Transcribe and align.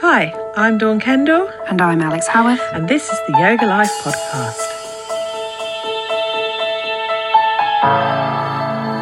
Hi, 0.00 0.32
I'm 0.56 0.78
Dawn 0.78 1.00
Kendall, 1.00 1.48
And 1.68 1.80
I'm 1.80 2.00
Alex 2.00 2.26
Howard. 2.26 2.58
and 2.72 2.88
this 2.88 3.10
is 3.10 3.18
the 3.28 3.38
Yoga 3.38 3.66
Life 3.66 3.90
Podcast. 4.02 4.76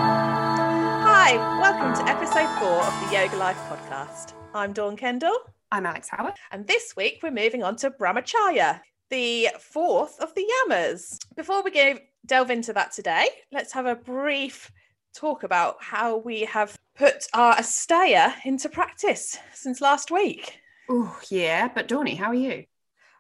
Hi, 0.01 1.37
welcome 1.61 1.93
to 1.95 2.09
episode 2.11 2.49
four 2.61 2.83
of 2.85 2.95
the 3.09 3.17
Yoga 3.17 3.37
Life 3.37 3.57
Podcast. 3.69 4.35
I'm 4.55 4.73
Dawn 4.73 4.97
Kendall, 4.97 5.37
I'm 5.73 5.85
Alex 5.87 6.09
Howard. 6.11 6.35
and 6.53 6.67
this 6.67 6.95
week 6.97 7.19
we're 7.23 7.31
moving 7.33 7.63
on 7.65 7.77
to 7.77 7.91
Brahmacharya, 7.91 8.81
the 9.11 9.49
fourth 9.59 10.19
of 10.21 10.33
the 10.35 10.47
Yamas. 10.69 11.19
Before 11.37 11.63
we 11.63 11.71
go 11.73 11.99
delve 12.27 12.51
into 12.51 12.73
that 12.75 12.93
today, 12.93 13.29
let's 13.53 13.73
have 13.73 13.87
a 13.87 13.97
brief 13.97 14.71
talk 15.15 15.43
about 15.43 15.77
how 15.81 16.19
we 16.19 16.43
have 16.43 16.79
put 16.97 17.27
our 17.35 17.57
Asteya 17.57 18.35
into 18.45 18.69
practice 18.69 19.37
since 19.53 19.81
last 19.81 20.11
week. 20.11 20.61
Oh, 20.89 21.19
yeah. 21.31 21.69
But 21.69 21.89
Dawny, 21.89 22.15
how 22.15 22.29
are 22.29 22.35
you? 22.35 22.65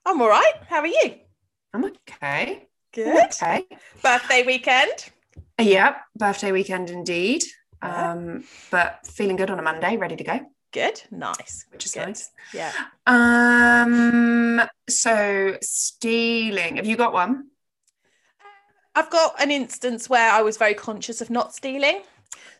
I'm 0.06 0.20
all 0.20 0.28
right. 0.28 0.52
How 0.68 0.80
are 0.80 0.86
you? 0.86 1.14
I'm 1.74 1.84
okay. 1.84 2.66
Good. 2.94 3.26
Okay. 3.26 3.64
Birthday 4.02 4.42
weekend. 4.44 4.90
Yep. 5.60 5.96
Birthday 6.16 6.52
weekend 6.52 6.90
indeed. 6.90 7.42
Yeah. 7.82 8.12
Um, 8.12 8.44
but 8.70 9.06
feeling 9.06 9.36
good 9.36 9.50
on 9.50 9.58
a 9.58 9.62
Monday, 9.62 9.96
ready 9.96 10.16
to 10.16 10.24
go, 10.24 10.40
Good. 10.72 11.02
Nice. 11.10 11.66
which 11.70 11.86
is 11.86 11.92
Good. 11.92 12.06
nice. 12.06 12.30
Yeah. 12.52 12.72
Um, 13.06 14.62
so 14.88 15.56
stealing. 15.60 16.76
Have 16.76 16.86
you 16.86 16.96
got 16.96 17.12
one? 17.12 17.48
I've 18.94 19.10
got 19.10 19.40
an 19.40 19.50
instance 19.50 20.08
where 20.08 20.30
I 20.32 20.42
was 20.42 20.56
very 20.56 20.74
conscious 20.74 21.20
of 21.20 21.30
not 21.30 21.54
stealing. 21.54 22.02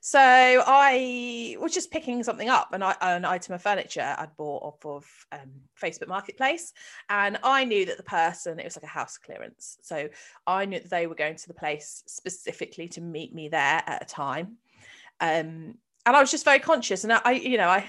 So 0.01 0.21
I 0.21 1.57
was 1.61 1.75
just 1.75 1.91
picking 1.91 2.23
something 2.23 2.49
up, 2.49 2.73
an, 2.73 2.83
item 3.25 3.55
of 3.55 3.63
furniture 3.63 4.15
I'd 4.19 4.37
bought 4.37 4.63
off 4.63 4.87
of 4.87 5.27
um, 5.33 5.51
Facebook 5.81 6.09
Marketplace, 6.09 6.73
and 7.09 7.39
I 7.43 7.65
knew 7.65 7.85
that 7.87 7.97
the 7.97 8.03
person 8.03 8.59
it 8.59 8.65
was 8.65 8.77
like 8.77 8.85
a 8.85 8.87
house 8.87 9.19
clearance. 9.19 9.79
So 9.83 10.09
I 10.47 10.65
knew 10.65 10.81
that 10.81 10.91
they 10.91 11.07
were 11.07 11.15
going 11.15 11.37
to 11.37 11.49
the 11.49 11.55
place 11.55 12.03
specifically 12.07 12.89
to 12.89 13.01
meet 13.01 13.35
me 13.35 13.49
there 13.49 13.83
at 13.87 14.03
a 14.03 14.07
time, 14.07 14.57
um, 15.21 15.75
and 16.07 16.17
I 16.17 16.21
was 16.21 16.31
just 16.31 16.45
very 16.45 16.61
conscious. 16.61 17.05
And 17.05 17.13
I, 17.13 17.21
I 17.25 17.31
you 17.33 17.59
know, 17.59 17.69
I 17.69 17.89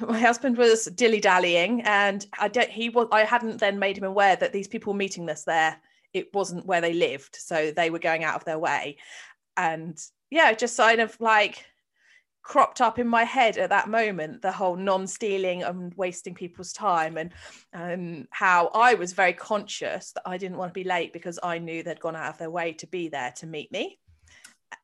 my 0.00 0.20
husband 0.20 0.56
was 0.58 0.86
dilly 0.86 1.20
dallying, 1.20 1.82
and 1.82 2.26
I 2.38 2.48
don't. 2.48 2.70
He 2.70 2.90
was. 2.90 3.08
I 3.12 3.24
hadn't 3.24 3.60
then 3.60 3.78
made 3.78 3.98
him 3.98 4.04
aware 4.04 4.36
that 4.36 4.52
these 4.52 4.68
people 4.68 4.94
meeting 4.94 5.28
us 5.30 5.44
there 5.44 5.76
it 6.12 6.32
wasn't 6.32 6.64
where 6.64 6.80
they 6.80 6.94
lived 6.94 7.34
so 7.34 7.72
they 7.72 7.90
were 7.90 7.98
going 7.98 8.22
out 8.22 8.36
of 8.36 8.44
their 8.44 8.58
way 8.58 8.96
and 9.56 9.98
yeah 10.34 10.52
just 10.52 10.76
kind 10.76 11.00
of 11.00 11.18
like 11.20 11.64
cropped 12.42 12.80
up 12.80 12.98
in 12.98 13.06
my 13.06 13.22
head 13.22 13.56
at 13.56 13.70
that 13.70 13.88
moment 13.88 14.42
the 14.42 14.50
whole 14.50 14.76
non-stealing 14.76 15.62
and 15.62 15.94
wasting 15.94 16.34
people's 16.34 16.72
time 16.72 17.16
and 17.16 17.32
um, 17.72 18.26
how 18.30 18.66
i 18.74 18.94
was 18.94 19.12
very 19.12 19.32
conscious 19.32 20.10
that 20.12 20.22
i 20.26 20.36
didn't 20.36 20.58
want 20.58 20.68
to 20.68 20.78
be 20.78 20.84
late 20.84 21.12
because 21.12 21.38
i 21.42 21.56
knew 21.56 21.82
they'd 21.82 22.00
gone 22.00 22.16
out 22.16 22.30
of 22.30 22.38
their 22.38 22.50
way 22.50 22.72
to 22.72 22.86
be 22.88 23.08
there 23.08 23.32
to 23.36 23.46
meet 23.46 23.70
me 23.70 23.98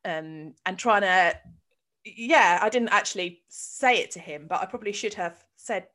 um, 0.05 0.55
and 0.65 0.79
trying 0.79 1.03
to 1.03 1.37
yeah 2.05 2.61
i 2.63 2.69
didn't 2.69 2.89
actually 2.91 3.43
say 3.49 3.99
it 3.99 4.13
to 4.13 4.21
him 4.21 4.47
but 4.49 4.63
i 4.63 4.65
probably 4.65 4.93
should 4.93 5.15
have 5.15 5.45
said 5.57 5.87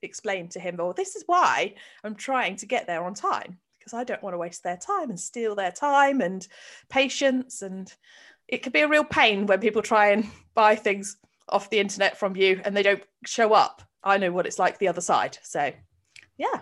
explained 0.00 0.52
to 0.52 0.60
him 0.60 0.76
well 0.76 0.92
this 0.92 1.16
is 1.16 1.24
why 1.26 1.74
i'm 2.04 2.14
trying 2.14 2.54
to 2.54 2.66
get 2.66 2.86
there 2.86 3.04
on 3.04 3.14
time 3.14 3.58
because 3.86 4.00
I 4.00 4.02
don't 4.02 4.22
want 4.22 4.34
to 4.34 4.38
waste 4.38 4.64
their 4.64 4.76
time 4.76 5.10
and 5.10 5.20
steal 5.20 5.54
their 5.54 5.70
time 5.70 6.20
and 6.20 6.44
patience. 6.88 7.62
And 7.62 7.92
it 8.48 8.62
could 8.62 8.72
be 8.72 8.80
a 8.80 8.88
real 8.88 9.04
pain 9.04 9.46
when 9.46 9.60
people 9.60 9.82
try 9.82 10.10
and 10.10 10.28
buy 10.54 10.76
things 10.76 11.16
off 11.48 11.70
the 11.70 11.78
internet 11.78 12.18
from 12.18 12.36
you 12.36 12.60
and 12.64 12.76
they 12.76 12.82
don't 12.82 13.02
show 13.24 13.52
up. 13.52 13.82
I 14.02 14.18
know 14.18 14.32
what 14.32 14.46
it's 14.46 14.58
like 14.58 14.78
the 14.78 14.88
other 14.88 15.00
side. 15.00 15.38
So, 15.42 15.72
yeah, 16.36 16.60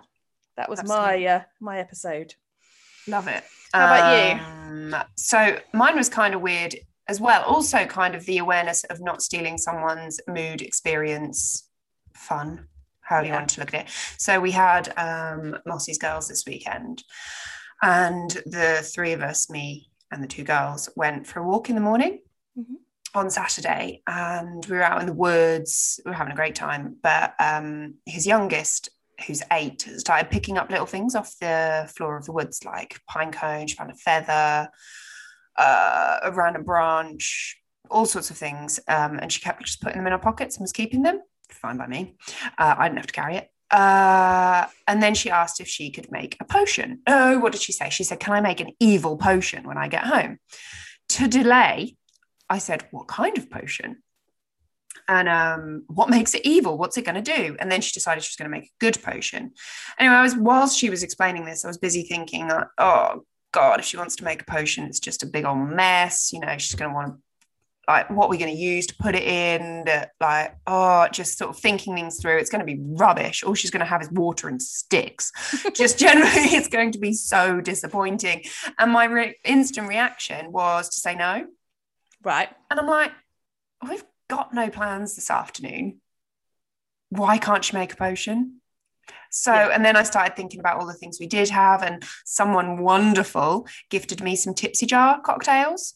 that 0.56 0.68
was 0.68 0.82
my 0.84 1.24
uh, 1.24 1.42
my 1.60 1.78
episode. 1.78 2.34
Love 3.06 3.28
it. 3.28 3.44
How 3.72 3.86
about 3.86 4.92
you? 4.92 4.98
So 5.16 5.58
mine 5.72 5.96
was 5.96 6.08
kind 6.08 6.34
of 6.34 6.40
weird 6.40 6.74
as 7.08 7.20
well. 7.20 7.42
Also, 7.42 7.84
kind 7.84 8.14
of 8.14 8.24
the 8.24 8.38
awareness 8.38 8.84
of 8.84 9.00
not 9.00 9.22
stealing 9.22 9.58
someone's 9.58 10.20
mood, 10.26 10.62
experience, 10.62 11.68
fun, 12.14 12.68
How 13.00 13.16
however 13.16 13.26
you 13.26 13.32
want 13.34 13.48
to 13.50 13.60
look 13.60 13.74
at 13.74 13.86
it. 13.86 13.92
So 14.16 14.40
we 14.40 14.52
had 14.52 14.92
um, 14.96 15.58
Mossy's 15.66 15.98
girls 15.98 16.28
this 16.28 16.44
weekend, 16.46 17.04
and 17.82 18.30
the 18.46 18.88
three 18.94 19.12
of 19.12 19.20
us, 19.20 19.50
me 19.50 19.90
and 20.10 20.22
the 20.22 20.28
two 20.28 20.44
girls, 20.44 20.88
went 20.96 21.26
for 21.26 21.40
a 21.40 21.46
walk 21.46 21.68
in 21.68 21.74
the 21.74 21.80
morning. 21.80 22.20
Mhm. 22.58 22.76
On 23.14 23.30
Saturday, 23.30 24.02
and 24.08 24.66
we 24.66 24.76
were 24.76 24.82
out 24.82 25.00
in 25.00 25.06
the 25.06 25.12
woods. 25.12 26.00
We 26.04 26.10
were 26.10 26.16
having 26.16 26.32
a 26.32 26.36
great 26.36 26.56
time. 26.56 26.96
But 27.00 27.34
um, 27.38 27.94
his 28.06 28.26
youngest 28.26 28.88
who's 29.26 29.42
eight 29.52 29.82
started 29.98 30.30
picking 30.30 30.58
up 30.58 30.70
little 30.70 30.86
things 30.86 31.14
off 31.14 31.38
the 31.40 31.88
floor 31.96 32.16
of 32.16 32.24
the 32.24 32.32
woods, 32.32 32.64
like 32.64 33.00
pine 33.08 33.30
cone, 33.30 33.68
she 33.68 33.76
found 33.76 33.92
a 33.92 33.94
feather, 33.94 34.68
uh, 35.56 36.18
a 36.24 36.32
random 36.32 36.64
branch, 36.64 37.56
all 37.88 38.06
sorts 38.06 38.30
of 38.30 38.36
things. 38.36 38.80
Um, 38.88 39.18
and 39.20 39.30
she 39.30 39.40
kept 39.40 39.64
just 39.64 39.80
putting 39.80 39.98
them 39.98 40.06
in 40.06 40.12
her 40.12 40.18
pockets 40.18 40.56
and 40.56 40.64
was 40.64 40.72
keeping 40.72 41.02
them. 41.02 41.20
Fine 41.50 41.76
by 41.76 41.86
me. 41.86 42.16
Uh, 42.58 42.74
I 42.76 42.88
didn't 42.88 42.98
have 42.98 43.06
to 43.06 43.12
carry 43.12 43.36
it. 43.36 43.48
Uh, 43.74 44.66
and 44.86 45.02
then 45.02 45.14
she 45.14 45.30
asked 45.30 45.60
if 45.60 45.66
she 45.66 45.90
could 45.90 46.12
make 46.12 46.36
a 46.40 46.44
potion. 46.44 47.00
Oh, 47.08 47.40
what 47.40 47.50
did 47.50 47.60
she 47.60 47.72
say? 47.72 47.90
She 47.90 48.04
said, 48.04 48.20
Can 48.20 48.32
I 48.32 48.40
make 48.40 48.60
an 48.60 48.70
evil 48.78 49.16
potion 49.16 49.66
when 49.66 49.76
I 49.76 49.88
get 49.88 50.04
home? 50.04 50.38
To 51.10 51.26
delay, 51.26 51.96
I 52.48 52.58
said, 52.58 52.86
What 52.92 53.08
kind 53.08 53.36
of 53.36 53.50
potion? 53.50 54.02
and 55.08 55.28
um, 55.28 55.84
what 55.88 56.08
makes 56.08 56.34
it 56.34 56.44
evil? 56.44 56.78
What's 56.78 56.96
it 56.96 57.04
going 57.04 57.22
to 57.22 57.36
do? 57.36 57.56
And 57.58 57.70
then 57.70 57.80
she 57.80 57.92
decided 57.92 58.24
she 58.24 58.30
was 58.30 58.36
going 58.36 58.50
to 58.50 58.56
make 58.56 58.68
a 58.68 58.80
good 58.80 59.02
potion. 59.02 59.52
Anyway, 59.98 60.14
I 60.14 60.22
was 60.22 60.36
whilst 60.36 60.78
she 60.78 60.90
was 60.90 61.02
explaining 61.02 61.44
this, 61.44 61.64
I 61.64 61.68
was 61.68 61.78
busy 61.78 62.04
thinking, 62.04 62.50
uh, 62.50 62.64
oh 62.78 63.24
God, 63.52 63.80
if 63.80 63.86
she 63.86 63.96
wants 63.96 64.16
to 64.16 64.24
make 64.24 64.42
a 64.42 64.46
potion, 64.46 64.84
it's 64.84 65.00
just 65.00 65.22
a 65.22 65.26
big 65.26 65.44
old 65.44 65.68
mess. 65.68 66.32
You 66.32 66.40
know, 66.40 66.56
she's 66.58 66.74
going 66.74 66.90
to 66.90 66.94
want 66.94 67.08
to 67.08 67.18
like 67.88 68.08
what 68.10 68.28
we're 68.28 68.38
going 68.38 68.54
to 68.54 68.60
use 68.60 68.86
to 68.88 68.96
put 68.96 69.14
it 69.14 69.22
in. 69.24 69.84
That 69.84 70.12
like, 70.20 70.56
oh, 70.66 71.08
just 71.12 71.38
sort 71.38 71.50
of 71.50 71.58
thinking 71.58 71.94
things 71.94 72.20
through. 72.20 72.38
It's 72.38 72.50
going 72.50 72.66
to 72.66 72.72
be 72.74 72.80
rubbish. 72.80 73.42
All 73.42 73.54
she's 73.54 73.70
going 73.70 73.80
to 73.80 73.86
have 73.86 74.02
is 74.02 74.10
water 74.10 74.48
and 74.48 74.60
sticks. 74.60 75.32
just 75.74 75.98
generally, 75.98 76.30
it's 76.56 76.68
going 76.68 76.92
to 76.92 76.98
be 76.98 77.12
so 77.12 77.60
disappointing. 77.60 78.42
And 78.78 78.92
my 78.92 79.04
re- 79.04 79.36
instant 79.44 79.88
reaction 79.88 80.52
was 80.52 80.88
to 80.90 81.00
say 81.00 81.14
no. 81.14 81.46
Right. 82.22 82.48
And 82.70 82.80
I'm 82.80 82.86
like, 82.86 83.12
we've 83.88 84.04
got 84.28 84.54
no 84.54 84.70
plans 84.70 85.14
this 85.14 85.30
afternoon. 85.30 86.00
Why 87.10 87.38
can't 87.38 87.64
she 87.64 87.76
make 87.76 87.92
a 87.92 87.96
potion? 87.96 88.60
So, 89.30 89.52
Yeah. 89.52 89.68
and 89.72 89.84
then 89.84 89.96
I 89.96 90.04
started 90.04 90.36
thinking 90.36 90.60
about 90.60 90.80
all 90.80 90.86
the 90.86 90.94
things 90.94 91.18
we 91.20 91.26
did 91.26 91.50
have, 91.50 91.82
and 91.82 92.02
someone 92.24 92.78
wonderful 92.78 93.66
gifted 93.90 94.22
me 94.22 94.36
some 94.36 94.54
tipsy 94.54 94.86
jar 94.86 95.20
cocktails. 95.20 95.94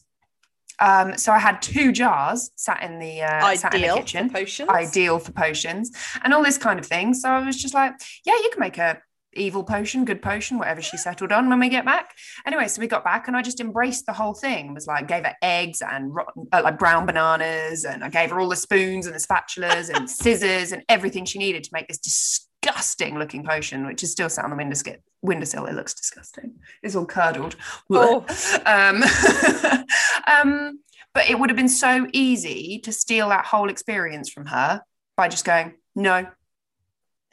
Um, 0.79 1.17
so 1.17 1.31
I 1.31 1.39
had 1.39 1.61
two 1.61 1.91
jars 1.91 2.51
sat 2.55 2.83
in 2.83 2.99
the 2.99 3.21
uh, 3.21 3.55
sat 3.55 3.73
in 3.73 3.81
the 3.81 3.95
kitchen, 3.95 4.29
for 4.29 4.39
potions. 4.39 4.69
ideal 4.69 5.19
for 5.19 5.31
potions, 5.31 5.91
and 6.23 6.33
all 6.33 6.43
this 6.43 6.57
kind 6.57 6.79
of 6.79 6.85
thing. 6.85 7.13
So 7.13 7.29
I 7.29 7.45
was 7.45 7.61
just 7.61 7.73
like, 7.73 7.93
yeah, 8.25 8.35
you 8.35 8.49
can 8.51 8.59
make 8.59 8.77
a 8.77 9.01
evil 9.33 9.63
potion, 9.63 10.05
good 10.05 10.21
potion, 10.21 10.57
whatever 10.57 10.81
she 10.81 10.97
settled 10.97 11.31
on 11.31 11.49
when 11.49 11.59
we 11.59 11.69
get 11.69 11.85
back. 11.85 12.15
Anyway, 12.45 12.67
so 12.67 12.81
we 12.81 12.87
got 12.87 13.03
back 13.03 13.27
and 13.27 13.37
I 13.37 13.41
just 13.41 13.59
embraced 13.59 14.05
the 14.05 14.13
whole 14.13 14.33
thing. 14.33 14.73
Was 14.73 14.87
like 14.87 15.07
gave 15.07 15.25
her 15.25 15.35
eggs 15.41 15.81
and 15.81 16.13
rotten, 16.13 16.47
uh, 16.51 16.61
like 16.63 16.79
brown 16.79 17.05
bananas, 17.05 17.85
and 17.85 18.03
I 18.03 18.09
gave 18.09 18.31
her 18.31 18.39
all 18.39 18.49
the 18.49 18.55
spoons 18.55 19.05
and 19.05 19.15
the 19.15 19.19
spatulas 19.19 19.95
and 19.95 20.09
scissors 20.21 20.71
and 20.71 20.83
everything 20.89 21.25
she 21.25 21.39
needed 21.39 21.63
to 21.63 21.69
make 21.73 21.87
this 21.87 21.99
disgusting 21.99 22.48
looking 23.17 23.43
potion, 23.43 23.85
which 23.85 24.03
is 24.03 24.11
still 24.11 24.29
sat 24.29 24.43
on 24.43 24.51
the 24.51 24.55
windowsill. 24.55 24.95
Windowsill. 25.21 25.65
It 25.65 25.73
looks 25.73 25.93
disgusting. 25.93 26.55
It's 26.83 26.95
all 26.95 27.05
curdled. 27.05 27.55
Oh. 27.89 28.25
Um, 28.65 29.03
um, 30.27 30.79
but 31.13 31.29
it 31.29 31.39
would 31.39 31.49
have 31.49 31.57
been 31.57 31.69
so 31.69 32.07
easy 32.13 32.79
to 32.79 32.91
steal 32.91 33.29
that 33.29 33.45
whole 33.45 33.69
experience 33.69 34.29
from 34.29 34.45
her 34.47 34.81
by 35.17 35.27
just 35.27 35.45
going 35.45 35.73
no. 35.95 36.27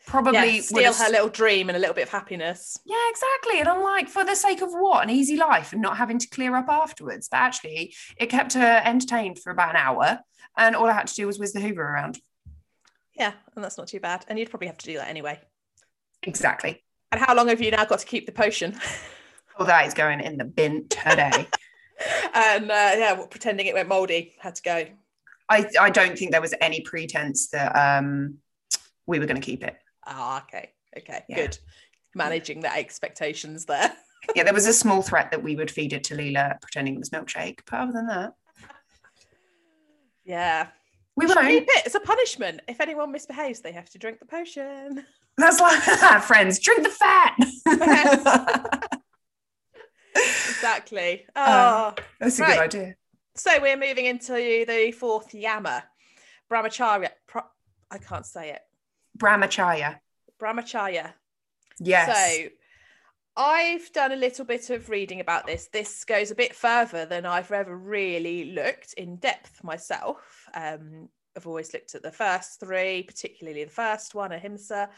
Probably 0.06 0.56
yeah, 0.56 0.60
steal 0.60 0.95
her 0.95 1.10
little 1.10 1.28
dream 1.28 1.68
and 1.68 1.77
a 1.77 1.80
little 1.80 1.95
bit 1.95 2.04
of 2.04 2.10
happiness. 2.10 2.78
yeah, 2.84 3.10
exactly. 3.10 3.59
And 3.59 3.68
I'm 3.68 3.83
like, 3.83 4.09
for 4.09 4.24
the 4.24 4.36
sake 4.36 4.62
of 4.62 4.71
what? 4.71 5.03
An 5.03 5.10
easy 5.10 5.36
life 5.36 5.72
and 5.72 5.83
not 5.83 5.97
having 5.97 6.18
to 6.21 6.28
clear 6.28 6.54
up 6.54 6.68
afterwards. 6.68 7.28
But 7.28 7.39
actually, 7.39 7.95
it 8.16 8.27
kept 8.27 8.54
her 8.54 8.83
entertained 8.84 9.41
for 9.41 9.51
about 9.51 9.71
an 9.71 9.77
hour. 9.77 10.21
And 10.56 10.77
all 10.77 10.86
I 10.86 10.92
had 10.92 11.09
to 11.09 11.15
do 11.15 11.27
was 11.27 11.39
whiz 11.39 11.53
the 11.53 11.60
Hoover 11.60 11.83
around. 11.83 12.21
Yeah, 13.18 13.33
and 13.54 13.65
that's 13.65 13.78
not 13.78 13.89
too 13.89 14.01
bad. 14.01 14.24
And 14.28 14.39
you'd 14.39 14.51
probably 14.51 14.66
have 14.66 14.78
to 14.78 14.86
do 14.86 14.95
that 14.98 15.09
anyway. 15.09 15.41
Exactly. 16.22 16.83
And 17.13 17.21
how 17.21 17.34
long 17.34 17.48
have 17.48 17.60
you 17.63 17.71
now 17.71 17.84
got 17.84 18.01
to 18.01 18.07
keep 18.07 18.27
the 18.27 18.33
potion? 18.33 18.78
Oh, 19.59 19.65
that 19.65 19.86
is 19.86 19.95
going 19.95 20.21
in 20.21 20.36
the 20.36 20.45
bin 20.45 20.86
today. 20.91 21.48
and 22.34 22.65
uh, 22.71 22.92
yeah, 22.95 23.15
well, 23.15 23.27
pretending 23.27 23.65
it 23.65 23.72
went 23.72 23.89
mouldy 23.89 24.34
had 24.39 24.54
to 24.57 24.63
go. 24.63 24.84
I, 25.48 25.66
I 25.80 25.89
don't 25.89 26.18
think 26.18 26.33
there 26.33 26.42
was 26.42 26.53
any 26.60 26.83
pretense 26.83 27.48
that 27.53 27.72
um, 27.74 28.36
we 29.07 29.18
were 29.18 29.24
going 29.24 29.41
to 29.41 29.47
keep 29.47 29.63
it. 29.63 29.74
Ah, 30.07 30.42
okay, 30.42 30.72
okay, 30.98 31.24
Yeah. 31.27 31.36
good. 31.36 31.59
Managing 32.15 32.60
the 32.60 32.71
expectations 32.77 33.65
there. 33.65 33.91
Yeah, 34.34 34.42
there 34.42 34.53
was 34.53 34.66
a 34.66 34.74
small 34.74 35.01
threat 35.01 35.30
that 35.30 35.42
we 35.42 35.57
would 35.57 35.71
feed 35.71 35.95
it 35.95 36.04
to 36.04 36.15
Leela, 36.16 36.60
pretending 36.60 36.97
it 36.97 36.98
was 36.98 37.09
milkshake. 37.09 37.60
But 37.71 37.78
other 37.80 37.92
than 37.92 38.09
that, 38.09 38.34
Yeah. 40.22 40.66
We 41.16 41.27
won't. 41.27 41.41
keep 41.41 41.63
it. 41.65 41.86
It's 41.86 41.95
a 41.95 42.01
punishment. 42.01 42.60
If 42.68 42.80
anyone 42.80 43.10
misbehaves, 43.10 43.60
they 43.60 43.72
have 43.72 43.89
to 43.91 43.98
drink 43.98 44.18
the 44.18 44.27
potion. 44.27 45.04
That's 45.39 45.60
like 45.60 45.83
friends. 46.22 46.59
Drink 46.59 46.83
the 46.83 46.91
fat. 46.91 47.36
Exactly. 50.15 51.27
Oh, 51.36 51.95
That's 52.21 52.39
a 52.39 52.42
Right. 52.42 52.54
good 52.71 52.80
idea. 52.80 52.95
so 53.34 53.51
we're 53.60 53.77
moving 53.77 54.07
into 54.07 54.33
the 54.66 54.92
fourth 54.98 55.34
yama, 55.34 55.84
brahmacharya. 56.51 57.10
Pro- 57.27 57.42
I 57.91 57.98
can't 57.98 58.24
say 58.24 58.51
it. 58.51 58.60
Brahmacharya. 59.18 59.98
Brahmacharya. 60.41 61.13
Yes. 61.78 62.16
So 62.16 62.48
I've 63.36 63.92
done 63.92 64.12
a 64.12 64.16
little 64.16 64.47
bit 64.47 64.71
of 64.71 64.88
reading 64.88 65.21
about 65.21 65.47
this. 65.47 65.68
This 65.71 66.04
goes 66.04 66.30
a 66.30 66.34
bit 66.34 66.54
further 66.54 67.04
than 67.04 67.27
I've 67.27 67.53
ever 67.53 67.77
really 67.77 68.53
looked 68.53 68.94
in 68.94 69.16
depth 69.16 69.62
myself. 69.62 70.48
Um, 70.54 71.10
I've 71.36 71.47
always 71.47 71.74
looked 71.74 71.94
at 71.94 72.03
the 72.03 72.10
first 72.10 72.60
three, 72.60 73.03
particularly 73.03 73.65
the 73.65 73.71
first 73.71 74.15
one, 74.15 74.33
Ahimsa. 74.33 74.88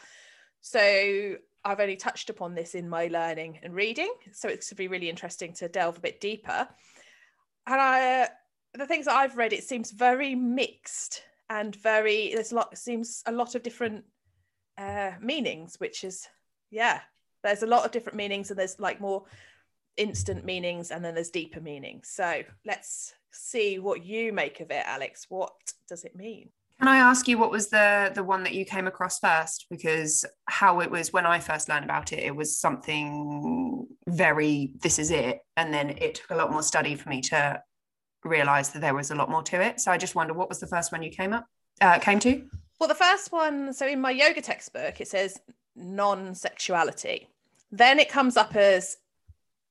So 0.61 1.35
I've 1.65 1.81
only 1.81 1.97
touched 1.97 2.29
upon 2.29 2.55
this 2.55 2.75
in 2.75 2.87
my 2.87 3.07
learning 3.07 3.59
and 3.61 3.75
reading. 3.75 4.13
So 4.31 4.47
it's 4.47 4.69
to 4.69 4.75
be 4.75 4.87
really 4.87 5.09
interesting 5.09 5.51
to 5.55 5.67
delve 5.67 5.97
a 5.97 6.01
bit 6.01 6.21
deeper. 6.21 6.69
And 7.67 7.81
I, 7.81 8.29
the 8.73 8.85
things 8.85 9.05
that 9.05 9.15
I've 9.15 9.35
read, 9.35 9.51
it 9.51 9.65
seems 9.65 9.91
very 9.91 10.33
mixed 10.33 11.23
and 11.49 11.75
very. 11.75 12.33
There's 12.33 12.53
a 12.53 12.55
lot. 12.55 12.77
Seems 12.77 13.21
a 13.25 13.33
lot 13.33 13.55
of 13.55 13.63
different 13.63 14.05
uh, 14.77 15.11
meanings, 15.19 15.75
which 15.77 16.05
is 16.05 16.25
yeah 16.71 17.01
there's 17.43 17.63
a 17.63 17.67
lot 17.67 17.85
of 17.85 17.91
different 17.91 18.17
meanings 18.17 18.49
and 18.49 18.59
there's 18.59 18.79
like 18.79 18.99
more 18.99 19.23
instant 19.97 20.45
meanings 20.45 20.91
and 20.91 21.03
then 21.03 21.13
there's 21.13 21.29
deeper 21.29 21.59
meanings 21.59 22.09
so 22.09 22.41
let's 22.65 23.13
see 23.31 23.79
what 23.79 24.03
you 24.05 24.31
make 24.31 24.59
of 24.59 24.71
it 24.71 24.83
alex 24.85 25.25
what 25.29 25.51
does 25.87 26.03
it 26.03 26.15
mean 26.15 26.49
Can 26.79 26.87
I 26.87 26.97
ask 26.97 27.27
you 27.27 27.37
what 27.37 27.51
was 27.51 27.67
the 27.67 28.11
the 28.15 28.23
one 28.23 28.43
that 28.43 28.53
you 28.53 28.63
came 28.63 28.87
across 28.87 29.19
first? 29.19 29.65
Because 29.69 30.23
how 30.45 30.79
it 30.79 30.89
was 30.89 31.11
when 31.11 31.25
I 31.25 31.39
first 31.39 31.67
learned 31.67 31.83
about 31.83 32.13
it, 32.13 32.19
it 32.19 32.33
was 32.33 32.57
something 32.57 33.85
very 34.07 34.71
this 34.81 34.97
is 34.97 35.11
it, 35.11 35.39
and 35.57 35.73
then 35.73 35.89
it 35.89 36.15
took 36.15 36.31
a 36.31 36.35
lot 36.35 36.51
more 36.53 36.63
study 36.63 36.95
for 36.95 37.09
me 37.09 37.19
to 37.31 37.61
realize 38.23 38.69
that 38.69 38.81
there 38.81 38.95
was 38.95 39.11
a 39.11 39.15
lot 39.15 39.29
more 39.29 39.43
to 39.43 39.61
it. 39.61 39.81
So 39.81 39.91
I 39.91 39.97
just 39.97 40.15
wonder 40.15 40.33
what 40.33 40.47
was 40.47 40.61
the 40.61 40.67
first 40.67 40.93
one 40.93 41.03
you 41.03 41.11
came 41.11 41.33
up 41.33 41.45
uh, 41.81 41.99
came 41.99 42.19
to? 42.19 42.47
well 42.79 42.87
the 42.87 42.95
first 42.95 43.31
one 43.31 43.73
so 43.73 43.85
in 43.85 43.99
my 43.99 44.11
yoga 44.11 44.41
textbook 44.41 45.01
it 45.01 45.07
says 45.07 45.39
non-sexuality. 45.79 47.27
Then 47.71 47.99
it 47.99 48.09
comes 48.09 48.37
up 48.37 48.55
as 48.55 48.97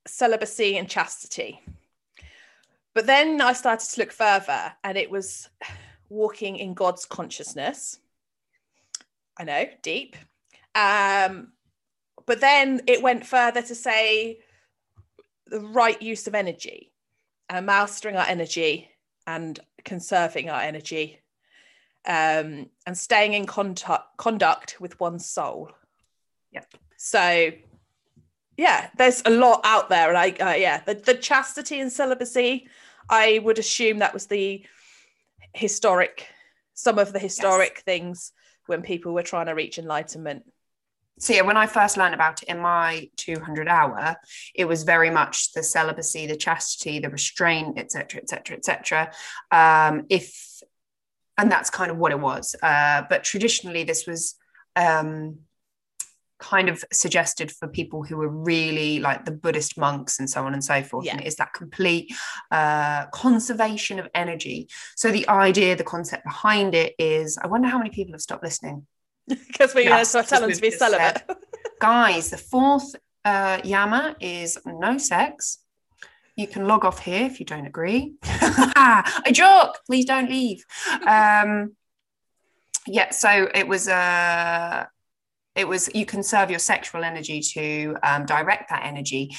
celibacy 0.06 0.76
and 0.78 0.88
chastity. 0.88 1.60
But 2.94 3.06
then 3.06 3.40
i 3.40 3.52
started 3.52 3.88
to 3.90 4.00
look 4.00 4.12
further 4.12 4.72
and 4.82 4.98
it 4.98 5.10
was 5.10 5.48
walking 6.08 6.56
in 6.56 6.74
god's 6.74 7.04
consciousness. 7.04 7.98
I 9.38 9.44
know 9.44 9.66
deep. 9.82 10.16
Um 10.74 11.52
but 12.26 12.40
then 12.40 12.82
it 12.86 13.02
went 13.02 13.24
further 13.24 13.62
to 13.62 13.74
say 13.74 14.40
the 15.46 15.60
right 15.60 16.00
use 16.02 16.26
of 16.26 16.34
energy 16.34 16.92
and 17.48 17.64
mastering 17.64 18.16
our 18.16 18.26
energy 18.26 18.90
and 19.26 19.58
conserving 19.84 20.50
our 20.50 20.60
energy 20.60 21.20
um, 22.06 22.68
and 22.86 22.96
staying 22.96 23.34
in 23.34 23.46
contact, 23.46 24.16
conduct 24.16 24.80
with 24.80 24.98
one's 25.00 25.26
soul. 25.26 25.70
Yep. 26.52 26.66
So, 26.96 27.50
yeah, 28.56 28.90
there's 28.96 29.22
a 29.24 29.30
lot 29.30 29.60
out 29.64 29.88
there, 29.88 30.08
and 30.08 30.18
I, 30.18 30.30
uh, 30.30 30.56
yeah, 30.56 30.82
the, 30.84 30.94
the 30.94 31.14
chastity 31.14 31.80
and 31.80 31.92
celibacy, 31.92 32.68
I 33.08 33.40
would 33.42 33.58
assume 33.58 33.98
that 33.98 34.14
was 34.14 34.26
the 34.26 34.64
historic, 35.54 36.26
some 36.74 36.98
of 36.98 37.12
the 37.12 37.18
historic 37.18 37.80
things 37.80 38.32
when 38.66 38.82
people 38.82 39.14
were 39.14 39.22
trying 39.22 39.46
to 39.46 39.52
reach 39.52 39.78
enlightenment. 39.78 40.44
So 41.20 41.32
yeah, 41.32 41.42
when 41.42 41.56
I 41.56 41.66
first 41.66 41.96
learned 41.96 42.14
about 42.14 42.42
it 42.42 42.48
in 42.48 42.60
my 42.60 43.10
200 43.16 43.66
hour, 43.66 44.16
it 44.54 44.66
was 44.66 44.84
very 44.84 45.10
much 45.10 45.52
the 45.52 45.62
celibacy, 45.62 46.26
the 46.26 46.36
chastity, 46.36 47.00
the 47.00 47.10
restraint, 47.10 47.78
etc., 47.78 48.20
etc., 48.20 48.56
etc. 48.56 49.12
Um, 49.50 50.06
if 50.08 50.62
and 51.36 51.50
that's 51.50 51.70
kind 51.70 51.90
of 51.90 51.96
what 51.96 52.12
it 52.12 52.18
was. 52.18 52.56
Uh, 52.62 53.02
but 53.08 53.22
traditionally, 53.22 53.84
this 53.84 54.06
was 54.06 54.34
um, 54.74 55.38
kind 56.38 56.68
of 56.68 56.84
suggested 56.92 57.50
for 57.50 57.68
people 57.68 58.02
who 58.04 58.16
were 58.16 58.28
really 58.28 59.00
like 59.00 59.24
the 59.24 59.32
Buddhist 59.32 59.76
monks 59.78 60.18
and 60.18 60.28
so 60.30 60.44
on 60.44 60.52
and 60.54 60.62
so 60.64 60.82
forth. 60.82 61.04
Yeah. 61.04 61.12
And 61.12 61.20
it 61.20 61.26
is 61.26 61.36
that 61.36 61.52
complete 61.52 62.14
uh, 62.50 63.06
conservation 63.06 63.98
of 63.98 64.08
energy. 64.14 64.68
So 64.96 65.10
the 65.10 65.28
idea, 65.28 65.76
the 65.76 65.84
concept 65.84 66.24
behind 66.24 66.74
it 66.74 66.94
is, 66.98 67.38
I 67.42 67.46
wonder 67.48 67.68
how 67.68 67.78
many 67.78 67.90
people 67.90 68.12
have 68.14 68.20
stopped 68.20 68.44
listening. 68.44 68.86
Because 69.28 69.74
we're 69.74 69.82
Yes, 69.84 70.12
going 70.14 70.24
to 70.24 70.30
tell 70.30 70.40
them 70.40 70.52
to 70.52 70.60
be 70.60 70.70
celibate. 70.70 71.22
guys, 71.80 72.30
the 72.30 72.38
fourth 72.38 72.94
uh, 73.24 73.60
yama 73.64 74.16
is 74.20 74.58
no 74.64 74.96
sex. 74.96 75.58
You 76.36 76.46
can 76.46 76.66
log 76.66 76.84
off 76.84 77.00
here 77.00 77.26
if 77.26 77.40
you 77.40 77.44
don't 77.46 77.66
agree. 77.66 78.14
I 78.22 79.30
joke. 79.32 79.80
Please 79.86 80.04
don't 80.04 80.30
leave. 80.30 80.64
Um, 81.06 81.74
yeah. 82.86 83.10
So 83.10 83.48
it 83.54 83.66
was. 83.68 83.88
Uh, 83.88 84.86
it 85.58 85.68
was. 85.68 85.90
You 85.94 86.06
conserve 86.06 86.50
your 86.50 86.58
sexual 86.58 87.04
energy 87.04 87.40
to 87.40 87.96
um, 88.02 88.24
direct 88.24 88.70
that 88.70 88.84
energy 88.84 89.34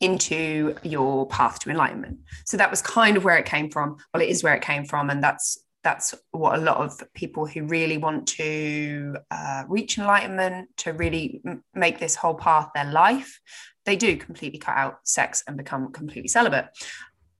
into 0.00 0.74
your 0.82 1.26
path 1.28 1.60
to 1.60 1.70
enlightenment. 1.70 2.18
So 2.44 2.56
that 2.56 2.70
was 2.70 2.82
kind 2.82 3.16
of 3.16 3.24
where 3.24 3.36
it 3.36 3.46
came 3.46 3.70
from. 3.70 3.96
Well, 4.12 4.22
it 4.22 4.28
is 4.28 4.42
where 4.42 4.54
it 4.54 4.62
came 4.62 4.84
from, 4.84 5.10
and 5.10 5.22
that's 5.22 5.58
that's 5.82 6.14
what 6.30 6.58
a 6.58 6.62
lot 6.62 6.78
of 6.78 7.02
people 7.12 7.46
who 7.46 7.64
really 7.64 7.98
want 7.98 8.26
to 8.26 9.16
uh, 9.30 9.64
reach 9.68 9.98
enlightenment, 9.98 10.68
to 10.78 10.92
really 10.92 11.42
m- 11.46 11.62
make 11.74 11.98
this 11.98 12.16
whole 12.16 12.34
path 12.34 12.70
their 12.74 12.90
life, 12.90 13.38
they 13.84 13.96
do 13.96 14.16
completely 14.16 14.58
cut 14.58 14.76
out 14.76 15.00
sex 15.04 15.44
and 15.46 15.56
become 15.56 15.92
completely 15.92 16.28
celibate. 16.28 16.66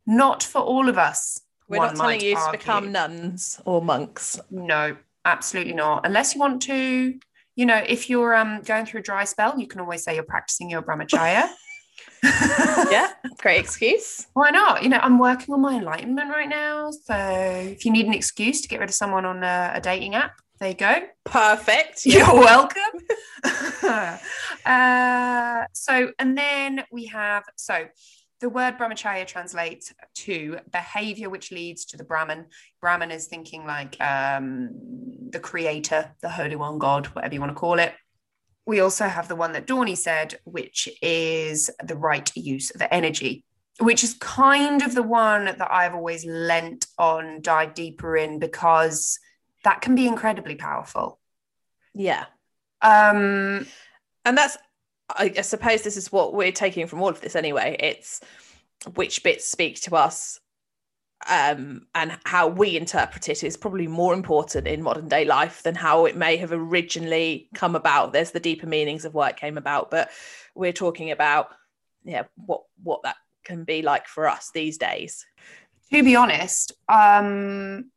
Not 0.06 0.42
for 0.42 0.60
all 0.60 0.88
of 0.90 0.98
us. 0.98 1.40
We're 1.68 1.78
not 1.78 1.96
telling 1.96 2.20
you 2.20 2.34
to 2.34 2.48
become 2.52 2.92
nuns 2.92 3.60
or 3.64 3.80
monks. 3.80 4.38
No, 4.50 4.96
absolutely 5.24 5.72
not. 5.72 6.06
Unless 6.06 6.34
you 6.34 6.40
want 6.40 6.60
to, 6.62 7.18
you 7.56 7.66
know, 7.66 7.82
if 7.86 8.10
you're 8.10 8.34
um, 8.34 8.62
going 8.62 8.86
through 8.86 9.00
a 9.00 9.02
dry 9.02 9.24
spell, 9.24 9.58
you 9.58 9.66
can 9.66 9.80
always 9.80 10.02
say 10.02 10.14
you're 10.14 10.24
practicing 10.24 10.70
your 10.70 10.82
brahmacharya. 10.82 11.48
Yeah, 12.90 13.10
great 13.38 13.60
excuse. 13.60 14.26
Why 14.32 14.48
not? 14.48 14.82
You 14.82 14.88
know, 14.88 14.98
I'm 14.98 15.18
working 15.18 15.52
on 15.54 15.60
my 15.60 15.76
enlightenment 15.76 16.30
right 16.30 16.48
now. 16.48 16.90
So 16.90 17.14
if 17.14 17.84
you 17.84 17.92
need 17.92 18.06
an 18.06 18.14
excuse 18.14 18.62
to 18.62 18.68
get 18.68 18.80
rid 18.80 18.88
of 18.88 18.94
someone 18.94 19.26
on 19.26 19.44
a, 19.44 19.72
a 19.74 19.80
dating 19.80 20.14
app, 20.14 20.32
there 20.58 20.70
you 20.70 20.74
go. 20.74 21.02
Perfect. 21.24 22.06
You're 22.06 22.32
welcome. 22.32 22.82
uh, 24.64 25.64
so, 25.72 26.12
and 26.18 26.38
then 26.38 26.84
we 26.90 27.06
have, 27.06 27.44
so 27.56 27.86
the 28.40 28.48
word 28.48 28.76
brahmacharya 28.78 29.26
translates 29.26 29.92
to 30.14 30.58
behavior 30.70 31.30
which 31.30 31.50
leads 31.50 31.84
to 31.86 31.96
the 31.96 32.04
Brahman. 32.04 32.46
Brahman 32.80 33.10
is 33.10 33.26
thinking 33.26 33.66
like 33.66 34.00
um, 34.00 34.70
the 35.30 35.40
creator, 35.40 36.12
the 36.20 36.28
Holy 36.28 36.56
One 36.56 36.78
God, 36.78 37.06
whatever 37.06 37.34
you 37.34 37.40
want 37.40 37.50
to 37.50 37.58
call 37.58 37.78
it. 37.78 37.94
We 38.66 38.80
also 38.80 39.06
have 39.06 39.28
the 39.28 39.36
one 39.36 39.52
that 39.52 39.66
Dawny 39.66 39.94
said, 39.94 40.38
which 40.44 40.88
is 41.02 41.70
the 41.82 41.96
right 41.96 42.30
use 42.34 42.70
of 42.70 42.82
energy, 42.90 43.44
which 43.78 44.02
is 44.04 44.14
kind 44.14 44.82
of 44.82 44.94
the 44.94 45.02
one 45.02 45.44
that 45.44 45.68
I've 45.70 45.94
always 45.94 46.24
lent 46.24 46.86
on, 46.98 47.40
dive 47.40 47.74
deeper 47.74 48.16
in, 48.16 48.38
because 48.38 49.18
that 49.64 49.80
can 49.80 49.94
be 49.94 50.06
incredibly 50.06 50.56
powerful. 50.56 51.18
Yeah. 51.94 52.24
Um, 52.80 53.66
And 54.24 54.38
that's, 54.38 54.56
I 55.10 55.32
I 55.38 55.42
suppose, 55.42 55.82
this 55.82 55.96
is 55.96 56.12
what 56.12 56.34
we're 56.34 56.52
taking 56.52 56.86
from 56.86 57.02
all 57.02 57.08
of 57.08 57.20
this 57.20 57.36
anyway. 57.36 57.76
It's 57.80 58.20
which 58.94 59.22
bits 59.22 59.46
speak 59.46 59.80
to 59.82 59.96
us 59.96 60.40
um, 61.28 61.86
and 61.94 62.18
how 62.24 62.48
we 62.48 62.76
interpret 62.76 63.28
it 63.28 63.42
is 63.42 63.56
probably 63.56 63.86
more 63.86 64.12
important 64.12 64.66
in 64.66 64.82
modern 64.82 65.08
day 65.08 65.24
life 65.24 65.62
than 65.62 65.74
how 65.74 66.04
it 66.04 66.16
may 66.16 66.36
have 66.36 66.52
originally 66.52 67.48
come 67.54 67.76
about. 67.76 68.12
There's 68.12 68.32
the 68.32 68.40
deeper 68.40 68.66
meanings 68.66 69.04
of 69.04 69.14
why 69.14 69.30
it 69.30 69.36
came 69.36 69.56
about, 69.56 69.90
but 69.90 70.10
we're 70.54 70.72
talking 70.72 71.10
about, 71.10 71.48
yeah, 72.04 72.24
what 72.36 72.62
what 72.82 73.02
that 73.04 73.16
can 73.44 73.64
be 73.64 73.82
like 73.82 74.06
for 74.06 74.28
us 74.28 74.50
these 74.52 74.78
days. 74.78 75.24
to 75.90 76.02
be 76.02 76.16
honest, 76.16 76.72
um, 76.88 77.90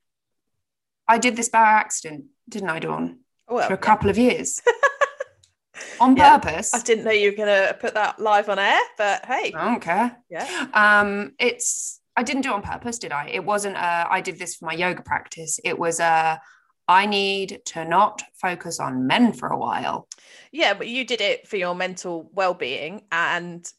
I 1.07 1.17
did 1.17 1.35
this 1.35 1.49
by 1.49 1.59
accident, 1.59 2.25
didn't 2.47 2.69
I, 2.69 2.79
Dawn? 2.79 3.19
Well, 3.49 3.67
For 3.67 3.73
a 3.73 3.77
couple 3.77 4.09
of 4.09 4.17
years. 4.17 4.61
On 6.00 6.16
Yeah. 6.16 6.38
purpose. 6.38 6.74
I 6.74 6.80
didn't 6.82 7.06
know 7.06 7.12
you 7.12 7.32
were 7.32 7.38
going 7.38 7.68
to 7.68 7.74
put 7.75 7.94
that 7.94 8.20
live 8.20 8.50
on 8.50 8.60
air, 8.60 8.80
but 8.98 9.25
hey, 9.25 9.54
I 9.56 9.66
don't 9.66 9.82
care. 9.82 10.18
yeah. 10.30 10.68
Um, 10.74 11.34
it's 11.39 12.01
I 12.16 12.24
didn't 12.24 12.42
do 12.42 12.50
it 12.50 12.56
on 12.56 12.62
purpose, 12.63 12.98
did 12.98 13.12
I? 13.12 13.27
It 13.27 13.44
wasn't 13.46 13.77
uh 13.77 14.08
I 14.10 14.22
did 14.22 14.39
this 14.39 14.56
for 14.56 14.66
my 14.66 14.74
yoga 14.74 15.04
practice. 15.04 15.60
It 15.63 15.77
was 15.77 16.00
uh 16.00 16.38
I 16.88 17.06
need 17.06 17.62
to 17.68 17.86
not 17.86 18.24
focus 18.42 18.80
on 18.80 19.08
men 19.08 19.34
for 19.34 19.50
a 19.50 19.58
while. 19.58 20.08
Yeah, 20.51 20.74
but 20.74 20.88
you 20.88 21.06
did 21.06 21.22
it 21.22 21.48
for 21.48 21.58
your 21.58 21.75
mental 21.75 22.30
well-being 22.34 23.04
and 23.12 23.70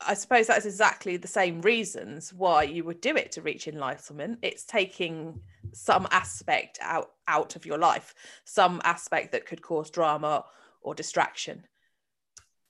I 0.00 0.14
suppose 0.14 0.46
that's 0.46 0.66
exactly 0.66 1.16
the 1.16 1.28
same 1.28 1.60
reasons 1.60 2.32
why 2.32 2.62
you 2.62 2.84
would 2.84 3.00
do 3.00 3.16
it 3.16 3.32
to 3.32 3.42
reach 3.42 3.66
enlightenment. 3.66 4.38
It's 4.42 4.64
taking 4.64 5.40
some 5.72 6.06
aspect 6.10 6.78
out 6.80 7.10
out 7.26 7.56
of 7.56 7.66
your 7.66 7.78
life, 7.78 8.14
some 8.44 8.80
aspect 8.84 9.32
that 9.32 9.46
could 9.46 9.62
cause 9.62 9.90
drama 9.90 10.44
or 10.88 10.94
distraction, 10.94 11.64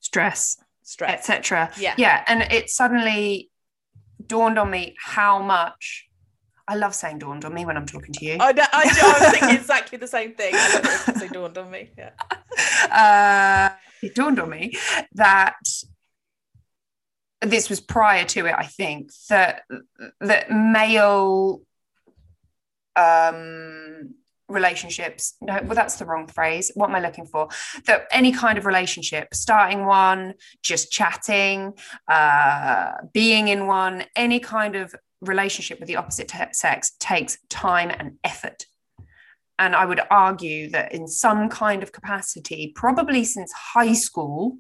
stress, 0.01 0.57
stress. 0.83 1.21
etc. 1.21 1.71
Yeah. 1.79 1.95
Yeah. 1.97 2.25
And 2.27 2.43
it 2.53 2.69
suddenly 2.69 3.49
dawned 4.27 4.59
on 4.59 4.69
me 4.71 4.97
how 5.01 5.41
much 5.41 6.09
I 6.67 6.75
love 6.75 6.97
saying 6.97 7.21
dawned 7.21 7.45
on 7.45 7.55
me 7.55 7.65
when 7.65 7.77
I'm 7.77 7.87
talking 7.87 8.13
to 8.13 8.25
you. 8.25 8.37
I 8.41 8.51
know, 8.53 8.65
I, 8.73 8.83
I 8.83 9.21
was 9.21 9.39
thinking 9.39 9.57
exactly 9.61 9.99
the 9.99 10.09
same 10.09 10.35
thing. 10.35 10.53
I 10.53 11.05
love 11.07 11.23
it 11.23 11.33
dawned 11.33 11.57
on 11.57 11.71
me. 11.71 11.91
Yeah. 11.97 12.11
uh, 13.71 13.77
it 14.03 14.17
dawned 14.17 14.41
on 14.41 14.51
me 14.51 14.73
that 15.15 15.61
this 17.41 17.71
was 17.71 17.81
prior 17.81 18.25
to 18.25 18.47
it, 18.47 18.55
I 18.59 18.65
think, 18.65 19.13
that 19.29 19.63
that 20.21 20.51
male 20.51 21.63
um 22.97 24.15
relationships 24.49 25.35
no 25.41 25.59
well 25.65 25.75
that's 25.75 25.97
the 25.97 26.07
wrong 26.07 26.27
phrase. 26.27 26.71
What 26.75 26.89
am 26.89 26.97
i 26.97 27.01
looking 27.01 27.27
for? 27.27 27.49
That 27.87 28.07
any 28.11 28.33
kind 28.33 28.57
of 28.59 28.65
relationship 28.67 29.35
starting 29.35 29.85
one 29.87 30.35
just 30.63 30.91
chatting 30.91 31.75
uh 32.09 32.93
being 33.13 33.49
in 33.49 33.67
one 33.67 34.05
any 34.17 34.41
kind 34.41 34.75
of 34.77 34.95
relationship 35.21 35.81
with 35.81 35.89
the 35.89 35.97
opposite 35.97 36.29
te- 36.29 36.53
sex 36.53 36.93
takes 37.01 37.39
time 37.49 37.91
and 37.91 38.13
effort. 38.25 38.67
And 39.59 39.75
i 39.75 39.85
would 39.85 40.01
argue 40.11 40.71
that 40.71 40.93
in 40.93 41.07
some 41.09 41.49
kind 41.49 41.83
of 41.83 41.93
capacity 41.93 42.73
probably 42.75 43.25
since 43.25 43.53
high 43.53 43.93
school 43.95 44.59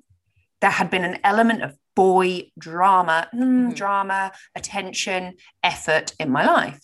there 0.60 0.70
had 0.70 0.90
been 0.90 1.04
an 1.04 1.18
element 1.22 1.62
of 1.62 1.76
boy 1.94 2.50
drama 2.58 3.28
mm, 3.34 3.40
Mhm. 3.42 3.74
drama 3.76 4.32
attention 4.56 5.34
effort 5.62 6.12
in 6.18 6.30
my 6.30 6.44
life 6.44 6.80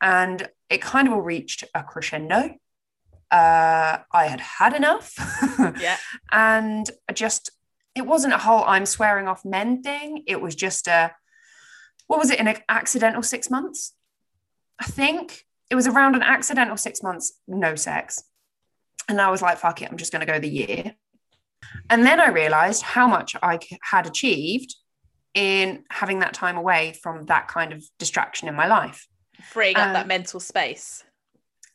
and 0.00 0.48
it 0.68 0.80
kind 0.82 1.08
of 1.08 1.14
all 1.14 1.20
reached 1.22 1.64
a 1.74 1.82
crescendo. 1.82 2.54
Uh, 3.30 3.98
I 4.12 4.26
had 4.26 4.40
had 4.40 4.74
enough, 4.74 5.14
Yeah. 5.80 5.96
and 6.32 6.88
I 7.08 7.12
just 7.12 7.50
it 7.94 8.06
wasn't 8.06 8.34
a 8.34 8.38
whole 8.38 8.64
I'm 8.64 8.86
swearing 8.86 9.28
off 9.28 9.44
men 9.44 9.82
thing. 9.82 10.24
It 10.26 10.40
was 10.40 10.54
just 10.54 10.88
a 10.88 11.12
what 12.06 12.18
was 12.18 12.30
it? 12.30 12.40
In 12.40 12.48
an 12.48 12.56
accidental 12.68 13.22
six 13.22 13.50
months, 13.50 13.94
I 14.80 14.84
think 14.86 15.44
it 15.70 15.76
was 15.76 15.86
around 15.86 16.16
an 16.16 16.22
accidental 16.22 16.76
six 16.76 17.02
months, 17.04 17.32
no 17.46 17.76
sex, 17.76 18.22
and 19.08 19.20
I 19.20 19.30
was 19.30 19.42
like, 19.42 19.58
fuck 19.58 19.80
it, 19.82 19.88
I'm 19.90 19.96
just 19.96 20.10
going 20.12 20.26
to 20.26 20.32
go 20.32 20.40
the 20.40 20.48
year. 20.48 20.94
And 21.88 22.04
then 22.04 22.20
I 22.20 22.30
realized 22.30 22.82
how 22.82 23.06
much 23.06 23.36
I 23.40 23.60
had 23.82 24.06
achieved 24.06 24.74
in 25.34 25.84
having 25.90 26.18
that 26.20 26.34
time 26.34 26.56
away 26.56 26.94
from 27.00 27.26
that 27.26 27.46
kind 27.46 27.72
of 27.72 27.84
distraction 27.98 28.48
in 28.48 28.56
my 28.56 28.66
life. 28.66 29.06
Freeing 29.40 29.76
up 29.76 29.92
that 29.94 30.02
Um, 30.02 30.08
mental 30.08 30.40
space. 30.40 31.04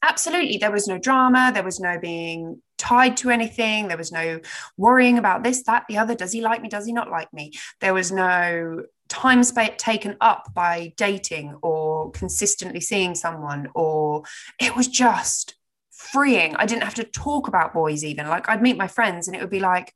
absolutely. 0.03 0.57
There 0.57 0.71
was 0.71 0.87
no 0.87 0.97
drama. 0.97 1.51
There 1.53 1.63
was 1.63 1.79
no 1.79 1.97
being 1.99 2.61
tied 2.77 3.17
to 3.17 3.29
anything. 3.31 3.87
There 3.87 3.97
was 3.97 4.11
no 4.11 4.39
worrying 4.77 5.17
about 5.17 5.43
this 5.43 5.63
that 5.63 5.85
the 5.89 5.97
other. 5.97 6.13
Does 6.15 6.31
he 6.31 6.41
like 6.41 6.61
me? 6.61 6.69
Does 6.69 6.85
he 6.85 6.93
not 6.93 7.09
like 7.09 7.31
me? 7.33 7.53
There 7.81 7.93
was 7.93 8.11
no 8.11 8.83
time 9.07 9.43
spa- 9.43 9.69
taken 9.77 10.17
up 10.21 10.53
by 10.53 10.93
dating 10.97 11.57
or 11.61 12.11
consistently 12.11 12.81
seeing 12.81 13.15
someone 13.15 13.67
or 13.75 14.23
it 14.59 14.75
was 14.75 14.87
just 14.87 15.55
freeing. 15.91 16.55
I 16.57 16.65
didn't 16.65 16.83
have 16.83 16.95
to 16.95 17.03
talk 17.03 17.47
about 17.47 17.73
boys 17.73 18.03
even. 18.03 18.27
Like 18.27 18.49
i'd 18.49 18.61
meet 18.61 18.77
my 18.77 18.87
friends 18.87 19.27
and 19.27 19.35
it 19.35 19.41
would 19.41 19.49
be 19.49 19.59
like 19.59 19.93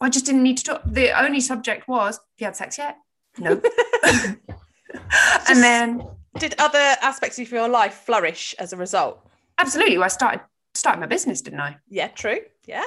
i 0.00 0.08
just 0.08 0.26
didn't 0.26 0.42
need 0.42 0.58
to 0.58 0.64
talk. 0.64 0.82
The 0.86 1.18
only 1.18 1.40
subject 1.40 1.86
was 1.88 2.16
have 2.16 2.24
you 2.38 2.44
had 2.46 2.56
sex 2.56 2.78
yet? 2.78 2.96
No. 3.38 3.60
Just- 4.04 4.36
and 5.50 5.62
then 5.62 6.02
Did 6.38 6.54
other 6.58 6.96
aspects 7.02 7.38
of 7.38 7.50
your 7.50 7.68
life 7.68 7.94
flourish 8.06 8.54
as 8.58 8.72
a 8.72 8.76
result? 8.76 9.24
absolutely 9.60 9.98
i 9.98 10.06
started 10.08 10.40
started 10.74 11.00
my 11.00 11.06
business 11.06 11.40
didn't 11.42 11.60
i 11.60 11.76
Yeah, 11.88 12.08
true. 12.08 12.38
Yeah. 12.64 12.84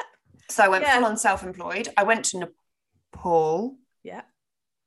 So 0.49 0.63
I 0.63 0.67
went 0.69 0.83
Yeah. 0.83 0.95
full 0.95 1.05
on 1.05 1.17
self-employed. 1.17 1.89
I 1.97 2.03
went 2.03 2.25
to 2.25 2.39
Nepal. 3.13 3.75
Yeah. 4.03 4.21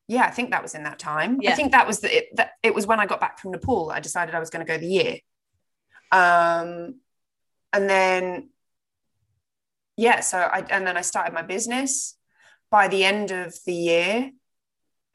Yeah, 0.09 0.25
I 0.25 0.31
think 0.31 0.51
that 0.51 0.63
was 0.63 0.75
in 0.75 0.85
that 0.85 0.99
time. 0.99 1.39
Yeah. 1.41 1.53
I 1.53 1.55
think 1.55 1.73
that 1.73 1.87
was 1.87 2.01
the 2.01 2.15
it, 2.19 2.37
that 2.37 2.53
it 2.63 2.75
was 2.75 2.87
when 2.87 3.01
I 3.01 3.07
got 3.07 3.21
back 3.21 3.39
from 3.39 3.51
Nepal. 3.53 3.91
I 3.91 4.01
decided 4.01 4.35
I 4.35 4.39
was 4.41 4.51
going 4.51 4.65
to 4.65 4.71
go 4.73 4.79
the 4.79 4.87
year. 4.87 5.19
Um, 6.13 7.01
and 7.73 7.89
then 7.91 8.51
yeah, 9.97 10.21
so 10.21 10.39
I 10.39 10.65
and 10.71 10.87
then 10.87 10.97
I 10.97 11.03
started 11.03 11.33
my 11.35 11.43
business. 11.43 12.17
By 12.71 12.89
the 12.89 13.05
end 13.05 13.31
of 13.31 13.55
the 13.67 13.75
year, 13.75 14.31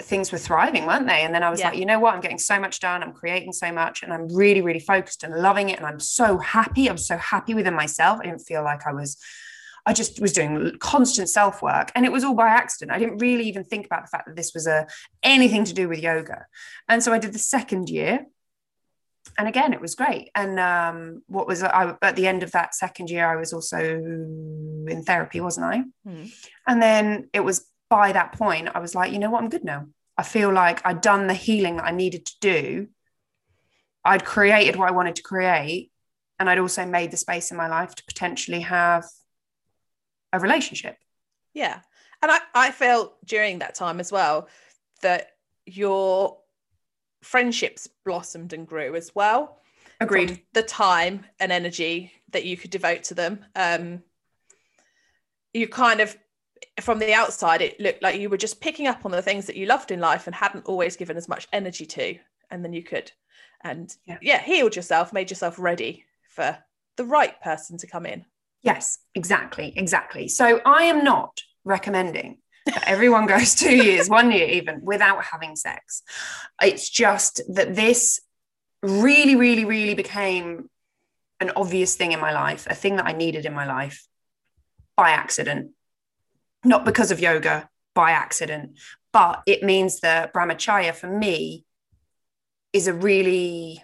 things 0.01 0.31
were 0.31 0.37
thriving, 0.37 0.85
weren't 0.85 1.07
they? 1.07 1.21
And 1.23 1.35
then 1.35 1.43
I 1.43 1.49
was 1.49 1.59
Yeah. 1.59 1.69
like, 1.69 1.77
you 1.77 1.85
know 1.85 1.99
what? 1.99 2.13
I'm 2.13 2.21
getting 2.21 2.37
so 2.37 2.59
much 2.59 2.79
done. 2.79 3.03
I'm 3.03 3.13
creating 3.13 3.51
so 3.53 3.71
much, 3.71 4.01
and 4.01 4.13
I'm 4.13 4.27
really, 4.29 4.61
really 4.61 4.79
focused 4.79 5.23
and 5.23 5.33
loving 5.35 5.69
it. 5.69 5.77
And 5.77 5.85
I'm 5.85 5.99
so 5.99 6.37
happy. 6.37 6.87
I'm 6.89 6.97
so 6.97 7.17
happy 7.17 7.53
within 7.53 7.73
myself. 7.73 8.19
I 8.21 8.23
didn't 8.25 8.39
feel 8.39 8.63
like 8.63 8.87
I 8.87 8.93
was. 8.93 9.17
I 9.85 9.93
just 9.93 10.21
was 10.21 10.33
doing 10.33 10.77
constant 10.79 11.29
self 11.29 11.61
work, 11.61 11.91
and 11.95 12.05
it 12.05 12.11
was 12.11 12.23
all 12.23 12.35
by 12.35 12.47
accident. 12.47 12.95
I 12.95 12.99
didn't 12.99 13.17
really 13.17 13.47
even 13.47 13.63
think 13.63 13.85
about 13.85 14.03
the 14.03 14.09
fact 14.09 14.27
that 14.27 14.35
this 14.35 14.53
was 14.53 14.67
a 14.67 14.87
anything 15.23 15.63
to 15.65 15.73
do 15.73 15.89
with 15.89 15.99
yoga. 15.99 16.45
And 16.87 17.01
so 17.03 17.11
I 17.11 17.17
did 17.17 17.33
the 17.33 17.39
second 17.39 17.89
year, 17.89 18.25
and 19.37 19.47
again, 19.47 19.73
it 19.73 19.81
was 19.81 19.95
great. 19.95 20.31
And 20.35 20.59
um, 20.59 21.23
what 21.27 21.47
was 21.47 21.63
I 21.63 21.95
at 22.01 22.15
the 22.15 22.27
end 22.27 22.43
of 22.43 22.51
that 22.51 22.75
second 22.75 23.09
year? 23.09 23.25
I 23.25 23.35
was 23.35 23.53
also 23.53 23.79
in 23.79 25.03
therapy, 25.05 25.39
wasn't 25.41 25.65
I? 25.65 25.83
Hmm. 26.07 26.25
And 26.67 26.81
then 26.81 27.29
it 27.33 27.41
was 27.41 27.65
by 27.89 28.11
that 28.11 28.33
point, 28.33 28.69
I 28.73 28.79
was 28.79 28.95
like, 28.95 29.11
you 29.11 29.19
know 29.19 29.29
what, 29.29 29.41
I'm 29.41 29.49
good 29.49 29.63
now. 29.63 29.87
I 30.17 30.23
feel 30.23 30.51
like 30.51 30.85
I'd 30.85 31.01
done 31.01 31.27
the 31.27 31.33
healing 31.33 31.77
that 31.77 31.85
I 31.85 31.91
needed 31.91 32.25
to 32.25 32.33
do. 32.41 32.87
I'd 34.03 34.25
created 34.25 34.75
what 34.75 34.89
I 34.89 34.91
wanted 34.91 35.15
to 35.15 35.23
create. 35.23 35.91
And 36.39 36.49
I'd 36.49 36.59
also 36.59 36.85
made 36.85 37.11
the 37.11 37.17
space 37.17 37.51
in 37.51 37.57
my 37.57 37.67
life 37.67 37.95
to 37.95 38.03
potentially 38.05 38.61
have 38.61 39.05
a 40.31 40.39
relationship. 40.39 40.97
Yeah. 41.53 41.79
And 42.21 42.31
I, 42.31 42.39
I 42.53 42.71
felt 42.71 43.17
during 43.25 43.59
that 43.59 43.75
time 43.75 43.99
as 43.99 44.11
well 44.11 44.47
that 45.01 45.31
your 45.65 46.37
friendships 47.21 47.87
blossomed 48.05 48.53
and 48.53 48.67
grew 48.67 48.95
as 48.95 49.13
well. 49.15 49.57
Agreed. 50.01 50.41
the 50.53 50.63
time 50.63 51.25
and 51.41 51.51
energy 51.51 52.13
that 52.31 52.45
you 52.45 52.55
could 52.55 52.71
devote 52.71 53.03
to 53.03 53.13
them. 53.13 53.45
Um, 53.53 54.01
you 55.53 55.67
kind 55.67 55.99
of, 55.99 56.15
from 56.81 56.99
the 56.99 57.13
outside, 57.13 57.61
it 57.61 57.79
looked 57.79 58.01
like 58.01 58.19
you 58.19 58.29
were 58.29 58.37
just 58.37 58.61
picking 58.61 58.87
up 58.87 59.05
on 59.05 59.11
the 59.11 59.21
things 59.21 59.45
that 59.47 59.55
you 59.55 59.65
loved 59.65 59.91
in 59.91 59.99
life 59.99 60.27
and 60.27 60.35
hadn't 60.35 60.65
always 60.65 60.95
given 60.95 61.17
as 61.17 61.27
much 61.29 61.47
energy 61.53 61.85
to, 61.85 62.17
and 62.49 62.63
then 62.63 62.73
you 62.73 62.83
could, 62.83 63.11
and 63.63 63.95
Yeah. 64.05 64.17
yeah, 64.21 64.41
healed 64.41 64.75
yourself, 64.75 65.13
made 65.13 65.29
yourself 65.29 65.59
ready 65.59 66.05
for 66.29 66.57
the 66.97 67.05
right 67.05 67.39
person 67.41 67.77
to 67.77 67.87
come 67.87 68.05
in. 68.05 68.25
Yes, 68.61 68.99
exactly, 69.15 69.73
exactly. 69.75 70.27
So 70.27 70.61
I 70.65 70.83
am 70.83 71.03
not 71.03 71.41
recommending 71.63 72.39
that 72.65 72.87
everyone 72.87 73.25
goes 73.25 73.55
two 73.55 73.75
years, 73.75 74.09
one 74.19 74.31
year 74.31 74.47
even, 74.47 74.81
without 74.83 75.23
having 75.23 75.55
sex. 75.55 76.03
It's 76.61 76.89
just 76.89 77.41
that 77.53 77.75
this 77.75 78.19
really, 78.81 79.35
really, 79.35 79.65
really 79.65 79.95
became 79.95 80.69
an 81.39 81.51
obvious 81.55 81.95
thing 81.95 82.11
in 82.11 82.19
my 82.19 82.33
life, 82.33 82.67
a 82.69 82.75
thing 82.75 82.97
that 82.97 83.05
I 83.05 83.13
needed 83.13 83.45
in 83.45 83.53
my 83.53 83.65
life 83.65 84.05
by 84.97 85.11
accident, 85.11 85.71
not 86.63 86.85
because 86.85 87.11
of 87.11 87.19
yoga, 87.19 87.69
by 87.95 88.11
accident. 88.11 88.77
But 89.11 89.41
it 89.45 89.63
means 89.63 90.01
that 90.01 90.33
brahmacharya 90.33 90.93
for 90.93 91.07
me 91.07 91.65
is 92.71 92.87
a 92.87 92.93
really 92.93 93.83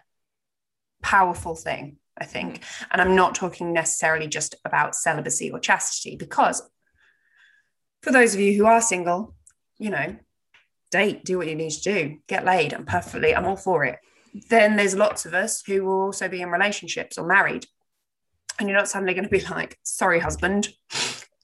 powerful 1.01 1.55
thing, 1.55 1.97
I 2.17 2.25
think. 2.25 2.59
Mm. 2.59 2.85
And 2.91 3.01
I'm 3.01 3.15
not 3.15 3.35
talking 3.35 3.73
necessarily 3.73 4.27
just 4.27 4.55
about 4.63 4.95
celibacy 4.95 5.51
or 5.51 5.59
chastity, 5.59 6.15
because 6.15 6.61
for 8.03 8.11
those 8.11 8.35
of 8.35 8.39
you 8.39 8.55
who 8.55 8.65
are 8.67 8.81
single, 8.81 9.35
you 9.79 9.89
know, 9.89 10.15
date, 10.91 11.25
do 11.25 11.37
what 11.37 11.47
you 11.47 11.55
need 11.55 11.71
to 11.71 11.81
do, 11.81 12.17
get 12.27 12.45
laid. 12.45 12.73
I'm 12.73 12.85
perfectly, 12.85 13.35
I'm 13.35 13.45
all 13.45 13.57
for 13.57 13.83
it. 13.83 13.97
Then 14.49 14.75
there's 14.75 14.95
lots 14.95 15.25
of 15.25 15.33
us 15.33 15.63
who 15.65 15.83
will 15.85 16.01
also 16.01 16.27
be 16.27 16.41
in 16.41 16.49
relationships 16.49 17.17
or 17.17 17.25
married. 17.25 17.65
And 18.59 18.69
you're 18.69 18.77
not 18.77 18.87
suddenly 18.87 19.13
going 19.13 19.27
to 19.27 19.29
be 19.29 19.41
like, 19.41 19.79
sorry, 19.83 20.19
husband, 20.19 20.69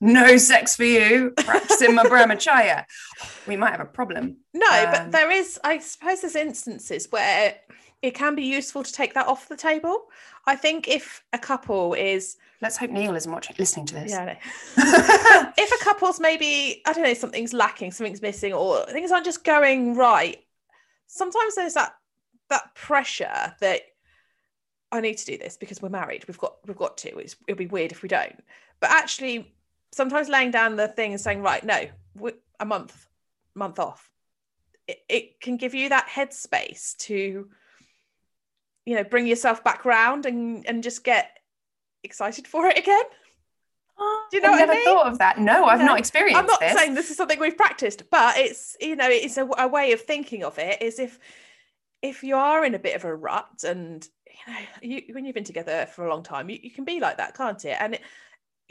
no 0.01 0.35
sex 0.37 0.75
for 0.75 0.83
you, 0.83 1.31
practicing 1.37 1.95
my 1.95 2.03
brahmacharya. 2.03 2.85
We 3.47 3.55
might 3.55 3.71
have 3.71 3.79
a 3.79 3.85
problem. 3.85 4.37
No, 4.53 4.67
Um, 4.67 4.91
but 4.91 5.11
there 5.11 5.31
is, 5.31 5.59
I 5.63 5.77
suppose, 5.79 6.21
there's 6.21 6.35
instances 6.35 7.07
where 7.11 7.55
it 8.01 8.15
can 8.15 8.33
be 8.35 8.43
useful 8.43 8.83
to 8.83 8.91
take 8.91 9.13
that 9.13 9.27
off 9.27 9.47
the 9.47 9.55
table. 9.55 10.05
I 10.47 10.55
think 10.55 10.87
if 10.87 11.23
a 11.33 11.37
couple 11.37 11.93
is, 11.93 12.37
Let's 12.61 12.77
hope 12.77 12.89
Neil 12.91 13.15
isn't 13.15 13.31
watching, 13.31 13.55
listening 13.59 13.85
to 13.87 13.93
this. 13.95 14.11
yeah, 14.11 14.35
if 15.57 15.81
a 15.81 15.83
couple's 15.83 16.19
maybe 16.19 16.81
I 16.85 16.93
don't 16.93 17.03
know 17.03 17.13
something's 17.13 17.53
lacking, 17.53 17.91
something's 17.91 18.21
missing, 18.21 18.53
or 18.53 18.85
things 18.87 19.11
aren't 19.11 19.25
just 19.25 19.43
going 19.43 19.95
right, 19.95 20.37
sometimes 21.07 21.55
there's 21.55 21.73
that 21.75 21.93
that 22.49 22.75
pressure 22.75 23.55
that 23.61 23.81
I 24.91 24.99
need 25.01 25.17
to 25.17 25.25
do 25.25 25.37
this 25.37 25.57
because 25.57 25.81
we're 25.81 25.89
married. 25.89 26.25
We've 26.27 26.37
got 26.37 26.57
we've 26.67 26.77
got 26.77 26.97
to. 26.99 27.17
It's, 27.17 27.35
it'll 27.47 27.57
be 27.57 27.65
weird 27.67 27.91
if 27.91 28.03
we 28.03 28.09
don't. 28.09 28.43
But 28.79 28.91
actually, 28.91 29.53
sometimes 29.91 30.29
laying 30.29 30.51
down 30.51 30.75
the 30.75 30.87
thing 30.87 31.11
and 31.11 31.21
saying, 31.21 31.41
right, 31.41 31.63
no, 31.63 31.85
a 32.59 32.65
month, 32.65 33.07
month 33.55 33.79
off. 33.79 34.09
It, 34.87 34.99
it 35.09 35.41
can 35.41 35.57
give 35.57 35.73
you 35.73 35.89
that 35.89 36.07
headspace 36.07 36.95
to 36.97 37.49
you 38.85 38.95
know 38.95 39.03
bring 39.03 39.27
yourself 39.27 39.63
back 39.63 39.85
round 39.85 40.25
and 40.25 40.65
and 40.67 40.81
just 40.81 41.03
get 41.03 41.37
excited 42.03 42.47
for 42.47 42.65
it 42.65 42.79
again 42.79 43.03
do 44.31 44.37
you 44.37 44.41
know 44.41 44.51
I've 44.53 44.59
never 44.59 44.71
I 44.71 44.75
mean? 44.75 44.83
thought 44.85 45.07
of 45.07 45.19
that. 45.19 45.37
No, 45.39 45.65
I've 45.65 45.79
No. 45.79 45.85
not 45.87 45.99
experienced 45.99 46.39
I'm 46.39 46.45
not 46.47 46.59
this. 46.59 46.73
saying 46.73 46.93
this 46.95 47.11
is 47.11 47.17
something 47.17 47.39
we've 47.39 47.57
practiced, 47.57 48.09
but 48.09 48.37
it's 48.37 48.75
you 48.79 48.95
know 48.95 49.07
it's 49.09 49.37
a, 49.37 49.47
a 49.57 49.67
way 49.67 49.91
of 49.91 50.01
thinking 50.01 50.43
of 50.43 50.57
it. 50.57 50.81
Is 50.81 50.99
if 50.99 51.19
if 52.01 52.23
you 52.23 52.35
are 52.35 52.65
in 52.65 52.73
a 52.73 52.79
bit 52.79 52.95
of 52.95 53.05
a 53.05 53.13
rut 53.15 53.63
and 53.63 54.07
you 54.25 54.53
know 54.53 54.59
you, 54.81 55.13
when 55.13 55.25
you've 55.25 55.35
been 55.35 55.43
together 55.43 55.85
for 55.85 56.05
a 56.05 56.09
long 56.09 56.23
time, 56.23 56.49
you, 56.49 56.59
you 56.63 56.71
can 56.71 56.85
be 56.85 56.99
like 56.99 57.17
that, 57.17 57.35
can't 57.35 57.63
it? 57.65 57.77
And 57.79 57.95
it, 57.95 58.01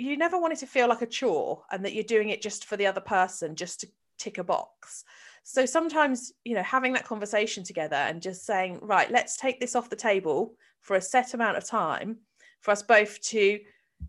you 0.01 0.17
never 0.17 0.39
want 0.39 0.53
it 0.53 0.59
to 0.61 0.67
feel 0.67 0.89
like 0.89 1.03
a 1.03 1.07
chore 1.07 1.63
and 1.71 1.85
that 1.85 1.95
you're 1.95 2.05
doing 2.05 2.31
it 2.31 2.43
just 2.43 2.65
for 2.65 2.77
the 2.77 2.87
other 2.87 3.01
person, 3.01 3.57
just 3.57 3.81
to 3.81 3.89
tick 4.19 4.39
a 4.39 4.45
box. 4.45 5.05
So 5.43 5.67
sometimes 5.67 6.33
you 6.45 6.55
know 6.55 6.63
having 6.63 6.93
that 6.95 7.07
conversation 7.07 7.65
together 7.65 7.97
and 7.97 8.23
just 8.23 8.45
saying, 8.45 8.79
right, 8.83 9.11
let's 9.11 9.37
take 9.37 9.61
this 9.61 9.75
off 9.75 9.91
the 9.91 9.97
table 9.97 10.55
for 10.81 10.97
a 10.97 11.01
set 11.01 11.35
amount 11.35 11.57
of 11.57 11.65
time 11.65 12.19
for 12.61 12.71
us 12.71 12.83
both 12.83 13.21
to 13.23 13.59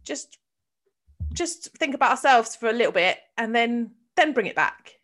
just 0.03 0.37
just 1.33 1.69
think 1.77 1.95
about 1.95 2.11
ourselves 2.11 2.55
for 2.55 2.69
a 2.69 2.73
little 2.73 2.91
bit 2.91 3.17
and 3.37 3.55
then 3.55 3.91
then 4.15 4.33
bring 4.33 4.47
it 4.47 4.55
back 4.55 4.95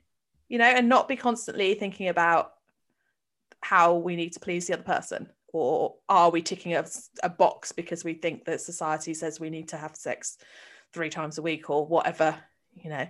you 0.49 0.57
know 0.57 0.65
and 0.65 0.89
not 0.89 1.07
be 1.07 1.15
constantly 1.15 1.73
thinking 1.73 2.09
about 2.09 2.53
how 3.61 3.95
we 3.95 4.15
need 4.15 4.33
to 4.33 4.39
please 4.39 4.67
the 4.67 4.73
other 4.73 4.83
person 4.83 5.29
or 5.53 5.95
are 6.09 6.29
we 6.29 6.41
ticking 6.41 6.75
a, 6.75 6.85
a 7.23 7.29
box 7.29 7.71
because 7.71 8.03
we 8.03 8.13
think 8.13 8.45
that 8.45 8.61
society 8.61 9.13
says 9.13 9.39
we 9.39 9.49
need 9.49 9.69
to 9.69 9.77
have 9.77 9.95
sex 9.95 10.37
three 10.93 11.09
times 11.09 11.37
a 11.37 11.41
week 11.41 11.69
or 11.69 11.85
whatever 11.85 12.35
you 12.73 12.89
know 12.89 13.07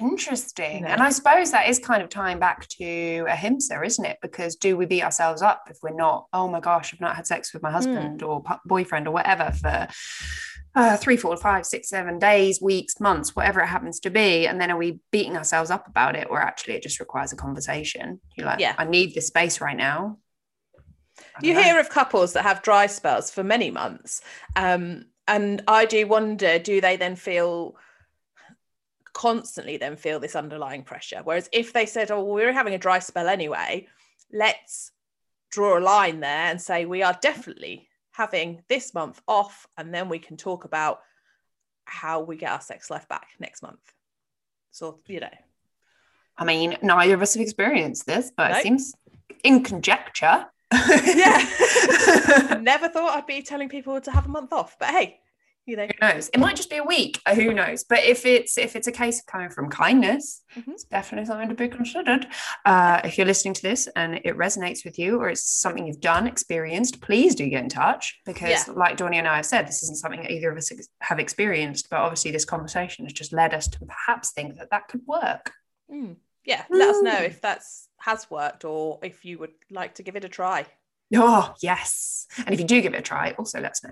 Interesting. 0.00 0.76
You 0.76 0.80
know. 0.82 0.88
And 0.88 1.02
I 1.02 1.10
suppose 1.10 1.50
that 1.50 1.68
is 1.68 1.78
kind 1.78 2.02
of 2.02 2.08
tying 2.08 2.38
back 2.38 2.68
to 2.68 3.26
ahimsa, 3.28 3.82
isn't 3.82 4.04
it? 4.04 4.18
Because 4.22 4.56
do 4.56 4.76
we 4.76 4.86
beat 4.86 5.02
ourselves 5.02 5.42
up 5.42 5.64
if 5.68 5.78
we're 5.82 5.94
not, 5.94 6.26
oh 6.32 6.48
my 6.48 6.60
gosh, 6.60 6.94
I've 6.94 7.00
not 7.00 7.16
had 7.16 7.26
sex 7.26 7.52
with 7.52 7.62
my 7.62 7.70
husband 7.70 8.22
or 8.22 8.42
boyfriend 8.64 9.08
or 9.08 9.10
whatever 9.10 9.50
for 9.60 9.88
uh, 10.74 10.96
three, 10.96 11.16
four, 11.16 11.36
five, 11.36 11.66
six, 11.66 11.88
seven 11.88 12.18
days, 12.18 12.60
weeks, 12.62 13.00
months, 13.00 13.34
whatever 13.34 13.60
it 13.60 13.66
happens 13.66 13.98
to 14.00 14.10
be. 14.10 14.46
And 14.46 14.60
then 14.60 14.70
are 14.70 14.76
we 14.76 15.00
beating 15.10 15.36
ourselves 15.36 15.70
up 15.70 15.88
about 15.88 16.14
it? 16.14 16.28
Or 16.30 16.40
actually, 16.40 16.74
it 16.74 16.82
just 16.82 17.00
requires 17.00 17.32
a 17.32 17.36
conversation. 17.36 18.20
You're 18.36 18.46
like, 18.46 18.60
Yeah. 18.60 18.74
I 18.78 18.84
need 18.84 19.14
this 19.14 19.26
space 19.26 19.60
right 19.60 19.76
now. 19.76 20.18
You 21.42 21.54
know. 21.54 21.62
hear 21.62 21.80
of 21.80 21.88
couples 21.88 22.34
that 22.34 22.42
have 22.42 22.62
dry 22.62 22.86
spells 22.86 23.30
for 23.30 23.42
many 23.42 23.72
months 23.72 24.20
um, 24.54 25.06
and 25.28 25.62
i 25.68 25.84
do 25.84 26.06
wonder 26.06 26.58
do 26.58 26.80
they 26.80 26.96
then 26.96 27.14
feel 27.14 27.76
constantly 29.12 29.76
then 29.76 29.96
feel 29.96 30.18
this 30.18 30.36
underlying 30.36 30.82
pressure 30.82 31.20
whereas 31.24 31.48
if 31.52 31.72
they 31.72 31.86
said 31.86 32.10
oh 32.10 32.22
well, 32.22 32.34
we're 32.34 32.52
having 32.52 32.74
a 32.74 32.78
dry 32.78 32.98
spell 32.98 33.28
anyway 33.28 33.86
let's 34.32 34.92
draw 35.50 35.78
a 35.78 35.80
line 35.80 36.20
there 36.20 36.50
and 36.50 36.60
say 36.60 36.84
we 36.84 37.02
are 37.02 37.16
definitely 37.22 37.88
having 38.12 38.62
this 38.68 38.94
month 38.94 39.20
off 39.28 39.66
and 39.76 39.94
then 39.94 40.08
we 40.08 40.18
can 40.18 40.36
talk 40.36 40.64
about 40.64 41.00
how 41.84 42.20
we 42.20 42.36
get 42.36 42.50
our 42.50 42.60
sex 42.60 42.90
life 42.90 43.08
back 43.08 43.28
next 43.38 43.62
month 43.62 43.92
so 44.70 44.98
you 45.06 45.20
know 45.20 45.28
I 46.38 46.44
mean, 46.44 46.76
neither 46.82 47.14
of 47.14 47.22
us 47.22 47.34
have 47.34 47.42
experienced 47.42 48.06
this, 48.06 48.30
but 48.34 48.52
No. 48.52 48.58
it 48.58 48.62
seems 48.62 48.94
in 49.42 49.64
conjecture. 49.64 50.46
Yeah 50.72 52.58
never 52.60 52.88
thought 52.88 53.16
i'd 53.16 53.26
be 53.26 53.42
telling 53.42 53.68
people 53.68 54.00
to 54.00 54.10
have 54.10 54.26
a 54.26 54.28
month 54.28 54.52
off 54.52 54.76
but 54.78 54.88
hey 54.90 55.18
you 55.66 55.76
know 55.76 55.86
who 55.86 55.92
knows 56.06 56.28
it 56.32 56.40
might 56.40 56.56
just 56.56 56.70
be 56.70 56.76
a 56.78 56.84
week 56.84 57.20
uh, 57.26 57.34
who 57.34 57.52
knows 57.52 57.84
but 57.84 57.98
if 58.04 58.24
it's 58.24 58.56
if 58.56 58.74
it's 58.74 58.86
a 58.86 58.92
case 58.92 59.20
of 59.20 59.26
coming 59.26 59.50
from 59.50 59.68
kindness 59.68 60.42
Mhm. 60.56 60.68
it's 60.68 60.84
definitely 60.84 61.26
something 61.26 61.48
to 61.50 61.54
be 61.54 61.68
considered 61.68 62.26
uh, 62.64 63.00
if 63.04 63.18
you're 63.18 63.26
listening 63.26 63.52
to 63.54 63.62
this 63.62 63.86
and 63.94 64.14
it 64.24 64.36
resonates 64.36 64.82
with 64.84 64.98
you 64.98 65.18
or 65.20 65.28
it's 65.28 65.42
something 65.42 65.86
you've 65.86 66.00
done 66.00 66.26
experienced 66.26 67.00
please 67.02 67.34
do 67.34 67.46
get 67.48 67.62
in 67.62 67.68
touch 67.68 68.18
because 68.24 68.66
Yeah. 68.66 68.72
like 68.74 68.96
Donnie 68.96 69.18
and 69.18 69.28
I 69.28 69.36
have 69.36 69.46
said 69.46 69.66
this 69.68 69.82
isn't 69.82 69.96
something 69.98 70.24
either 70.30 70.50
of 70.50 70.56
us 70.56 70.72
have 71.02 71.18
experienced 71.18 71.88
but 71.90 71.98
obviously 72.00 72.30
this 72.30 72.46
conversation 72.46 73.04
has 73.04 73.12
just 73.12 73.32
led 73.34 73.52
us 73.52 73.68
to 73.68 73.78
perhaps 73.80 74.32
think 74.32 74.56
that 74.58 74.70
that 74.70 74.88
could 74.88 75.02
work 75.06 75.52
Mm. 75.92 76.16
Yeah, 76.48 76.64
let 76.70 76.88
us 76.88 77.02
know 77.02 77.18
if 77.18 77.42
that's 77.42 77.88
has 77.98 78.30
worked 78.30 78.64
or 78.64 78.98
if 79.02 79.22
you 79.26 79.38
would 79.38 79.52
like 79.70 79.96
to 79.96 80.02
give 80.02 80.16
it 80.16 80.24
a 80.24 80.30
try. 80.30 80.64
Oh, 81.14 81.54
yes. 81.60 82.26
And 82.38 82.54
if 82.54 82.58
you 82.58 82.66
do 82.66 82.80
give 82.80 82.94
it 82.94 83.00
a 83.00 83.02
try, 83.02 83.34
also 83.38 83.60
let 83.60 83.72
us 83.72 83.84
know. 83.84 83.90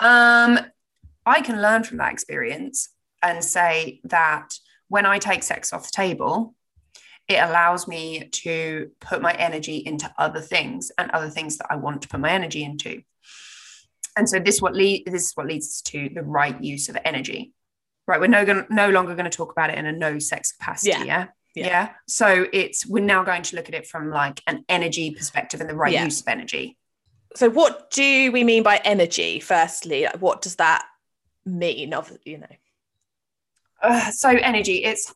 Um, 0.00 0.58
I 1.24 1.42
can 1.42 1.62
learn 1.62 1.84
from 1.84 1.98
that 1.98 2.12
experience 2.12 2.88
and 3.22 3.44
say 3.44 4.00
that 4.04 4.48
when 4.88 5.06
I 5.06 5.20
take 5.20 5.44
sex 5.44 5.72
off 5.72 5.84
the 5.84 5.92
table, 5.92 6.56
it 7.28 7.36
allows 7.36 7.86
me 7.86 8.30
to 8.32 8.90
put 9.00 9.22
my 9.22 9.32
energy 9.34 9.76
into 9.76 10.12
other 10.18 10.40
things 10.40 10.90
and 10.98 11.10
other 11.12 11.30
things 11.30 11.58
that 11.58 11.68
I 11.70 11.76
want 11.76 12.02
to 12.02 12.08
put 12.08 12.18
my 12.18 12.30
energy 12.30 12.64
into. 12.64 13.02
And 14.16 14.28
so 14.28 14.40
this 14.40 14.60
what 14.60 14.74
lead 14.74 15.04
this 15.06 15.26
is 15.26 15.32
what 15.34 15.46
leads 15.46 15.82
to 15.82 16.08
the 16.12 16.22
right 16.22 16.60
use 16.62 16.88
of 16.88 16.96
energy. 17.04 17.52
Right, 18.08 18.20
we're 18.20 18.28
no, 18.28 18.64
no 18.70 18.90
longer 18.90 19.14
going 19.14 19.30
to 19.30 19.36
talk 19.36 19.52
about 19.52 19.70
it 19.70 19.78
in 19.78 19.86
a 19.86 19.92
no 19.92 20.18
sex 20.18 20.52
capacity. 20.52 20.90
Yeah. 20.90 21.04
Yeah. 21.04 21.26
Yeah. 21.56 21.66
yeah. 21.66 21.88
So 22.06 22.46
it's 22.52 22.86
we're 22.86 23.02
now 23.02 23.24
going 23.24 23.42
to 23.42 23.56
look 23.56 23.68
at 23.68 23.74
it 23.74 23.86
from 23.86 24.10
like 24.10 24.42
an 24.46 24.64
energy 24.68 25.10
perspective 25.10 25.60
and 25.60 25.68
the 25.68 25.74
right 25.74 25.92
Yeah. 25.92 26.04
use 26.04 26.20
of 26.20 26.28
energy. 26.28 26.76
So, 27.34 27.50
what 27.50 27.90
do 27.90 28.30
we 28.32 28.44
mean 28.44 28.62
by 28.62 28.80
energy? 28.84 29.40
Firstly, 29.40 30.04
Like, 30.04 30.20
what 30.20 30.42
does 30.42 30.56
that 30.56 30.84
mean? 31.44 31.92
Of 31.94 32.12
you 32.24 32.38
know, 32.38 32.46
Uh, 33.82 34.10
so 34.10 34.28
energy, 34.30 34.84
it's 34.84 35.14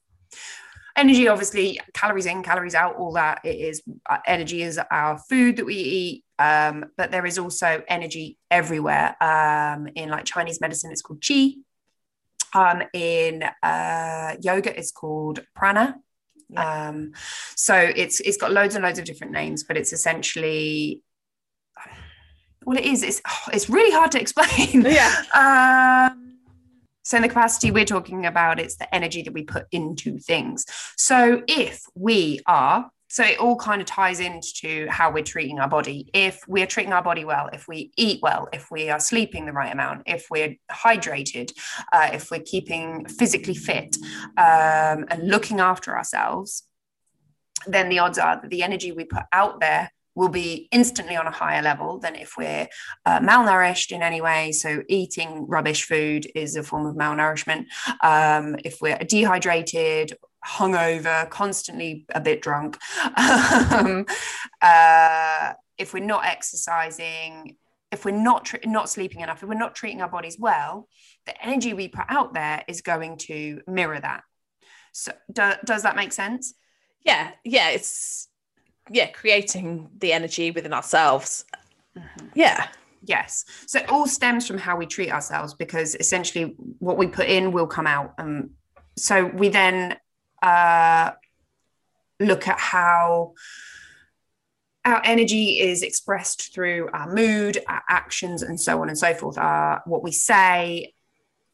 energy. 0.97 1.29
Obviously, 1.29 1.81
calories 1.95 2.27
in, 2.27 2.43
calories 2.43 2.75
out. 2.75 2.97
All 2.97 3.13
that 3.13 3.41
it 3.45 3.57
is. 3.57 3.83
Uh, 4.09 4.19
energy 4.27 4.63
is 4.63 4.79
our 4.91 5.19
food 5.19 5.57
that 5.57 5.67
we 5.67 5.77
eat. 5.77 6.25
Um, 6.39 6.87
but 6.97 7.11
there 7.11 7.27
is 7.27 7.39
also 7.39 7.83
energy 7.87 8.39
everywhere. 8.51 9.15
Um, 9.23 9.89
in 9.95 10.09
like 10.09 10.25
Chinese 10.25 10.61
medicine, 10.61 10.91
it's 10.91 11.03
called 11.03 11.21
qi. 11.21 11.57
Um, 12.55 12.83
in 12.93 13.45
uh, 13.63 14.37
yoga, 14.41 14.77
it's 14.79 14.91
called 14.91 15.45
prana. 15.55 15.97
Um, 16.57 17.13
so 17.55 17.75
it's 17.75 18.21
it's 18.21 18.37
got 18.37 18.53
loads 18.53 18.75
and 18.75 18.85
loads 18.85 18.99
of 18.99 19.05
different 19.05 19.33
names, 19.33 19.65
but 19.65 19.77
it's 19.77 19.93
essentially 19.93 21.03
well, 22.65 22.79
it 22.79 22.85
is. 22.85 23.03
It's 23.03 23.21
oh, 23.27 23.49
it's 23.53 23.69
really 23.69 23.93
hard 23.93 24.13
to 24.13 24.21
explain. 24.21 24.83
yeah, 24.83 25.23
Um, 26.11 26.39
so 27.03 27.17
in 27.17 27.23
the 27.23 27.29
capacity 27.29 27.71
we're 27.71 27.85
talking 27.85 28.27
about, 28.27 28.61
it's 28.61 28.77
the 28.77 28.93
energy 28.95 29.23
that 29.23 29.33
we 29.33 29.43
put 29.43 29.67
into 29.73 30.19
things. 30.19 30.65
So 30.97 31.43
if 31.49 31.83
we 31.95 32.41
are, 32.47 32.91
so 33.11 33.25
it 33.25 33.41
all 33.41 33.57
kind 33.57 33.81
of 33.81 33.89
ties 33.89 34.21
into 34.21 34.87
how 34.89 35.11
we're 35.11 35.25
treating 35.25 35.59
our 35.59 35.69
body. 35.69 36.09
If 36.15 36.41
we're 36.47 36.67
treating 36.67 36.93
our 36.93 37.03
body 37.03 37.25
well, 37.25 37.51
if 37.53 37.67
we 37.67 37.91
eat 37.97 38.21
well, 38.23 38.49
if 38.53 38.71
we 38.71 38.89
are 38.89 39.01
sleeping 39.01 39.47
the 39.47 39.53
right 39.53 39.73
amount, 39.73 40.05
if 40.07 40.29
we're 40.31 40.57
hydrated, 40.71 41.51
uh, 41.93 42.11
if 42.13 42.31
we're 42.31 42.41
keeping 42.41 43.07
physically 43.07 43.55
fit 43.55 43.97
um, 44.39 45.07
and 45.11 45.27
looking 45.27 45.59
after 45.59 45.99
ourselves, 45.99 46.63
then 47.67 47.89
the 47.89 47.99
odds 47.99 48.17
are 48.17 48.41
that 48.41 48.49
the 48.49 48.63
energy 48.63 48.93
we 48.93 49.05
put 49.05 49.25
out 49.33 49.59
there 49.59 49.91
will 50.15 50.29
be 50.29 50.69
instantly 50.71 51.17
on 51.17 51.27
a 51.27 51.33
higher 51.33 51.63
level 51.63 51.99
than 51.99 52.15
if 52.15 52.37
we're 52.37 52.69
uh, 53.07 53.19
malnourished 53.21 53.91
in 53.91 54.03
any 54.03 54.21
way. 54.21 54.53
So, 54.53 54.83
eating 54.89 55.47
rubbish 55.49 55.85
food 55.85 56.31
is 56.35 56.57
a 56.57 56.63
form 56.63 56.87
of 56.87 56.95
malnourishment. 56.95 57.67
Um, 58.03 58.57
if 58.65 58.81
we're 58.81 58.99
dehydrated, 58.99 60.13
hungover, 60.47 61.29
constantly 61.31 62.07
a 62.15 62.21
bit 62.21 62.43
drunk, 62.43 62.79
um, 63.17 64.07
uh, 64.61 65.53
if 65.79 65.95
we're 65.95 66.05
not 66.05 66.25
exercising, 66.25 67.57
if 67.91 68.05
we're 68.05 68.11
not 68.11 68.45
tr- 68.45 68.57
not 68.65 68.89
sleeping 68.89 69.21
enough, 69.21 69.43
if 69.43 69.49
we're 69.49 69.55
not 69.55 69.75
treating 69.75 70.03
our 70.03 70.09
bodies 70.09 70.37
well, 70.39 70.89
the 71.27 71.45
energy 71.45 71.73
we 71.75 71.89
put 71.89 72.07
out 72.09 72.35
there 72.35 72.63
is 72.69 72.83
going 72.83 73.17
to 73.19 73.61
mirror 73.67 74.01
that. 74.01 74.23
So, 74.93 75.13
do, 75.33 75.53
does 75.65 75.83
that 75.83 75.97
make 75.97 76.13
sense? 76.13 76.55
yeah, 77.05 77.31
yeah. 77.45 77.71
It's 77.71 78.29
yeah, 78.91 79.11
creating 79.11 79.89
the 79.99 80.13
energy 80.13 80.51
within 80.51 80.73
ourselves. 80.73 81.45
Yeah, 82.35 82.69
Yes. 83.03 83.45
So 83.67 83.79
it 83.79 83.89
all 83.89 84.07
stems 84.07 84.47
from 84.47 84.59
how 84.59 84.77
we 84.77 84.87
treat 84.87 85.11
ourselves 85.11 85.55
because 85.55 85.95
essentially 85.95 86.55
what 86.79 86.99
we 86.99 87.07
put 87.07 87.29
in 87.29 87.53
will 87.53 87.67
come 87.67 87.87
out. 87.87 88.15
Um, 88.19 88.51
so 88.97 89.25
we 89.27 89.49
then 89.49 89.97
uh, 90.43 91.13
look 92.19 92.49
at 92.49 92.59
how 92.59 93.35
our 94.85 95.03
energy 95.05 95.61
is 95.61 95.83
expressed 95.83 96.55
through 96.55 96.89
our 96.93 97.13
mood, 97.13 97.59
our 97.69 97.83
actions, 97.89 98.43
and 98.43 98.59
so 98.59 98.81
on 98.81 98.89
and 98.89 98.99
so 98.99 99.13
forth. 99.15 99.37
Our, 99.37 99.83
what 99.85 100.03
we 100.03 100.13
say, 100.13 100.95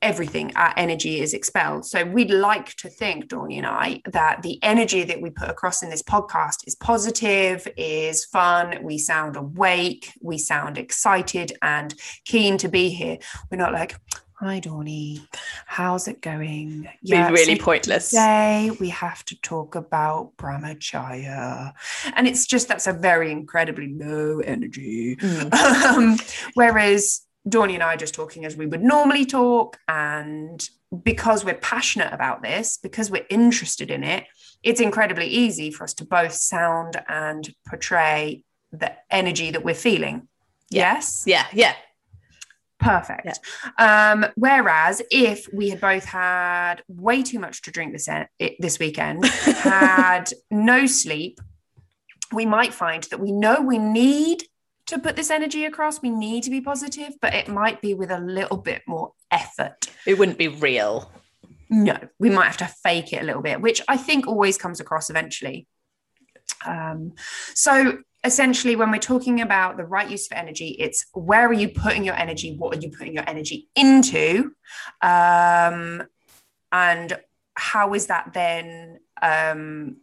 everything, 0.03 0.55
our 0.57 0.73
energy 0.77 1.21
is 1.21 1.35
expelled. 1.35 1.85
So 1.87 2.05
we'd 2.05 2.31
like 2.31 2.75
to 2.77 2.89
think, 2.89 3.29
Dawny 3.29 3.59
and 3.59 3.67
I, 3.67 4.03
that 4.13 4.43
the 4.43 4.63
energy 4.63 5.03
that 5.05 5.21
we 5.21 5.31
put 5.31 5.49
across 5.49 5.83
in 5.83 5.91
this 5.91 6.03
podcast 6.03 6.67
is 6.67 6.75
positive, 6.75 7.67
is 7.77 8.25
fun. 8.27 8.79
We 8.83 8.99
sound 8.99 9.37
awake, 9.37 10.13
we 10.21 10.39
sound 10.39 10.79
excited 10.79 11.57
and 11.63 11.95
keen 12.25 12.59
to 12.59 12.69
be 12.69 12.91
here. 12.91 13.19
We're 13.51 13.57
not 13.57 13.73
like, 13.73 13.97
Hi, 14.39 14.61
Dawny. 14.61 15.27
How's 15.65 16.09
it 16.09 16.21
going? 16.21 16.87
Be 17.03 17.17
really 17.17 17.57
so 17.57 17.65
pointless. 17.65 18.11
Today 18.11 18.71
we 18.79 18.91
have 18.91 19.25
to 19.27 19.41
talk 19.41 19.77
about 19.77 20.37
Brahmacharya. 20.37 21.73
And 22.15 22.29
it's 22.29 22.45
just 22.45 22.69
that's 22.69 22.87
a 22.87 22.93
very 22.93 23.33
incredibly 23.33 23.95
low 23.95 24.41
energy. 24.41 25.17
Mm. 25.17 25.55
Um, 25.55 26.19
whereas 26.53 27.23
Dawny 27.49 27.75
and 27.75 27.83
I 27.83 27.95
are 27.95 27.97
just 27.97 28.15
talking 28.15 28.45
as 28.45 28.59
we 28.59 28.67
would 28.67 28.83
normally 28.83 29.25
talk. 29.25 29.79
And 29.89 30.69
because 31.03 31.43
we're 31.43 31.55
passionate 31.55 32.13
about 32.13 32.43
this, 32.43 32.77
because 32.77 33.11
we're 33.11 33.27
interested 33.31 33.91
in 33.91 34.05
it, 34.05 34.25
it's 34.63 34.83
incredibly 34.83 35.29
easy 35.29 35.71
for 35.71 35.85
us 35.85 35.95
to 35.95 36.05
both 36.05 36.35
sound 36.35 37.03
and 37.09 37.55
portray 37.67 38.45
the 38.71 38.93
energy 39.11 39.51
that 39.53 39.65
we're 39.65 39.75
feeling. 39.75 40.29
Yeah. 40.69 40.95
Yes. 40.95 41.25
Yeah, 41.27 41.47
yeah. 41.55 41.75
Perfect. 42.87 43.41
Um, 43.79 44.27
whereas 44.37 45.03
if 45.11 45.47
we 45.53 45.71
had 45.71 45.81
both 45.81 46.05
had 46.05 46.83
way 46.89 47.23
too 47.23 47.39
much 47.39 47.63
to 47.63 47.71
drink 47.71 47.93
this 47.93 48.09
en- 48.09 48.29
this 48.59 48.79
weekend, 48.79 49.25
had 49.27 50.33
no 50.51 50.87
sleep, 50.87 51.41
we 52.33 52.47
might 52.47 52.75
find 52.75 53.05
that 53.05 53.21
we 53.21 53.33
know 53.33 53.61
we 53.61 53.79
need 53.79 54.45
to 54.87 54.99
put 54.99 55.17
this 55.17 55.31
energy 55.31 55.65
across. 55.65 56.01
We 56.01 56.11
need 56.11 56.45
to 56.45 56.51
be 56.51 56.61
positive, 56.61 57.15
but 57.21 57.35
it 57.35 57.49
might 57.49 57.81
be 57.81 57.95
with 57.95 58.11
a 58.11 58.21
little 58.21 58.57
bit 58.57 58.83
more 58.87 59.13
effort. 59.31 59.91
It 60.07 60.19
wouldn't 60.19 60.39
be 60.39 60.49
real. 60.49 61.11
No, 61.69 61.99
we 62.19 62.31
might 62.31 62.47
have 62.47 62.57
to 62.59 62.75
fake 62.83 63.13
it 63.13 63.23
a 63.23 63.25
little 63.25 63.43
bit, 63.43 63.61
which 63.61 63.83
I 63.89 63.97
think 63.97 64.27
always 64.27 64.57
comes 64.57 64.79
across 64.79 65.11
eventually. 65.11 65.67
Um, 66.65 67.15
so 67.55 67.99
essentially, 68.27 68.77
when 68.77 68.91
we're 68.91 68.99
talking 68.99 69.41
about 69.41 69.77
the 69.77 69.85
right 69.85 70.11
use 70.11 70.27
of 70.27 70.37
energy, 70.37 70.77
it's 70.79 71.07
where 71.15 71.49
are 71.49 71.53
you 71.53 71.69
putting 71.69 72.05
your 72.05 72.17
energy? 72.17 72.57
What 72.57 72.77
are 72.77 72.81
you 72.81 72.91
putting 72.91 73.15
your 73.15 73.25
energy 73.27 73.69
into? 73.75 74.53
Um, 75.01 76.03
and 76.73 77.19
how 77.55 77.95
is 77.95 78.07
that 78.07 78.33
then? 78.35 78.99
Um, 79.23 79.99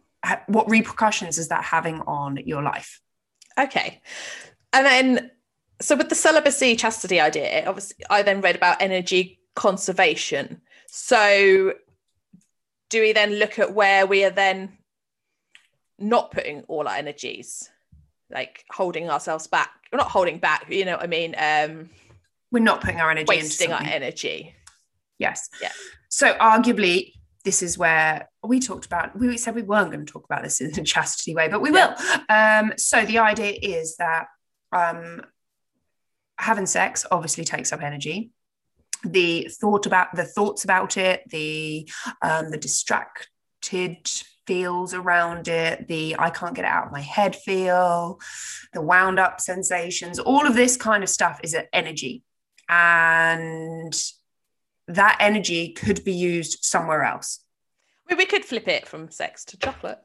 what 0.46 0.70
repercussions 0.70 1.36
is 1.38 1.48
that 1.48 1.64
having 1.64 2.00
on 2.00 2.38
your 2.46 2.62
life? 2.62 3.00
Okay. 3.58 4.00
And 4.72 4.86
then, 4.86 5.30
so 5.80 5.94
with 5.96 6.08
the 6.08 6.14
celibacy 6.14 6.76
chastity 6.76 7.20
idea, 7.20 7.68
obviously, 7.68 8.04
I 8.08 8.22
then 8.22 8.40
read 8.40 8.56
about 8.56 8.80
energy 8.80 9.40
conservation. 9.54 10.62
So, 10.86 11.74
do 12.90 13.00
we 13.00 13.12
then 13.12 13.34
look 13.34 13.58
at 13.58 13.74
where 13.74 14.06
we 14.06 14.24
are 14.24 14.30
then 14.30 14.78
not 15.98 16.30
putting 16.30 16.62
all 16.62 16.88
our 16.88 16.96
energies, 16.96 17.70
like 18.34 18.64
holding 18.70 19.08
ourselves 19.08 19.46
back? 19.46 19.70
We're 19.92 19.98
not 19.98 20.10
holding 20.10 20.38
back, 20.38 20.66
you 20.68 20.84
know 20.84 20.96
what 20.96 21.04
I 21.04 21.06
mean? 21.06 21.34
Um, 21.38 21.90
We're 22.50 22.60
not 22.60 22.80
putting 22.80 23.00
our 23.00 23.10
energy 23.10 23.26
wasting 23.28 23.72
our 23.72 23.82
energy. 23.82 24.54
Yes. 25.18 25.48
Yeah. 25.62 25.72
So 26.08 26.34
arguably, 26.34 27.12
this 27.44 27.62
is 27.62 27.78
where 27.78 28.28
we 28.42 28.58
talked 28.58 28.86
about. 28.86 29.16
We 29.18 29.36
said 29.36 29.54
we 29.54 29.62
weren't 29.62 29.92
going 29.92 30.04
to 30.04 30.12
talk 30.12 30.24
about 30.24 30.42
this 30.42 30.60
in 30.60 30.78
a 30.78 30.82
chastity 30.82 31.34
way, 31.34 31.48
but 31.48 31.60
we 31.60 31.70
will. 31.70 31.94
Um, 32.28 32.72
so 32.76 33.04
the 33.04 33.18
idea 33.18 33.56
is 33.62 33.96
that 33.96 34.26
um, 34.72 35.22
having 36.38 36.66
sex 36.66 37.06
obviously 37.10 37.44
takes 37.44 37.72
up 37.72 37.82
energy. 37.82 38.30
The 39.04 39.48
thought 39.60 39.84
about 39.86 40.14
the 40.16 40.24
thoughts 40.24 40.64
about 40.64 40.96
it, 40.96 41.22
the 41.28 41.88
um, 42.22 42.50
the 42.50 42.56
distracted 42.56 44.10
feels 44.46 44.94
around 44.94 45.48
it, 45.48 45.88
the 45.88 46.16
I 46.18 46.30
can't 46.30 46.54
get 46.54 46.64
it 46.64 46.68
out 46.68 46.86
of 46.86 46.92
my 46.92 47.00
head 47.00 47.36
feel, 47.36 48.20
the 48.72 48.80
wound 48.80 49.18
up 49.18 49.40
sensations, 49.40 50.18
all 50.18 50.46
of 50.46 50.54
this 50.54 50.76
kind 50.76 51.02
of 51.02 51.08
stuff 51.08 51.40
is 51.42 51.54
an 51.54 51.66
energy, 51.72 52.22
and 52.68 53.94
that 54.88 55.16
energy 55.20 55.72
could 55.72 56.04
be 56.04 56.12
used 56.12 56.58
somewhere 56.62 57.04
else. 57.04 57.40
We, 58.08 58.16
we 58.16 58.26
could 58.26 58.44
flip 58.44 58.68
it 58.68 58.86
from 58.86 59.10
sex 59.10 59.44
to 59.46 59.58
chocolate. 59.58 59.98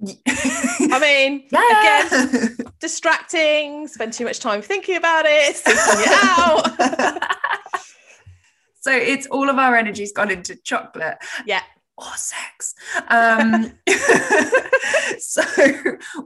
I 0.28 0.98
mean, 1.00 1.44
yeah. 1.52 2.08
again, 2.08 2.56
distracting, 2.80 3.86
spend 3.86 4.12
too 4.12 4.24
much 4.24 4.40
time 4.40 4.60
thinking 4.60 4.96
about 4.96 5.24
it, 5.26 5.54
thinking 5.56 5.82
it 5.86 6.18
out. 6.24 7.32
so 8.80 8.90
it's 8.92 9.26
all 9.28 9.48
of 9.48 9.58
our 9.58 9.76
energy's 9.76 10.12
gone 10.12 10.30
into 10.30 10.56
chocolate 10.56 11.18
yeah. 11.46 11.62
Or 12.02 12.16
sex. 12.16 12.74
Um, 13.08 13.72
so 15.18 15.42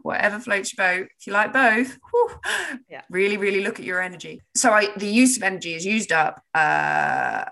whatever 0.03 0.39
floats 0.41 0.77
your 0.77 0.87
boat, 0.87 1.09
if 1.19 1.27
you 1.27 1.33
like 1.33 1.53
both, 1.53 1.99
whew, 2.11 2.31
Yeah. 2.89 3.03
really, 3.11 3.37
really 3.37 3.63
look 3.63 3.79
at 3.79 3.85
your 3.87 4.01
energy. 4.01 4.41
So 4.55 4.73
I, 4.73 4.89
the 4.97 5.07
use 5.09 5.37
of 5.37 5.43
energy 5.43 5.75
is 5.75 5.85
used 5.85 6.13
up 6.13 6.43
uh, 6.55 7.45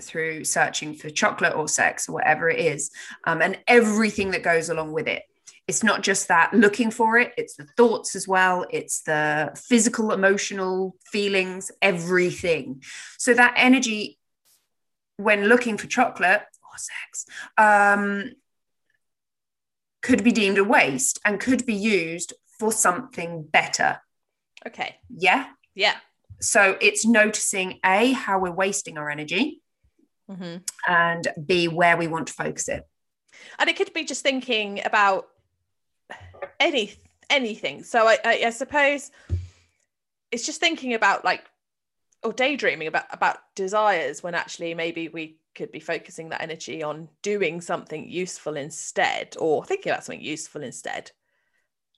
through 0.00 0.44
searching 0.44 0.94
for 0.94 1.10
chocolate 1.10 1.54
or 1.54 1.68
sex 1.68 2.08
or 2.08 2.12
whatever 2.12 2.48
it 2.48 2.60
is, 2.60 2.90
um, 3.26 3.42
and 3.42 3.58
everything 3.66 4.30
that 4.32 4.42
goes 4.42 4.68
along 4.68 4.92
with 4.92 5.08
it. 5.08 5.22
It's 5.66 5.82
not 5.82 6.02
just 6.02 6.28
that 6.28 6.54
looking 6.54 6.90
for 6.90 7.18
it, 7.18 7.32
it's 7.36 7.56
the 7.56 7.66
thoughts 7.76 8.16
as 8.16 8.26
well, 8.26 8.64
it's 8.70 9.02
the 9.02 9.52
physical, 9.68 10.12
emotional 10.12 10.96
feelings, 11.12 11.70
everything. 11.82 12.82
So 13.18 13.34
that 13.34 13.52
energy, 13.56 14.18
when 15.18 15.44
looking 15.48 15.76
for 15.76 15.86
chocolate 15.86 16.42
sex, 16.78 17.26
um, 17.56 18.32
could 20.02 20.22
be 20.24 20.32
deemed 20.32 20.58
a 20.58 20.64
waste 20.64 21.18
and 21.24 21.40
could 21.40 21.66
be 21.66 21.74
used 21.74 22.32
for 22.58 22.72
something 22.72 23.42
better. 23.42 24.00
Okay. 24.66 24.96
Yeah. 25.08 25.46
Yeah. 25.74 25.96
So 26.40 26.76
it's 26.80 27.04
noticing 27.04 27.80
A, 27.84 28.12
how 28.12 28.38
we're 28.38 28.52
wasting 28.52 28.98
our 28.98 29.10
energy, 29.10 29.60
hmm 30.28 30.56
and 30.86 31.26
B, 31.44 31.68
where 31.68 31.96
we 31.96 32.06
want 32.06 32.28
to 32.28 32.32
focus 32.32 32.68
it. 32.68 32.84
And 33.58 33.68
it 33.68 33.76
could 33.76 33.92
be 33.92 34.04
just 34.04 34.22
thinking 34.22 34.80
about 34.84 35.28
any 36.60 36.94
anything. 37.30 37.82
So 37.82 38.06
I, 38.06 38.18
I, 38.24 38.42
I 38.46 38.50
suppose 38.50 39.10
it's 40.30 40.46
just 40.46 40.60
thinking 40.60 40.94
about 40.94 41.24
like 41.24 41.44
or 42.22 42.32
daydreaming 42.32 42.88
about 42.88 43.04
about 43.10 43.38
desires 43.54 44.22
when 44.22 44.34
actually 44.34 44.74
maybe 44.74 45.08
we 45.08 45.38
could 45.54 45.72
be 45.72 45.80
focusing 45.80 46.28
that 46.28 46.42
energy 46.42 46.82
on 46.82 47.08
doing 47.22 47.60
something 47.60 48.08
useful 48.08 48.56
instead 48.56 49.36
or 49.38 49.64
thinking 49.64 49.90
about 49.90 50.04
something 50.04 50.24
useful 50.24 50.62
instead. 50.62 51.10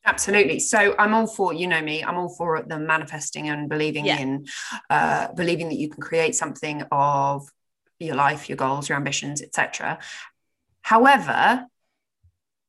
Absolutely. 0.06 0.60
So 0.60 0.94
I'm 0.98 1.12
all 1.12 1.26
for, 1.26 1.52
you 1.52 1.66
know 1.66 1.82
me, 1.82 2.02
I'm 2.02 2.16
all 2.16 2.30
for 2.30 2.62
the 2.62 2.78
manifesting 2.78 3.48
and 3.50 3.68
believing 3.68 4.06
Yeah. 4.06 4.18
in, 4.18 4.46
uh, 4.88 5.28
believing 5.34 5.68
that 5.68 5.76
you 5.76 5.90
can 5.90 6.02
create 6.02 6.34
something 6.34 6.82
of 6.90 7.46
your 7.98 8.14
life, 8.14 8.48
your 8.48 8.56
goals, 8.56 8.88
your 8.88 8.96
ambitions, 8.96 9.42
etc. 9.42 9.98
However, 10.80 11.66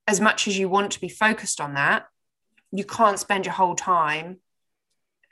as 0.08 0.20
much 0.20 0.46
as 0.48 0.58
you 0.60 0.68
want 0.68 0.92
to 0.92 1.00
be 1.00 1.08
focused 1.08 1.62
on 1.62 1.76
that, 1.76 2.06
you 2.72 2.84
can't 2.84 3.18
spend 3.18 3.46
your 3.46 3.54
whole 3.54 3.76
time 3.76 4.42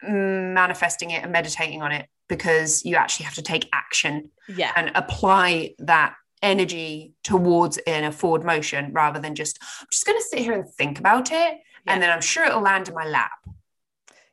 manifesting 0.03 1.12
it 1.12 1.23
and 1.23 1.31
meditating 1.31 1.81
on 1.81 1.91
it 1.91 2.07
because 2.27 2.85
you 2.85 2.95
actually 2.95 3.25
have 3.25 3.35
to 3.35 3.41
take 3.41 3.67
action 3.73 4.29
Yeah. 4.47 4.71
and 4.75 4.91
apply 4.95 5.75
that 5.79 6.15
energy 6.41 7.13
towards 7.23 7.77
in 7.79 8.03
a 8.05 8.12
forward 8.12 8.43
motion 8.45 8.93
rather 8.93 9.19
than 9.19 9.35
just 9.35 9.59
I'm 9.81 9.88
just 9.91 10.05
going 10.05 10.17
to 10.17 10.23
sit 10.23 10.39
here 10.39 10.53
and 10.53 10.67
think 10.69 10.97
about 10.99 11.31
it 11.31 11.59
Yeah. 11.85 11.93
and 11.93 12.01
then 12.01 12.09
I'm 12.09 12.21
sure 12.21 12.45
it'll 12.45 12.62
land 12.62 12.88
in 12.88 12.93
my 12.93 13.05
lap. 13.05 13.31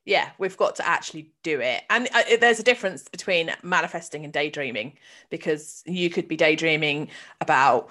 yeah 0.04 0.30
we've 0.38 0.56
got 0.56 0.76
to 0.76 0.86
actually 0.86 1.32
do 1.42 1.60
it 1.60 1.82
and 1.90 2.08
uh, 2.14 2.22
there's 2.40 2.60
a 2.60 2.62
difference 2.62 3.08
between 3.08 3.50
manifesting 3.64 4.22
and 4.24 4.32
daydreaming 4.32 4.92
because 5.30 5.82
you 5.84 6.08
could 6.10 6.28
be 6.28 6.36
daydreaming 6.36 7.08
about 7.40 7.88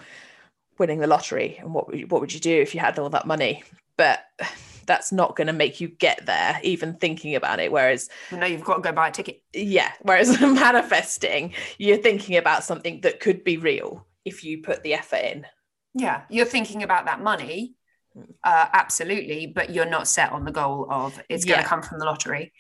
winning 0.77 0.99
the 0.99 1.07
lottery 1.07 1.57
and 1.59 1.73
what 1.73 1.87
would 1.87 2.09
what 2.11 2.21
would 2.21 2.33
you 2.33 2.39
do 2.39 2.55
if 2.61 2.73
you 2.73 2.79
had 2.79 2.97
all 2.99 3.09
that 3.09 3.27
money 3.27 3.63
but 3.97 4.23
that's 4.85 5.11
not 5.11 5.35
going 5.35 5.47
to 5.47 5.53
make 5.53 5.81
you 5.81 5.87
get 5.87 6.25
there 6.25 6.59
even 6.63 6.95
thinking 6.95 7.35
about 7.35 7.59
it 7.59 7.71
whereas 7.71 8.09
You 8.31 8.37
know, 8.37 8.45
you've 8.45 8.63
got 8.63 8.75
to 8.75 8.81
go 8.81 8.91
buy 8.91 9.09
a 9.09 9.11
ticket. 9.11 9.41
yeah 9.53 9.91
whereas 10.01 10.39
manifesting 10.41 11.53
you're 11.77 11.97
thinking 11.97 12.37
about 12.37 12.63
something 12.63 13.01
that 13.01 13.19
could 13.19 13.43
be 13.43 13.57
real 13.57 14.05
if 14.25 14.43
you 14.43 14.61
put 14.61 14.83
the 14.83 14.93
effort 14.93 15.23
in 15.23 15.45
Yeah, 15.93 16.23
you're 16.29 16.45
thinking 16.45 16.83
about 16.83 17.05
that 17.05 17.21
money, 17.21 17.75
uh, 18.43 18.67
absolutely, 18.73 19.47
but 19.47 19.69
you're 19.69 19.89
not 19.89 20.07
set 20.07 20.31
on 20.31 20.43
the 20.45 20.51
goal 20.51 20.87
of 20.89 21.21
it's 21.29 21.45
going 21.45 21.57
Yeah. 21.57 21.63
to 21.63 21.69
come 21.69 21.81
from 21.81 21.99
the 21.99 22.05
lottery. 22.05 22.51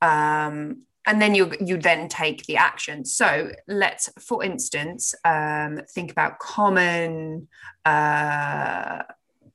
Um, 0.00 0.82
and 1.06 1.20
then 1.22 1.34
you 1.34 1.52
you 1.60 1.76
then 1.78 2.08
take 2.08 2.44
the 2.46 2.56
action. 2.56 3.04
So 3.04 3.50
let's, 3.66 4.10
for 4.20 4.44
instance, 4.44 5.14
um, 5.24 5.80
think 5.94 6.10
about 6.10 6.38
common 6.38 7.48
uh, 7.84 9.02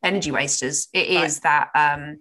energy 0.04 0.32
wasters. 0.32 0.88
It 0.94 1.08
is 1.08 1.40
that 1.42 1.70
um, 1.76 2.18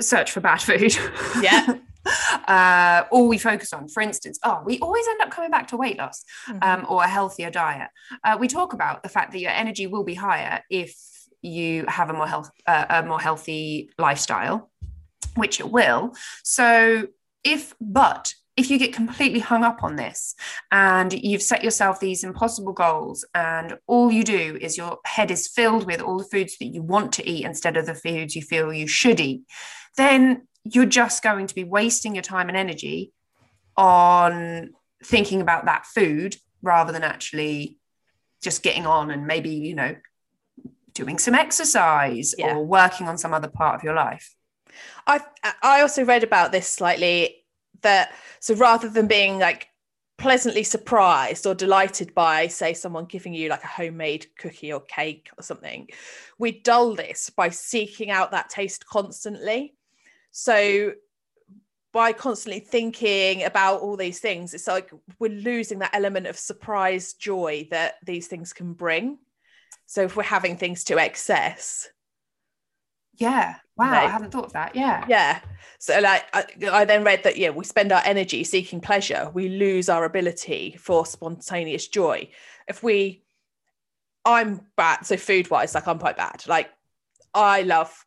search 0.00 0.30
for 0.30 0.40
bad 0.40 0.60
food. 0.62 0.96
Yeah. 1.42 1.74
uh, 2.48 3.04
all 3.10 3.28
we 3.28 3.38
focus 3.38 3.72
on, 3.72 3.88
for 3.88 4.02
instance, 4.02 4.38
oh, 4.44 4.62
we 4.64 4.78
always 4.78 5.06
end 5.08 5.20
up 5.20 5.30
coming 5.30 5.50
back 5.50 5.68
to 5.68 5.76
weight 5.76 5.98
loss 5.98 6.24
Mhm. 6.48 6.62
um, 6.62 6.86
or 6.88 7.02
a 7.04 7.08
healthier 7.08 7.50
diet. 7.50 7.88
Uh, 8.24 8.36
we 8.40 8.48
talk 8.48 8.72
about 8.72 9.02
the 9.02 9.08
fact 9.08 9.32
that 9.32 9.40
your 9.40 9.50
energy 9.50 9.86
will 9.86 10.04
be 10.04 10.14
higher 10.14 10.62
if 10.70 10.94
you 11.42 11.84
have 11.86 12.10
a 12.10 12.12
more 12.12 12.26
health, 12.26 12.50
uh, 12.66 12.86
a 12.88 13.02
more 13.02 13.20
healthy 13.20 13.90
lifestyle, 13.98 14.70
which 15.34 15.60
it 15.60 15.70
will. 15.70 16.14
So, 16.42 17.08
if 17.44 17.74
but 17.80 18.34
if 18.58 18.68
you 18.70 18.76
get 18.76 18.92
completely 18.92 19.38
hung 19.38 19.62
up 19.62 19.84
on 19.84 19.94
this 19.94 20.34
and 20.72 21.12
you've 21.12 21.42
set 21.42 21.62
yourself 21.62 22.00
these 22.00 22.24
impossible 22.24 22.72
goals 22.72 23.24
and 23.32 23.78
all 23.86 24.10
you 24.10 24.24
do 24.24 24.58
is 24.60 24.76
your 24.76 24.98
head 25.04 25.30
is 25.30 25.46
filled 25.46 25.86
with 25.86 26.00
all 26.00 26.18
the 26.18 26.24
foods 26.24 26.58
that 26.58 26.66
you 26.66 26.82
want 26.82 27.12
to 27.12 27.26
eat 27.26 27.44
instead 27.44 27.76
of 27.76 27.86
the 27.86 27.94
foods 27.94 28.34
you 28.34 28.42
feel 28.42 28.72
you 28.72 28.88
should 28.88 29.20
eat 29.20 29.42
then 29.96 30.42
you're 30.64 30.84
just 30.84 31.22
going 31.22 31.46
to 31.46 31.54
be 31.54 31.62
wasting 31.62 32.16
your 32.16 32.22
time 32.22 32.48
and 32.48 32.58
energy 32.58 33.12
on 33.76 34.70
thinking 35.04 35.40
about 35.40 35.66
that 35.66 35.86
food 35.86 36.34
rather 36.60 36.92
than 36.92 37.04
actually 37.04 37.78
just 38.42 38.64
getting 38.64 38.86
on 38.86 39.12
and 39.12 39.24
maybe 39.24 39.50
you 39.50 39.74
know 39.74 39.94
doing 40.94 41.16
some 41.16 41.34
exercise 41.34 42.34
yeah. 42.36 42.56
or 42.56 42.66
working 42.66 43.06
on 43.06 43.16
some 43.16 43.32
other 43.32 43.46
part 43.46 43.76
of 43.76 43.84
your 43.84 43.94
life 43.94 44.34
i 45.06 45.20
i 45.62 45.80
also 45.80 46.04
read 46.04 46.24
about 46.24 46.50
this 46.50 46.68
slightly 46.68 47.36
that 47.82 48.12
so 48.40 48.54
rather 48.54 48.88
than 48.88 49.06
being 49.06 49.38
like 49.38 49.68
pleasantly 50.18 50.64
surprised 50.64 51.46
or 51.46 51.54
delighted 51.54 52.12
by 52.12 52.48
say 52.48 52.74
someone 52.74 53.04
giving 53.04 53.32
you 53.32 53.48
like 53.48 53.62
a 53.62 53.68
homemade 53.68 54.26
cookie 54.36 54.72
or 54.72 54.80
cake 54.80 55.30
or 55.38 55.42
something 55.42 55.88
we 56.38 56.60
dull 56.60 56.94
this 56.94 57.30
by 57.30 57.48
seeking 57.48 58.10
out 58.10 58.32
that 58.32 58.50
taste 58.50 58.86
constantly. 58.86 59.74
So 60.30 60.92
by 61.92 62.12
constantly 62.12 62.60
thinking 62.60 63.44
about 63.44 63.80
all 63.80 63.96
these 63.96 64.18
things 64.18 64.54
it's 64.54 64.66
like 64.66 64.90
we're 65.20 65.30
losing 65.30 65.78
that 65.78 65.94
element 65.94 66.26
of 66.26 66.36
surprise 66.36 67.14
joy 67.14 67.68
that 67.70 67.94
these 68.04 68.26
things 68.26 68.52
can 68.52 68.72
bring. 68.72 69.18
So 69.86 70.02
if 70.02 70.16
we're 70.16 70.24
having 70.24 70.56
things 70.56 70.84
to 70.84 70.98
excess. 70.98 71.88
Yeah 73.14 73.56
wow 73.78 73.92
like, 73.92 74.04
i 74.04 74.08
hadn't 74.08 74.30
thought 74.30 74.46
of 74.46 74.52
that 74.52 74.74
yeah 74.74 75.04
yeah 75.08 75.40
so 75.78 75.98
like 76.00 76.24
I, 76.32 76.44
I 76.70 76.84
then 76.84 77.04
read 77.04 77.22
that 77.22 77.36
yeah 77.36 77.50
we 77.50 77.64
spend 77.64 77.92
our 77.92 78.02
energy 78.04 78.44
seeking 78.44 78.80
pleasure 78.80 79.30
we 79.32 79.48
lose 79.48 79.88
our 79.88 80.04
ability 80.04 80.76
for 80.78 81.06
spontaneous 81.06 81.88
joy 81.88 82.28
if 82.66 82.82
we 82.82 83.22
i'm 84.24 84.66
bad 84.76 85.06
so 85.06 85.16
food 85.16 85.50
wise 85.50 85.74
like 85.74 85.86
i'm 85.86 85.98
quite 85.98 86.16
bad 86.16 86.44
like 86.46 86.70
i 87.34 87.62
love 87.62 88.04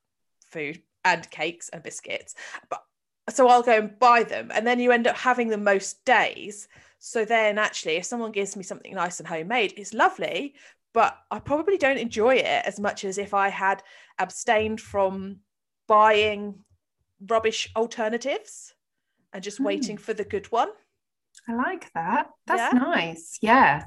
food 0.52 0.82
and 1.06 1.30
cakes 1.32 1.70
and 1.70 1.82
biscuits 1.82 2.36
but 2.70 2.84
so 3.30 3.48
I'll 3.48 3.64
go 3.64 3.78
and 3.78 4.00
buy 4.00 4.24
them. 4.24 4.52
And 4.54 4.66
then 4.66 4.80
you 4.80 4.92
end 4.92 5.08
up 5.08 5.18
having 5.18 5.50
them 5.50 5.64
most 5.64 6.04
days. 6.06 6.68
So 7.00 7.26
then 7.26 7.58
actually, 7.58 7.96
if 7.98 8.06
someone 8.06 8.32
gives 8.32 8.56
me 8.56 8.64
something 8.64 8.94
nice 8.94 9.20
and 9.20 9.28
homemade, 9.28 9.74
it's 9.78 9.94
lovely, 9.94 10.56
but 10.94 11.18
I 11.30 11.40
probably 11.40 11.78
don't 11.78 11.98
enjoy 11.98 12.36
it 12.36 12.66
as 12.66 12.80
much 12.80 13.06
as 13.06 13.18
if 13.18 13.34
I 13.34 13.50
had 13.50 13.82
abstained 14.20 14.82
from 14.82 15.38
buying 15.92 16.56
rubbish 17.28 17.70
alternatives 17.76 18.74
and 19.34 19.44
just 19.44 19.60
mm. 19.60 19.66
waiting 19.66 19.98
for 19.98 20.14
the 20.14 20.24
good 20.24 20.50
one. 20.50 20.70
I 21.50 21.54
like 21.54 21.92
that. 21.96 22.28
That's 22.48 22.74
yeah. 22.74 22.80
nice. 22.80 23.38
Yeah. 23.42 23.84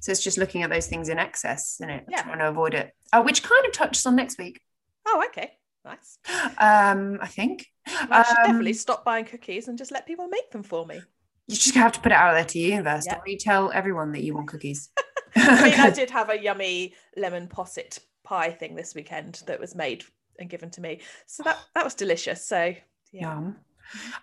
So 0.00 0.12
it's 0.12 0.22
just 0.22 0.36
looking 0.36 0.64
at 0.64 0.68
those 0.70 0.86
things 0.86 1.08
in 1.08 1.18
excess, 1.18 1.76
isn't 1.80 1.88
it? 1.88 2.04
Yeah. 2.10 2.24
Trying 2.24 2.40
to 2.40 2.48
avoid 2.48 2.74
it. 2.74 2.92
Uh, 3.10 3.22
which 3.22 3.42
kind 3.42 3.64
of 3.64 3.72
touches 3.72 4.04
on 4.04 4.16
next 4.16 4.36
week. 4.38 4.60
Oh, 5.06 5.24
okay. 5.28 5.52
Nice. 5.82 6.18
Um, 6.58 7.18
I 7.22 7.26
think. 7.26 7.66
Well, 7.86 8.08
I 8.10 8.22
should 8.24 8.36
um, 8.36 8.44
definitely 8.44 8.74
stop 8.74 9.02
buying 9.06 9.24
cookies 9.24 9.68
and 9.68 9.78
just 9.78 9.92
let 9.92 10.06
people 10.06 10.28
make 10.28 10.50
them 10.50 10.62
for 10.62 10.84
me. 10.84 11.00
You 11.46 11.56
just 11.56 11.74
have 11.74 11.92
to 11.92 12.00
put 12.00 12.12
it 12.12 12.18
out 12.18 12.34
there 12.34 12.44
to 12.44 12.52
the 12.52 12.60
universe. 12.60 13.06
Yep. 13.06 13.16
Don't 13.16 13.28
you 13.28 13.38
tell 13.38 13.72
everyone 13.72 14.12
that 14.12 14.22
you 14.22 14.34
want 14.34 14.48
cookies? 14.48 14.90
I 15.36 15.70
mean, 15.70 15.80
I 15.80 15.88
did 16.00 16.10
have 16.10 16.28
a 16.28 16.38
yummy 16.38 16.92
lemon 17.16 17.46
posset 17.46 17.98
pie 18.24 18.50
thing 18.50 18.74
this 18.74 18.94
weekend 18.94 19.42
that 19.46 19.58
was 19.58 19.74
made 19.74 20.04
and 20.38 20.48
given 20.50 20.70
to 20.70 20.80
me. 20.80 21.00
So 21.26 21.42
that 21.42 21.58
that 21.74 21.84
was 21.84 21.94
delicious. 21.94 22.44
So 22.44 22.74
yeah. 23.12 23.34
Yum. 23.34 23.56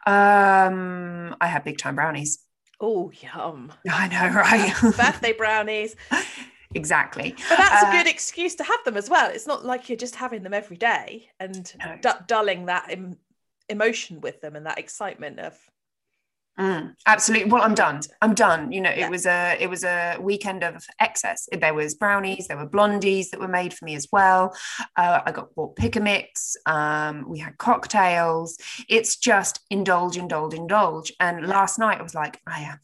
Um, 0.05 1.35
I 1.39 1.47
had 1.47 1.63
big 1.63 1.77
time 1.77 1.95
brownies. 1.95 2.39
Oh, 2.79 3.11
yum. 3.21 3.71
I 3.89 4.07
know, 4.07 4.35
right? 4.35 4.73
Birthday 4.97 5.33
brownies. 5.33 5.95
exactly. 6.75 7.35
But 7.49 7.57
that's 7.57 7.83
uh, 7.83 7.87
a 7.87 7.91
good 7.91 8.07
excuse 8.07 8.55
to 8.55 8.63
have 8.63 8.83
them 8.83 8.97
as 8.97 9.09
well. 9.09 9.29
It's 9.29 9.47
not 9.47 9.65
like 9.65 9.89
you're 9.89 9.97
just 9.97 10.15
having 10.15 10.43
them 10.43 10.53
every 10.53 10.77
day 10.77 11.29
and 11.39 11.71
no. 11.79 11.97
d- 12.01 12.09
dulling 12.27 12.65
that 12.65 12.87
em- 12.89 13.17
emotion 13.69 14.21
with 14.21 14.41
them 14.41 14.55
and 14.55 14.65
that 14.65 14.79
excitement 14.79 15.39
of. 15.39 15.57
Mm, 16.59 16.93
absolutely. 17.07 17.49
Well, 17.49 17.63
I'm 17.63 17.73
done. 17.73 18.01
I'm 18.21 18.35
done. 18.35 18.71
You 18.71 18.81
know, 18.81 18.91
yeah. 18.91 19.07
it 19.07 19.09
was 19.09 19.25
a 19.25 19.57
it 19.59 19.69
was 19.69 19.83
a 19.83 20.17
weekend 20.21 20.63
of 20.63 20.85
excess. 20.99 21.49
There 21.51 21.73
was 21.73 21.95
brownies, 21.95 22.47
there 22.47 22.57
were 22.57 22.67
blondies 22.67 23.31
that 23.31 23.39
were 23.39 23.47
made 23.47 23.73
for 23.73 23.85
me 23.85 23.95
as 23.95 24.07
well. 24.11 24.55
Uh, 24.95 25.21
I 25.25 25.31
got 25.31 25.55
bought 25.55 25.75
pick 25.75 25.95
a 25.95 25.99
mix. 25.99 26.55
Um, 26.67 27.27
we 27.27 27.39
had 27.39 27.57
cocktails. 27.57 28.57
It's 28.87 29.15
just 29.15 29.61
indulge, 29.71 30.15
indulge, 30.15 30.53
indulge. 30.53 31.11
And 31.19 31.47
last 31.47 31.79
night 31.79 31.99
I 31.99 32.03
was 32.03 32.13
like, 32.13 32.39
I 32.45 32.61
am 32.61 32.79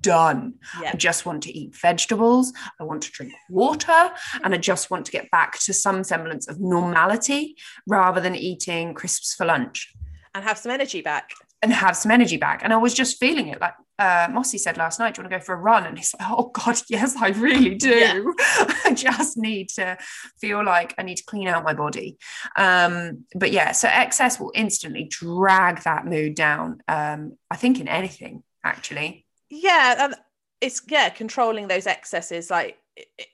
done. 0.00 0.54
I 0.76 0.96
just 0.96 1.26
want 1.26 1.42
to 1.42 1.52
eat 1.52 1.76
vegetables. 1.76 2.54
I 2.80 2.84
want 2.84 3.02
to 3.02 3.10
drink 3.10 3.34
water. 3.50 4.10
And 4.42 4.54
I 4.54 4.56
just 4.56 4.90
want 4.90 5.04
to 5.06 5.12
get 5.12 5.30
back 5.30 5.58
to 5.60 5.74
some 5.74 6.04
semblance 6.04 6.48
of 6.48 6.58
normality 6.58 7.56
rather 7.86 8.20
than 8.20 8.34
eating 8.34 8.94
crisps 8.94 9.34
for 9.34 9.44
lunch. 9.44 9.92
And 10.34 10.42
have 10.44 10.56
some 10.56 10.72
energy 10.72 11.02
back. 11.02 11.30
And 11.62 11.72
have 11.74 11.94
some 11.94 12.10
energy 12.10 12.38
back. 12.38 12.62
And 12.64 12.72
I 12.72 12.78
was 12.78 12.94
just 12.94 13.18
feeling 13.18 13.48
it. 13.48 13.60
Like 13.60 13.74
uh, 13.98 14.28
Mossy 14.30 14.56
said 14.56 14.78
last 14.78 14.98
night, 14.98 15.14
do 15.14 15.20
you 15.20 15.24
want 15.24 15.32
to 15.32 15.38
go 15.38 15.44
for 15.44 15.54
a 15.54 15.58
run? 15.58 15.84
And 15.84 15.98
he's 15.98 16.14
like, 16.18 16.26
oh 16.30 16.50
God, 16.54 16.80
yes, 16.88 17.16
I 17.20 17.28
really 17.28 17.74
do. 17.74 17.90
Yeah. 17.90 18.22
I 18.84 18.94
just 18.94 19.36
need 19.36 19.68
to 19.70 19.98
feel 20.40 20.64
like 20.64 20.94
I 20.96 21.02
need 21.02 21.18
to 21.18 21.24
clean 21.24 21.48
out 21.48 21.64
my 21.64 21.74
body. 21.74 22.16
Um, 22.56 23.26
but 23.34 23.52
yeah, 23.52 23.72
so 23.72 23.88
excess 23.92 24.40
will 24.40 24.52
instantly 24.54 25.04
drag 25.04 25.82
that 25.82 26.06
mood 26.06 26.34
down. 26.34 26.82
Um, 26.88 27.36
I 27.50 27.56
think 27.56 27.78
in 27.78 27.88
anything, 27.88 28.42
actually 28.64 29.26
yeah 29.48 30.12
it's 30.60 30.82
yeah 30.88 31.08
controlling 31.08 31.68
those 31.68 31.86
excesses 31.86 32.50
like 32.50 32.78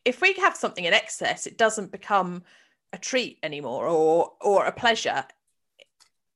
if 0.05 0.21
we 0.21 0.33
have 0.35 0.57
something 0.57 0.85
in 0.85 0.95
excess 0.95 1.47
it 1.47 1.59
doesn't 1.59 1.91
become 1.91 2.43
a 2.93 2.99
treat 2.99 3.39
anymore 3.43 3.87
or 3.87 4.33
or 4.41 4.67
a 4.67 4.73
pleasure 4.73 5.25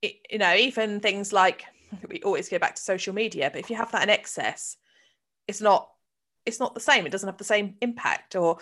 it, 0.03 0.16
you 0.31 0.38
know 0.38 0.55
even 0.55 1.00
things 1.00 1.33
like 1.33 1.64
we 2.09 2.20
always 2.22 2.48
go 2.48 2.59
back 2.59 2.74
to 2.74 2.83
social 2.83 3.14
media 3.14 3.50
but 3.53 3.61
if 3.61 3.70
you 3.70 3.76
have 3.76 3.92
that 3.92 4.03
in 4.03 4.11
excess 4.11 4.76
it's 5.46 5.61
not 5.61 5.88
it's 6.46 6.61
not 6.61 6.74
the 6.74 6.81
same. 6.81 7.07
It 7.07 7.12
doesn't 7.12 7.29
have 7.29 7.38
the 7.38 7.44
same 7.44 7.74
impact 7.81 8.35
or 8.35 8.59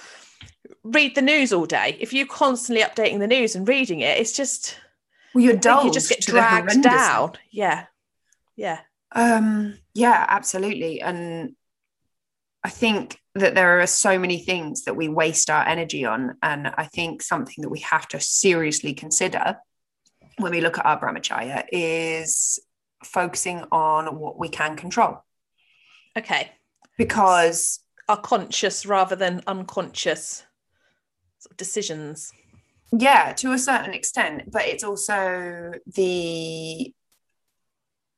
read 0.83 1.15
the 1.15 1.23
news 1.23 1.53
all 1.53 1.67
day. 1.67 1.97
If 2.01 2.13
you're 2.13 2.27
constantly 2.27 2.85
updating 2.85 3.21
the 3.21 3.27
news 3.27 3.55
and 3.55 3.69
reading 3.69 4.01
it 4.01 4.19
it's 4.19 4.33
just 4.33 4.77
well 5.35 5.45
you're 5.45 5.57
dull 5.57 5.85
you 5.85 5.93
just 5.93 6.09
get 6.09 6.21
dragged 6.21 6.83
down. 6.83 7.33
yeah. 7.51 7.87
Yeah. 8.57 8.81
Um, 9.13 9.79
yeah, 9.95 10.27
absolutely. 10.29 11.01
And 11.01 11.55
I 12.65 12.71
think 12.71 13.21
that 13.37 13.55
there 13.55 13.81
are 13.81 13.87
so 13.87 14.19
many 14.19 14.41
things 14.41 14.85
that 14.85 14.97
we 14.97 15.09
waste 15.09 15.49
our 15.49 15.65
energy 15.65 16.05
on. 16.05 16.37
And 16.43 16.67
I 16.67 16.87
think 16.87 17.23
something 17.23 17.63
that 17.63 17.69
we 17.69 17.79
have 17.81 18.09
to 18.09 18.21
seriously 18.21 18.95
consider 18.95 19.57
when 20.39 20.51
we 20.51 20.61
look 20.61 20.79
at 20.79 20.87
our 20.87 21.01
brahmacharya 21.01 21.67
is 21.71 22.59
focusing 23.05 23.65
on 23.71 24.19
what 24.19 24.39
we 24.39 24.49
can 24.49 24.77
control. 24.77 25.25
Okay. 26.17 26.53
Because 26.97 27.81
are 28.09 28.21
conscious 28.21 28.87
rather 28.87 29.15
than 29.15 29.43
unconscious 29.47 30.45
sort 31.39 31.53
of 31.53 31.57
decisions. 31.57 32.33
Yeah, 32.91 33.33
to 33.35 33.53
a 33.53 33.59
certain 33.59 33.93
extent, 33.93 34.51
but 34.51 34.63
it's 34.63 34.83
also 34.83 35.73
the 35.87 36.95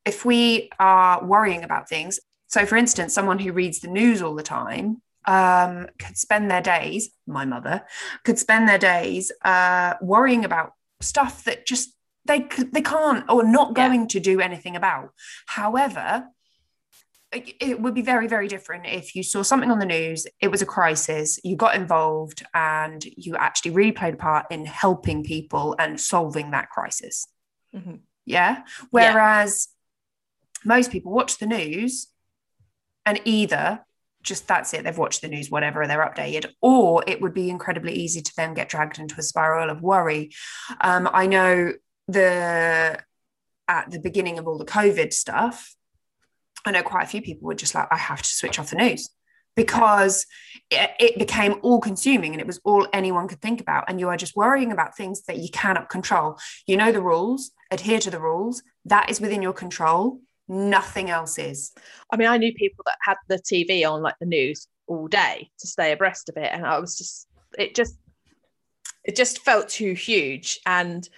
if 0.06 0.24
we 0.24 0.70
are 0.78 1.22
worrying 1.24 1.62
about 1.62 1.88
things, 1.88 2.20
so 2.46 2.64
for 2.64 2.76
instance, 2.76 3.12
someone 3.12 3.38
who 3.38 3.52
reads 3.52 3.80
the 3.80 3.88
news 3.88 4.22
all 4.22 4.34
the 4.34 4.42
time 4.42 5.02
um, 5.26 5.88
could 5.98 6.16
spend 6.16 6.50
their 6.50 6.62
days, 6.62 7.10
my 7.26 7.44
mother, 7.44 7.82
could 8.24 8.38
spend 8.38 8.68
their 8.68 8.78
days 8.78 9.30
uh, 9.44 9.94
worrying 10.00 10.44
about 10.44 10.72
stuff 11.00 11.44
that 11.44 11.66
just 11.66 11.94
they 12.26 12.46
they 12.72 12.82
can't 12.82 13.24
or 13.28 13.44
not 13.44 13.74
going 13.74 14.00
yeah. 14.00 14.06
to 14.08 14.20
do 14.20 14.40
anything 14.40 14.76
about. 14.76 15.10
However, 15.46 16.26
it 17.32 17.80
would 17.80 17.94
be 17.94 18.02
very 18.02 18.26
very 18.26 18.48
different 18.48 18.86
if 18.86 19.14
you 19.14 19.22
saw 19.22 19.42
something 19.42 19.70
on 19.70 19.78
the 19.78 19.86
news 19.86 20.26
it 20.40 20.48
was 20.48 20.62
a 20.62 20.66
crisis 20.66 21.38
you 21.44 21.54
got 21.54 21.76
involved 21.76 22.44
and 22.54 23.04
you 23.04 23.36
actually 23.36 23.70
really 23.70 23.92
played 23.92 24.14
a 24.14 24.16
part 24.16 24.46
in 24.50 24.66
helping 24.66 25.22
people 25.22 25.76
and 25.78 26.00
solving 26.00 26.50
that 26.50 26.68
crisis 26.70 27.28
mm-hmm. 27.74 27.96
yeah 28.26 28.62
whereas 28.90 29.68
most 30.64 30.90
people 30.90 31.12
watch 31.12 31.38
the 31.38 31.46
news 31.46 32.08
and 33.06 33.20
either 33.24 33.84
just 34.22 34.48
that's 34.48 34.74
it 34.74 34.82
they've 34.82 34.98
watched 34.98 35.22
the 35.22 35.28
news 35.28 35.50
whatever 35.50 35.86
they're 35.86 36.04
updated 36.04 36.46
or 36.60 37.04
it 37.06 37.20
would 37.20 37.32
be 37.32 37.48
incredibly 37.48 37.92
easy 37.92 38.20
to 38.20 38.32
then 38.36 38.54
get 38.54 38.68
dragged 38.68 38.98
into 38.98 39.14
a 39.18 39.22
spiral 39.22 39.70
of 39.70 39.82
worry 39.82 40.30
um, 40.80 41.08
i 41.12 41.26
know 41.26 41.72
the 42.10 42.98
at 43.68 43.90
the 43.90 44.00
beginning 44.00 44.38
of 44.38 44.46
all 44.46 44.58
the 44.58 44.64
covid 44.64 45.12
stuff 45.12 45.74
i 46.64 46.70
know 46.70 46.82
quite 46.82 47.04
a 47.04 47.08
few 47.08 47.22
people 47.22 47.46
were 47.46 47.54
just 47.54 47.74
like 47.74 47.88
i 47.90 47.96
have 47.96 48.22
to 48.22 48.28
switch 48.28 48.58
off 48.58 48.70
the 48.70 48.76
news 48.76 49.10
because 49.56 50.26
it, 50.70 50.90
it 51.00 51.18
became 51.18 51.56
all 51.62 51.80
consuming 51.80 52.32
and 52.32 52.40
it 52.40 52.46
was 52.46 52.60
all 52.64 52.86
anyone 52.92 53.26
could 53.28 53.40
think 53.40 53.60
about 53.60 53.84
and 53.88 53.98
you 53.98 54.08
are 54.08 54.16
just 54.16 54.36
worrying 54.36 54.72
about 54.72 54.96
things 54.96 55.22
that 55.22 55.38
you 55.38 55.48
cannot 55.52 55.88
control 55.88 56.38
you 56.66 56.76
know 56.76 56.92
the 56.92 57.02
rules 57.02 57.50
adhere 57.70 57.98
to 57.98 58.10
the 58.10 58.20
rules 58.20 58.62
that 58.84 59.10
is 59.10 59.20
within 59.20 59.42
your 59.42 59.52
control 59.52 60.20
Nothing 60.50 61.10
else 61.10 61.38
is. 61.38 61.70
I 62.12 62.16
mean, 62.16 62.26
I 62.26 62.36
knew 62.36 62.52
people 62.52 62.82
that 62.84 62.98
had 63.02 63.18
the 63.28 63.36
TV 63.36 63.88
on 63.88 64.02
like 64.02 64.16
the 64.18 64.26
news 64.26 64.66
all 64.88 65.06
day 65.06 65.48
to 65.60 65.68
stay 65.68 65.92
abreast 65.92 66.28
of 66.28 66.36
it. 66.36 66.50
And 66.52 66.66
I 66.66 66.80
was 66.80 66.98
just, 66.98 67.28
it 67.56 67.76
just, 67.76 67.96
it 69.04 69.14
just 69.14 69.42
felt 69.42 69.68
too 69.68 69.92
huge. 69.92 70.58
And 70.66 71.08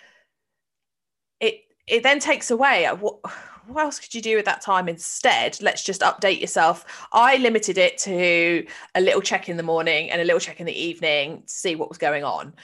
it, 1.87 2.03
then 2.03 2.21
takes 2.21 2.51
away 2.51 2.87
what, 2.99 3.19
what 3.67 3.85
else 3.85 4.01
could 4.01 4.15
you 4.15 4.23
do 4.23 4.37
with 4.37 4.45
that 4.47 4.61
time 4.61 4.89
instead? 4.89 5.59
Let's 5.61 5.85
just 5.85 6.01
update 6.01 6.41
yourself. 6.41 7.07
I 7.13 7.37
limited 7.37 7.79
it 7.79 7.99
to 7.99 8.67
a 8.95 9.01
little 9.01 9.21
check 9.21 9.49
in 9.49 9.57
the 9.57 9.63
morning 9.63 10.11
and 10.11 10.21
a 10.21 10.25
little 10.25 10.41
check 10.41 10.61
in 10.61 10.67
the 10.67 10.81
evening 10.81 11.43
to 11.47 11.53
see 11.53 11.77
what 11.77 11.89
was 11.89 11.99
going 11.99 12.25
on. 12.25 12.55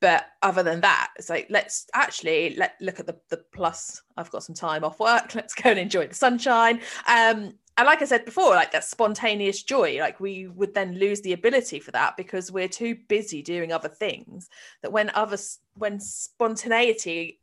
But 0.00 0.26
other 0.40 0.62
than 0.62 0.80
that, 0.80 1.10
it's 1.16 1.28
like 1.28 1.48
let's 1.50 1.86
actually 1.92 2.54
let 2.56 2.74
look 2.80 3.00
at 3.00 3.06
the 3.06 3.18
the 3.28 3.44
plus. 3.52 4.00
I've 4.16 4.30
got 4.30 4.42
some 4.42 4.54
time 4.54 4.82
off 4.82 4.98
work. 4.98 5.34
Let's 5.34 5.54
go 5.54 5.70
and 5.70 5.78
enjoy 5.78 6.06
the 6.06 6.14
sunshine. 6.14 6.80
Um, 7.06 7.52
and 7.76 7.86
like 7.86 8.00
I 8.00 8.06
said 8.06 8.24
before, 8.24 8.54
like 8.54 8.72
that 8.72 8.84
spontaneous 8.84 9.62
joy, 9.62 9.98
like 10.00 10.18
we 10.18 10.46
would 10.46 10.74
then 10.74 10.98
lose 10.98 11.20
the 11.20 11.34
ability 11.34 11.80
for 11.80 11.90
that 11.90 12.16
because 12.16 12.50
we're 12.50 12.68
too 12.68 12.96
busy 13.08 13.42
doing 13.42 13.72
other 13.72 13.88
things. 13.88 14.48
That 14.82 14.92
when 14.92 15.10
other 15.10 15.36
when 15.74 16.00
spontaneity 16.00 17.40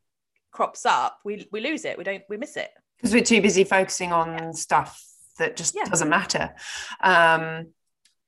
crops 0.51 0.85
up, 0.85 1.19
we 1.23 1.47
we 1.51 1.61
lose 1.61 1.85
it. 1.85 1.97
We 1.97 2.03
don't 2.03 2.23
we 2.29 2.37
miss 2.37 2.57
it 2.57 2.69
because 2.97 3.13
we're 3.13 3.23
too 3.23 3.41
busy 3.41 3.63
focusing 3.63 4.11
on 4.11 4.27
yeah. 4.33 4.51
stuff 4.51 5.03
that 5.39 5.55
just 5.55 5.75
yeah. 5.75 5.85
doesn't 5.85 6.09
matter. 6.09 6.55
Um, 7.01 7.67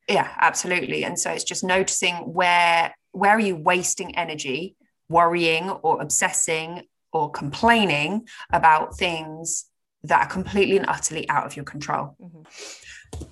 yeah, 0.07 0.31
absolutely. 0.39 1.03
And 1.03 1.19
so 1.19 1.31
it's 1.31 1.43
just 1.43 1.63
noticing 1.63 2.15
where 2.15 2.93
where 3.11 3.31
are 3.31 3.39
you 3.39 3.55
wasting 3.55 4.15
energy, 4.15 4.75
worrying 5.07 5.69
or 5.69 6.01
obsessing 6.01 6.83
or 7.11 7.31
complaining 7.31 8.27
about 8.51 8.95
things 8.95 9.65
that 10.03 10.21
are 10.21 10.29
completely 10.29 10.77
and 10.77 10.85
utterly 10.87 11.27
out 11.29 11.45
of 11.45 11.55
your 11.55 11.65
control. 11.65 12.15
Mm-hmm. 12.21 12.41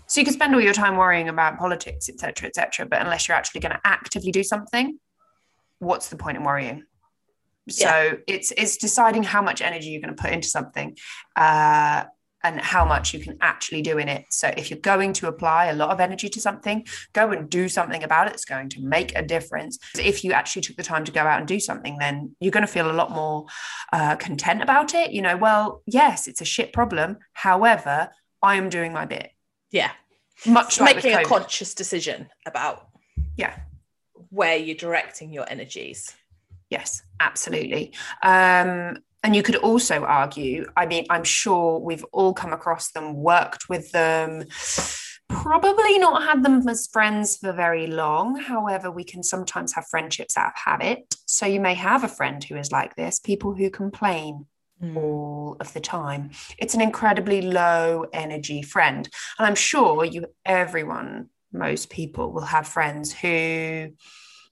So 0.07 0.19
you 0.19 0.25
can 0.25 0.33
spend 0.33 0.53
all 0.53 0.61
your 0.61 0.73
time 0.73 0.97
worrying 0.97 1.29
about 1.29 1.57
politics, 1.57 2.09
etc., 2.09 2.49
etc. 2.49 2.85
but 2.87 3.01
unless 3.01 3.27
you're 3.27 3.37
actually 3.37 3.61
going 3.61 3.73
to 3.73 3.81
actively 3.85 4.31
do 4.31 4.43
something, 4.43 4.99
what's 5.79 6.09
the 6.09 6.17
point 6.17 6.37
in 6.37 6.43
worrying? 6.43 6.83
So 7.69 7.85
yeah. 7.85 8.13
it's 8.27 8.51
it's 8.51 8.77
deciding 8.77 9.23
how 9.23 9.41
much 9.41 9.61
energy 9.61 9.89
you're 9.89 10.01
going 10.01 10.15
to 10.15 10.21
put 10.21 10.31
into 10.31 10.47
something. 10.47 10.97
Uh, 11.35 12.05
and 12.43 12.61
how 12.61 12.85
much 12.85 13.13
you 13.13 13.19
can 13.19 13.37
actually 13.41 13.81
do 13.81 13.97
in 13.97 14.07
it. 14.07 14.25
So 14.29 14.53
if 14.55 14.69
you're 14.69 14.79
going 14.79 15.11
to 15.13 15.27
apply 15.27 15.65
a 15.65 15.73
lot 15.73 15.89
of 15.89 15.99
energy 15.99 16.29
to 16.29 16.39
something, 16.39 16.85
go 17.13 17.31
and 17.31 17.49
do 17.49 17.67
something 17.67 18.03
about 18.03 18.27
it. 18.27 18.33
It's 18.33 18.45
going 18.45 18.69
to 18.69 18.81
make 18.81 19.17
a 19.17 19.23
difference. 19.23 19.79
If 19.97 20.23
you 20.23 20.33
actually 20.33 20.61
took 20.61 20.77
the 20.77 20.83
time 20.83 21.03
to 21.05 21.11
go 21.11 21.21
out 21.21 21.39
and 21.39 21.47
do 21.47 21.59
something, 21.59 21.97
then 21.97 22.35
you're 22.39 22.51
going 22.51 22.65
to 22.65 22.71
feel 22.71 22.89
a 22.89 22.93
lot 22.93 23.11
more 23.11 23.47
uh, 23.91 24.15
content 24.17 24.61
about 24.61 24.93
it. 24.93 25.11
You 25.11 25.23
know, 25.23 25.35
well, 25.35 25.81
yes, 25.85 26.27
it's 26.27 26.39
a 26.39 26.45
shit 26.45 26.73
problem. 26.73 27.17
However, 27.33 28.11
I 28.41 28.55
am 28.55 28.69
doing 28.69 28.93
my 28.93 29.05
bit. 29.05 29.31
Yeah. 29.71 29.91
Much 30.45 30.79
like 30.79 30.97
making 30.97 31.15
a 31.15 31.25
conscious 31.25 31.73
decision 31.73 32.29
about 32.45 32.87
yeah 33.35 33.57
where 34.29 34.57
you're 34.57 34.75
directing 34.75 35.33
your 35.33 35.49
energies. 35.49 36.13
Yes, 36.69 37.01
absolutely. 37.19 37.93
Um, 38.23 38.97
and 39.23 39.35
you 39.35 39.43
could 39.43 39.55
also 39.55 40.03
argue, 40.03 40.65
I 40.75 40.85
mean, 40.85 41.05
I'm 41.09 41.23
sure 41.23 41.79
we've 41.79 42.05
all 42.11 42.33
come 42.33 42.53
across 42.53 42.91
them, 42.91 43.15
worked 43.15 43.69
with 43.69 43.91
them, 43.91 44.45
probably 45.29 45.97
not 45.97 46.23
had 46.23 46.43
them 46.43 46.67
as 46.67 46.87
friends 46.87 47.37
for 47.37 47.51
very 47.51 47.87
long. 47.87 48.39
However, 48.39 48.91
we 48.91 49.03
can 49.03 49.23
sometimes 49.23 49.73
have 49.73 49.87
friendships 49.87 50.37
out 50.37 50.47
of 50.47 50.53
habit. 50.55 51.15
So 51.25 51.45
you 51.45 51.59
may 51.59 51.73
have 51.73 52.03
a 52.03 52.07
friend 52.07 52.43
who 52.43 52.55
is 52.57 52.71
like 52.71 52.95
this, 52.95 53.19
people 53.19 53.53
who 53.53 53.69
complain 53.69 54.45
Mm. 54.79 54.95
all 54.95 55.57
of 55.59 55.73
the 55.73 55.79
time. 55.79 56.29
It's 56.59 56.75
an 56.75 56.81
incredibly 56.81 57.41
low 57.41 58.05
energy 58.13 58.61
friend. 58.61 59.09
And 59.39 59.47
I'm 59.47 59.55
sure 59.55 60.05
you 60.05 60.27
everyone, 60.45 61.29
most 61.51 61.89
people 61.89 62.31
will 62.31 62.45
have 62.45 62.67
friends 62.67 63.11
who 63.11 63.93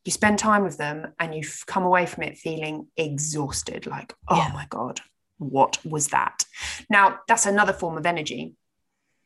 you 0.05 0.11
spend 0.11 0.39
time 0.39 0.63
with 0.63 0.77
them 0.77 1.13
and 1.19 1.35
you 1.35 1.43
come 1.65 1.83
away 1.83 2.05
from 2.05 2.23
it 2.23 2.37
feeling 2.37 2.87
exhausted 2.95 3.85
like 3.87 4.13
oh 4.29 4.37
yeah. 4.37 4.51
my 4.53 4.65
god 4.69 5.01
what 5.37 5.83
was 5.85 6.09
that? 6.09 6.43
Now 6.89 7.19
that's 7.27 7.45
another 7.45 7.73
form 7.73 7.97
of 7.97 8.05
energy. 8.05 8.53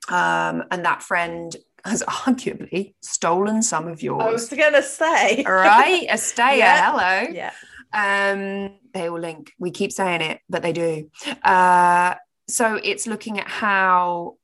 Um, 0.10 0.64
and 0.72 0.86
that 0.86 1.04
friend 1.04 1.56
has 1.86 2.04
arguably 2.08 2.96
stolen 3.02 3.62
some 3.62 3.88
of 3.88 4.02
yours 4.02 4.22
i 4.22 4.32
was 4.32 4.50
gonna 4.50 4.84
say. 4.84 5.44
Right? 5.44 6.08
A 6.10 6.18
stay 6.18 6.60
yeah. 6.60 6.92
hello. 6.92 7.34
Yeah. 7.34 7.52
Um 7.94 8.76
they 8.94 9.10
will 9.10 9.20
link. 9.20 9.54
We 9.60 9.72
keep 9.72 9.92
saying 9.92 10.22
it 10.22 10.40
but 10.50 10.62
they 10.62 10.74
do. 10.74 11.10
Uh 11.44 12.16
so 12.48 12.80
it's 12.84 13.06
looking 13.06 13.40
at 13.40 13.48
how 13.48 14.38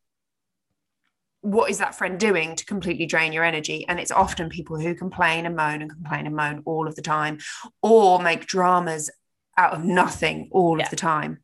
what 1.46 1.70
is 1.70 1.78
that 1.78 1.94
friend 1.94 2.20
doing 2.20 2.56
to 2.56 2.66
completely 2.66 3.06
drain 3.06 3.32
your 3.32 3.44
energy? 3.44 3.86
And 3.88 4.00
it's 4.00 4.12
often 4.12 4.50
people 4.50 4.80
who 4.80 4.96
complain 4.96 5.46
and 5.46 5.56
moan 5.56 5.82
and 5.82 5.92
complain 5.92 6.26
and 6.26 6.36
moan 6.36 6.64
all 6.66 6.88
of 6.88 6.96
the 6.96 7.04
time, 7.04 7.38
or 7.84 8.20
make 8.20 8.48
dramas 8.48 9.12
out 9.56 9.74
of 9.74 9.84
nothing 9.84 10.50
all 10.52 10.80
yeah. 10.80 10.86
of 10.86 10.90
the 10.90 10.96
time. 10.96 11.40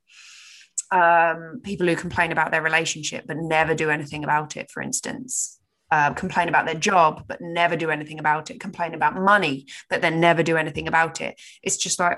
Um, 0.92 1.62
people 1.64 1.88
who 1.88 1.96
complain 1.96 2.32
about 2.32 2.52
their 2.52 2.62
relationship 2.62 3.26
but 3.26 3.38
never 3.38 3.76
do 3.76 3.90
anything 3.90 4.24
about 4.24 4.58
it, 4.58 4.72
for 4.72 4.82
instance. 4.82 5.60
Uh, 5.92 6.14
complain 6.14 6.48
about 6.48 6.66
their 6.66 6.76
job 6.76 7.26
but 7.28 7.42
never 7.42 7.76
do 7.76 7.90
anything 7.90 8.18
about 8.18 8.50
it 8.50 8.62
complain 8.62 8.94
about 8.94 9.14
money 9.14 9.66
but 9.90 10.02
then 10.02 10.22
never 10.22 10.42
do 10.42 10.56
anything 10.56 10.88
about 10.88 11.20
it 11.20 11.38
it's 11.62 11.76
just 11.76 12.00
like 12.00 12.18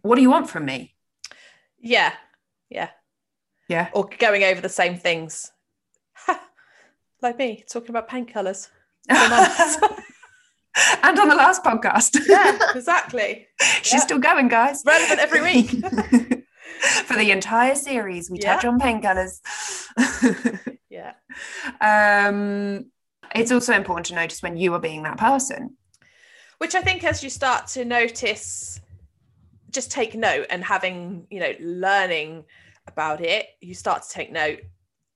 what 0.00 0.16
do 0.16 0.22
you 0.22 0.30
want 0.30 0.48
from 0.48 0.64
me 0.64 0.94
yeah 1.78 2.14
yeah 2.70 2.88
yeah 3.68 3.90
or 3.92 4.08
going 4.18 4.44
over 4.44 4.62
the 4.62 4.68
same 4.70 4.96
things 4.96 5.50
like 7.22 7.38
me 7.38 7.64
talking 7.70 7.90
about 7.90 8.08
paint 8.08 8.32
colours. 8.32 8.68
and 9.08 9.32
on 11.18 11.28
the 11.28 11.34
last 11.34 11.64
podcast. 11.64 12.18
yeah, 12.28 12.58
exactly. 12.74 13.48
She's 13.82 13.94
yeah. 13.94 14.00
still 14.00 14.18
going, 14.18 14.48
guys. 14.48 14.82
Relevant 14.86 15.20
every 15.20 15.42
week. 15.42 15.70
For 17.06 17.16
the 17.16 17.30
entire 17.30 17.74
series, 17.74 18.30
we 18.30 18.38
yeah. 18.40 18.54
touch 18.54 18.64
on 18.64 18.80
paint 18.80 19.02
colours. 19.02 19.40
yeah. 20.90 21.12
Um, 21.80 22.86
it's 23.34 23.52
also 23.52 23.74
important 23.74 24.06
to 24.06 24.14
notice 24.14 24.42
when 24.42 24.56
you 24.56 24.74
are 24.74 24.80
being 24.80 25.02
that 25.04 25.16
person. 25.16 25.76
Which 26.58 26.74
I 26.74 26.80
think 26.80 27.04
as 27.04 27.22
you 27.22 27.30
start 27.30 27.66
to 27.68 27.84
notice, 27.84 28.80
just 29.70 29.90
take 29.90 30.14
note 30.14 30.46
and 30.50 30.62
having, 30.62 31.26
you 31.30 31.40
know, 31.40 31.52
learning 31.60 32.44
about 32.86 33.20
it, 33.20 33.46
you 33.60 33.74
start 33.74 34.02
to 34.02 34.08
take 34.08 34.32
note 34.32 34.60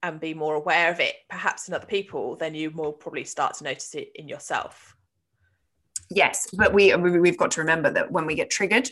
and 0.03 0.21
be 0.21 0.35
more 0.35 0.55
aware 0.55 0.91
of 0.91 1.01
it 1.01 1.15
perhaps 1.29 1.69
in 1.69 1.75
other 1.75 1.87
people 1.87 2.37
then 2.37 2.55
you 2.55 2.71
will 2.71 2.93
probably 2.93 3.25
start 3.25 3.55
to 3.55 3.65
notice 3.65 3.95
it 3.95 4.11
in 4.15 4.29
yourself 4.29 4.97
yes 6.11 6.49
but 6.57 6.73
we 6.73 6.95
we've 6.95 7.39
got 7.39 7.51
to 7.51 7.61
remember 7.61 7.91
that 7.91 8.11
when 8.11 8.27
we 8.27 8.35
get 8.35 8.51
triggered 8.51 8.89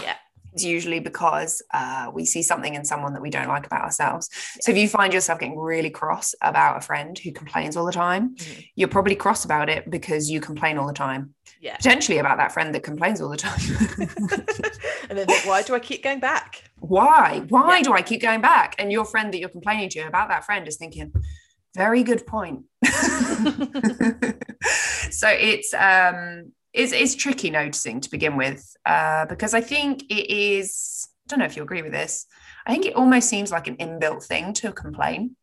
yeah 0.00 0.16
it's 0.54 0.64
usually 0.64 1.00
because 1.00 1.62
uh, 1.74 2.10
we 2.14 2.24
see 2.24 2.40
something 2.42 2.74
in 2.74 2.84
someone 2.84 3.12
that 3.12 3.20
we 3.20 3.28
don't 3.28 3.48
like 3.48 3.66
about 3.66 3.82
ourselves. 3.82 4.30
So 4.60 4.70
if 4.70 4.78
you 4.78 4.88
find 4.88 5.12
yourself 5.12 5.40
getting 5.40 5.58
really 5.58 5.90
cross 5.90 6.34
about 6.40 6.76
a 6.76 6.80
friend 6.80 7.18
who 7.18 7.32
complains 7.32 7.76
all 7.76 7.84
the 7.84 7.92
time, 7.92 8.36
mm-hmm. 8.36 8.60
you're 8.76 8.88
probably 8.88 9.16
cross 9.16 9.44
about 9.44 9.68
it 9.68 9.90
because 9.90 10.30
you 10.30 10.40
complain 10.40 10.78
all 10.78 10.86
the 10.86 10.92
time. 10.92 11.34
Yeah. 11.60 11.76
Potentially 11.76 12.18
about 12.18 12.38
that 12.38 12.52
friend 12.52 12.72
that 12.74 12.84
complains 12.84 13.20
all 13.20 13.30
the 13.30 13.36
time. 13.36 13.60
and 15.10 15.18
then 15.18 15.26
why 15.44 15.62
do 15.62 15.74
I 15.74 15.80
keep 15.80 16.04
going 16.04 16.20
back? 16.20 16.70
Why? 16.88 17.44
Why 17.48 17.78
yeah. 17.78 17.82
do 17.82 17.92
I 17.92 18.02
keep 18.02 18.20
going 18.20 18.40
back? 18.40 18.74
And 18.78 18.92
your 18.92 19.04
friend 19.04 19.32
that 19.32 19.38
you're 19.38 19.48
complaining 19.48 19.88
to 19.90 20.00
about 20.00 20.28
that 20.28 20.44
friend 20.44 20.68
is 20.68 20.76
thinking, 20.76 21.12
very 21.74 22.02
good 22.02 22.26
point. 22.26 22.64
so 25.10 25.28
it's 25.28 25.72
um 25.74 26.52
it's, 26.74 26.92
it's 26.92 27.14
tricky 27.14 27.50
noticing 27.50 28.00
to 28.00 28.10
begin 28.10 28.36
with 28.36 28.76
uh, 28.84 29.26
because 29.26 29.54
I 29.54 29.60
think 29.60 30.02
it 30.10 30.28
is, 30.28 31.08
I 31.08 31.28
don't 31.28 31.38
know 31.38 31.44
if 31.44 31.56
you 31.56 31.62
agree 31.62 31.82
with 31.82 31.92
this, 31.92 32.26
I 32.66 32.72
think 32.72 32.84
it 32.84 32.96
almost 32.96 33.28
seems 33.28 33.52
like 33.52 33.68
an 33.68 33.76
inbuilt 33.76 34.24
thing 34.24 34.52
to 34.54 34.72
complain. 34.72 35.36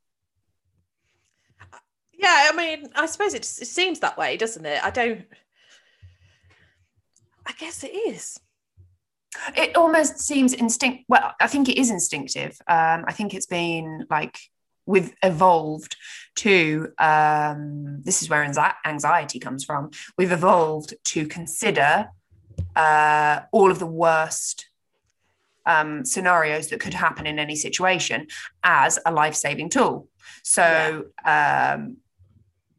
Yeah, 2.14 2.50
I 2.52 2.56
mean, 2.56 2.88
I 2.96 3.06
suppose 3.06 3.34
it, 3.34 3.46
it 3.46 3.68
seems 3.68 4.02
that 4.02 4.18
way, 4.18 4.36
doesn't 4.36 4.66
it? 4.66 4.84
I 4.84 4.90
don't, 4.90 5.26
I 7.48 7.54
guess 7.54 7.84
it 7.84 7.96
is. 7.96 8.38
It 9.56 9.76
almost 9.78 10.20
seems 10.20 10.54
instinct. 10.54 11.06
Well, 11.08 11.34
I 11.40 11.48
think 11.48 11.70
it 11.70 11.78
is 11.78 11.90
instinctive. 11.90 12.60
Um, 12.68 13.06
I 13.08 13.14
think 13.14 13.34
it's 13.34 13.46
been 13.46 14.06
like 14.10 14.38
we've 14.86 15.14
evolved 15.24 15.96
to 16.36 16.92
um, 17.00 18.02
this 18.02 18.22
is 18.22 18.30
where 18.30 18.44
anxiety 18.86 19.40
comes 19.40 19.64
from 19.64 19.92
we've 20.18 20.32
evolved 20.32 20.94
to 21.04 21.28
consider 21.28 22.08
uh, 22.76 23.42
all 23.52 23.72
of 23.72 23.80
the 23.80 23.86
worst 23.86 24.68
um, 25.66 26.04
scenarios 26.04 26.70
that 26.70 26.80
could 26.80 26.94
happen 26.94 27.28
in 27.28 27.38
any 27.38 27.56
situation 27.56 28.28
as 28.64 28.98
a 29.06 29.12
life-saving 29.12 29.70
tool 29.70 30.08
so 30.44 31.06
yeah. 31.26 31.74
um, 31.76 31.98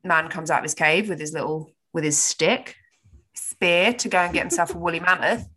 man 0.02 0.28
comes 0.28 0.50
out 0.50 0.58
of 0.58 0.64
his 0.64 0.74
cave 0.74 1.08
with 1.08 1.20
his 1.20 1.32
little 1.32 1.70
with 1.92 2.04
his 2.04 2.18
stick 2.18 2.76
spear 3.34 3.92
to 3.92 4.08
go 4.08 4.18
and 4.18 4.34
get 4.34 4.42
himself 4.42 4.74
a 4.74 4.78
woolly 4.78 5.00
mammoth 5.00 5.48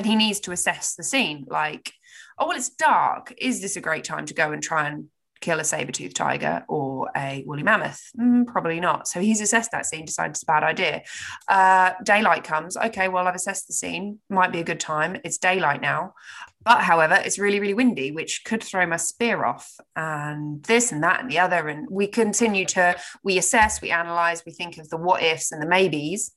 and 0.00 0.06
he 0.06 0.16
needs 0.16 0.40
to 0.40 0.50
assess 0.50 0.94
the 0.94 1.02
scene 1.02 1.44
like 1.48 1.92
oh 2.38 2.48
well 2.48 2.56
it's 2.56 2.70
dark 2.70 3.34
is 3.36 3.60
this 3.60 3.76
a 3.76 3.82
great 3.82 4.02
time 4.02 4.24
to 4.24 4.32
go 4.32 4.50
and 4.50 4.62
try 4.62 4.88
and 4.88 5.08
kill 5.40 5.60
a 5.60 5.64
saber-toothed 5.64 6.14
tiger 6.14 6.64
or 6.68 7.10
a 7.16 7.42
woolly 7.46 7.62
mammoth? 7.62 8.10
Mm, 8.18 8.46
probably 8.46 8.78
not. 8.78 9.08
So 9.08 9.20
he's 9.20 9.40
assessed 9.40 9.72
that 9.72 9.86
scene, 9.86 10.04
decided 10.04 10.32
it's 10.32 10.42
a 10.42 10.46
bad 10.46 10.62
idea. 10.62 11.02
Uh, 11.48 11.92
daylight 12.04 12.44
comes. 12.44 12.76
Okay, 12.76 13.08
well, 13.08 13.26
I've 13.26 13.34
assessed 13.34 13.66
the 13.66 13.72
scene. 13.72 14.18
Might 14.28 14.52
be 14.52 14.60
a 14.60 14.64
good 14.64 14.80
time. 14.80 15.18
It's 15.24 15.38
daylight 15.38 15.80
now. 15.80 16.14
But 16.62 16.82
however, 16.82 17.14
it's 17.14 17.38
really, 17.38 17.58
really 17.58 17.74
windy, 17.74 18.12
which 18.12 18.44
could 18.44 18.62
throw 18.62 18.86
my 18.86 18.98
spear 18.98 19.46
off, 19.46 19.74
and 19.96 20.62
this 20.64 20.92
and 20.92 21.02
that 21.02 21.20
and 21.20 21.30
the 21.30 21.38
other. 21.38 21.68
And 21.68 21.88
we 21.90 22.06
continue 22.06 22.66
to 22.66 22.96
we 23.24 23.38
assess, 23.38 23.80
we 23.80 23.90
analyze, 23.90 24.42
we 24.44 24.52
think 24.52 24.76
of 24.76 24.90
the 24.90 24.98
what 24.98 25.22
ifs 25.22 25.52
and 25.52 25.62
the 25.62 25.66
maybes. 25.66 26.32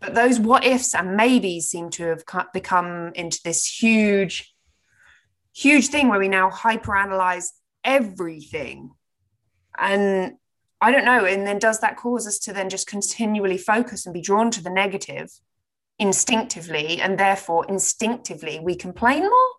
But 0.00 0.14
those 0.14 0.38
what 0.38 0.64
ifs 0.64 0.94
and 0.94 1.16
maybes 1.16 1.70
seem 1.70 1.90
to 1.90 2.04
have 2.08 2.24
become 2.52 3.12
into 3.14 3.40
this 3.44 3.66
huge, 3.66 4.54
huge 5.54 5.88
thing 5.88 6.08
where 6.08 6.18
we 6.18 6.28
now 6.28 6.50
hyperanalyze 6.50 7.48
everything. 7.82 8.90
And 9.78 10.34
I 10.80 10.90
don't 10.90 11.04
know. 11.04 11.24
And 11.24 11.46
then 11.46 11.58
does 11.58 11.80
that 11.80 11.96
cause 11.96 12.26
us 12.26 12.38
to 12.40 12.52
then 12.52 12.68
just 12.68 12.86
continually 12.86 13.58
focus 13.58 14.04
and 14.04 14.12
be 14.12 14.20
drawn 14.20 14.50
to 14.50 14.62
the 14.62 14.70
negative 14.70 15.30
instinctively? 15.98 17.00
And 17.00 17.18
therefore, 17.18 17.64
instinctively, 17.68 18.60
we 18.60 18.76
complain 18.76 19.22
more? 19.22 19.50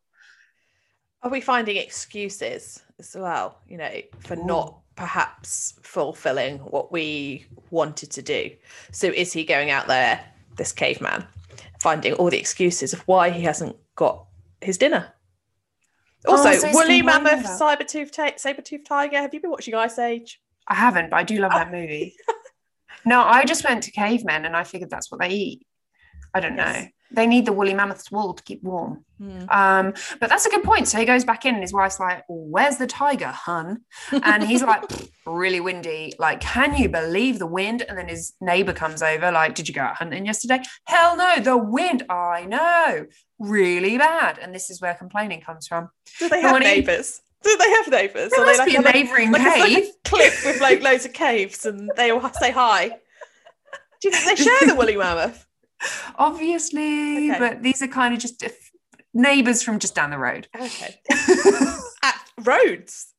Are 1.24 1.32
we 1.32 1.42
finding 1.42 1.78
excuses 1.78 2.84
as 3.00 3.16
well, 3.18 3.60
you 3.68 3.78
know, 3.78 4.02
for 4.20 4.36
not 4.36 4.80
perhaps 4.98 5.80
fulfilling 5.82 6.58
what 6.60 6.92
we 6.92 7.46
wanted 7.70 8.12
to 8.12 8.22
do? 8.22 8.52
So 8.92 9.08
is 9.08 9.32
he 9.32 9.46
going 9.46 9.72
out 9.72 9.88
there, 9.88 10.20
this 10.58 10.74
caveman, 10.74 11.26
finding 11.82 12.14
all 12.14 12.30
the 12.30 12.40
excuses 12.40 12.92
of 12.92 13.00
why 13.02 13.30
he 13.30 13.44
hasn't 13.44 13.78
got 13.96 14.26
his 14.60 14.78
dinner? 14.78 15.14
Oh, 16.26 16.36
also, 16.36 16.50
oh, 16.50 16.54
so 16.54 16.72
woolly 16.74 17.02
mammoth, 17.02 17.46
saber 17.46 17.86
tooth, 17.86 18.14
saber 18.38 18.62
tooth 18.62 18.84
tiger. 18.86 19.18
Have 19.18 19.34
you 19.34 19.40
been 19.40 19.52
watching 19.52 19.76
Ice 19.76 20.00
Age? 20.00 20.42
I 20.68 20.76
haven't, 20.76 21.12
but 21.12 21.18
I 21.18 21.24
do 21.24 21.38
love 21.38 21.52
that 21.52 21.72
movie. 21.80 22.16
no, 23.06 23.22
I 23.22 23.46
just 23.46 23.64
went 23.64 23.84
to 23.84 23.92
cavemen 23.92 24.44
and 24.44 24.56
I 24.56 24.66
figured 24.66 24.90
that's 24.90 25.10
what 25.10 25.22
they 25.22 25.30
eat. 25.30 25.66
I 26.34 26.42
don't 26.42 26.58
yes. 26.58 26.84
know. 26.84 26.90
They 27.12 27.26
need 27.26 27.46
the 27.46 27.54
woolly 27.54 27.74
mammoth's 27.74 28.12
wool 28.12 28.34
to 28.34 28.44
keep 28.44 28.64
warm. 28.64 29.06
Mm. 29.22 29.52
Um, 29.52 29.94
but 30.20 30.30
that's 30.30 30.46
a 30.46 30.50
good 30.50 30.64
point. 30.64 30.88
So 30.88 30.98
he 30.98 31.06
goes 31.06 31.24
back 31.24 31.46
in, 31.46 31.54
and 31.56 31.64
his 31.64 31.74
wife's 31.74 32.00
like, 32.00 32.24
"Where's 32.28 32.78
the 32.78 32.88
tiger, 32.88 33.28
hun?" 33.28 33.82
And 34.12 34.44
he's 34.44 34.62
like, 34.62 34.84
"Really 35.26 35.60
windy. 35.60 36.14
Like, 36.20 36.42
can 36.42 36.76
you 36.76 36.90
believe 36.90 37.40
the 37.40 37.48
wind?" 37.48 37.82
And 37.82 37.98
then 37.98 38.08
his 38.08 38.34
neighbor 38.42 38.74
comes 38.74 39.02
over, 39.02 39.32
like, 39.32 39.56
"Did 39.56 39.68
you 39.68 39.74
go 39.74 39.82
out 39.82 39.96
hunting 39.96 40.26
yesterday?" 40.26 40.62
Hell 40.86 41.18
no, 41.18 41.40
the 41.40 41.58
wind. 41.58 42.04
I 42.10 42.46
know, 42.46 43.06
really 43.40 43.98
bad. 43.98 44.38
And 44.38 44.54
this 44.54 44.70
is 44.70 44.82
where 44.82 44.94
complaining 44.94 45.42
comes 45.42 45.68
from. 45.68 45.90
Do 46.20 46.30
they 46.30 46.42
have 46.42 46.60
neighbors? 46.60 47.22
Do 47.44 47.56
they 47.58 47.70
have 47.70 47.88
neighbours? 47.88 48.32
There 48.32 48.46
must 48.46 48.60
like, 48.60 48.70
be 48.70 48.76
a 48.76 48.82
neighbouring 48.82 49.32
like, 49.32 49.42
cave. 49.42 49.76
Like 49.76 49.84
a 50.06 50.10
cliff 50.10 50.46
with 50.46 50.62
like 50.62 50.82
loads 50.82 51.06
of 51.06 51.14
caves, 51.14 51.66
and 51.66 51.90
they 51.96 52.12
all 52.12 52.34
say 52.34 52.52
hi. 52.52 52.90
Do 54.02 54.10
you 54.10 54.12
think 54.12 54.38
they 54.38 54.44
share 54.44 54.68
the 54.68 54.76
woolly 54.76 54.96
mammoth? 54.96 55.47
Obviously, 56.16 57.32
okay. 57.32 57.40
but 57.40 57.62
these 57.62 57.82
are 57.82 57.88
kind 57.88 58.14
of 58.14 58.20
just 58.20 58.44
neighbors 59.14 59.62
from 59.62 59.80
just 59.80 59.96
down 59.96 60.12
the 60.12 60.18
road. 60.18 60.48
Okay. 60.56 61.00
At 62.04 62.16
roads. 62.44 63.14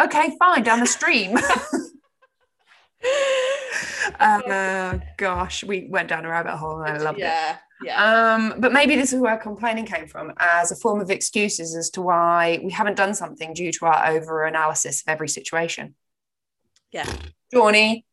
Okay, 0.00 0.36
fine, 0.38 0.62
down 0.62 0.80
the 0.80 0.86
stream. 0.86 1.36
uh, 4.20 4.98
gosh, 5.16 5.64
we 5.64 5.88
went 5.90 6.08
down 6.08 6.24
a 6.24 6.28
rabbit 6.28 6.56
hole 6.56 6.82
and 6.82 6.96
I 6.96 6.98
loved 6.98 7.18
yeah, 7.18 7.52
it. 7.52 7.58
Yeah. 7.84 8.34
Um, 8.34 8.54
but 8.58 8.72
maybe 8.72 8.96
this 8.96 9.12
is 9.12 9.20
where 9.20 9.36
complaining 9.36 9.86
came 9.86 10.06
from 10.06 10.32
as 10.38 10.72
a 10.72 10.76
form 10.76 11.00
of 11.00 11.10
excuses 11.10 11.74
as 11.74 11.90
to 11.90 12.02
why 12.02 12.60
we 12.62 12.72
haven't 12.72 12.96
done 12.96 13.14
something 13.14 13.54
due 13.54 13.72
to 13.72 13.86
our 13.86 14.08
over 14.08 14.44
analysis 14.44 15.02
of 15.02 15.08
every 15.08 15.28
situation. 15.28 15.94
Yeah. 16.92 17.10
Johnny, 17.52 18.04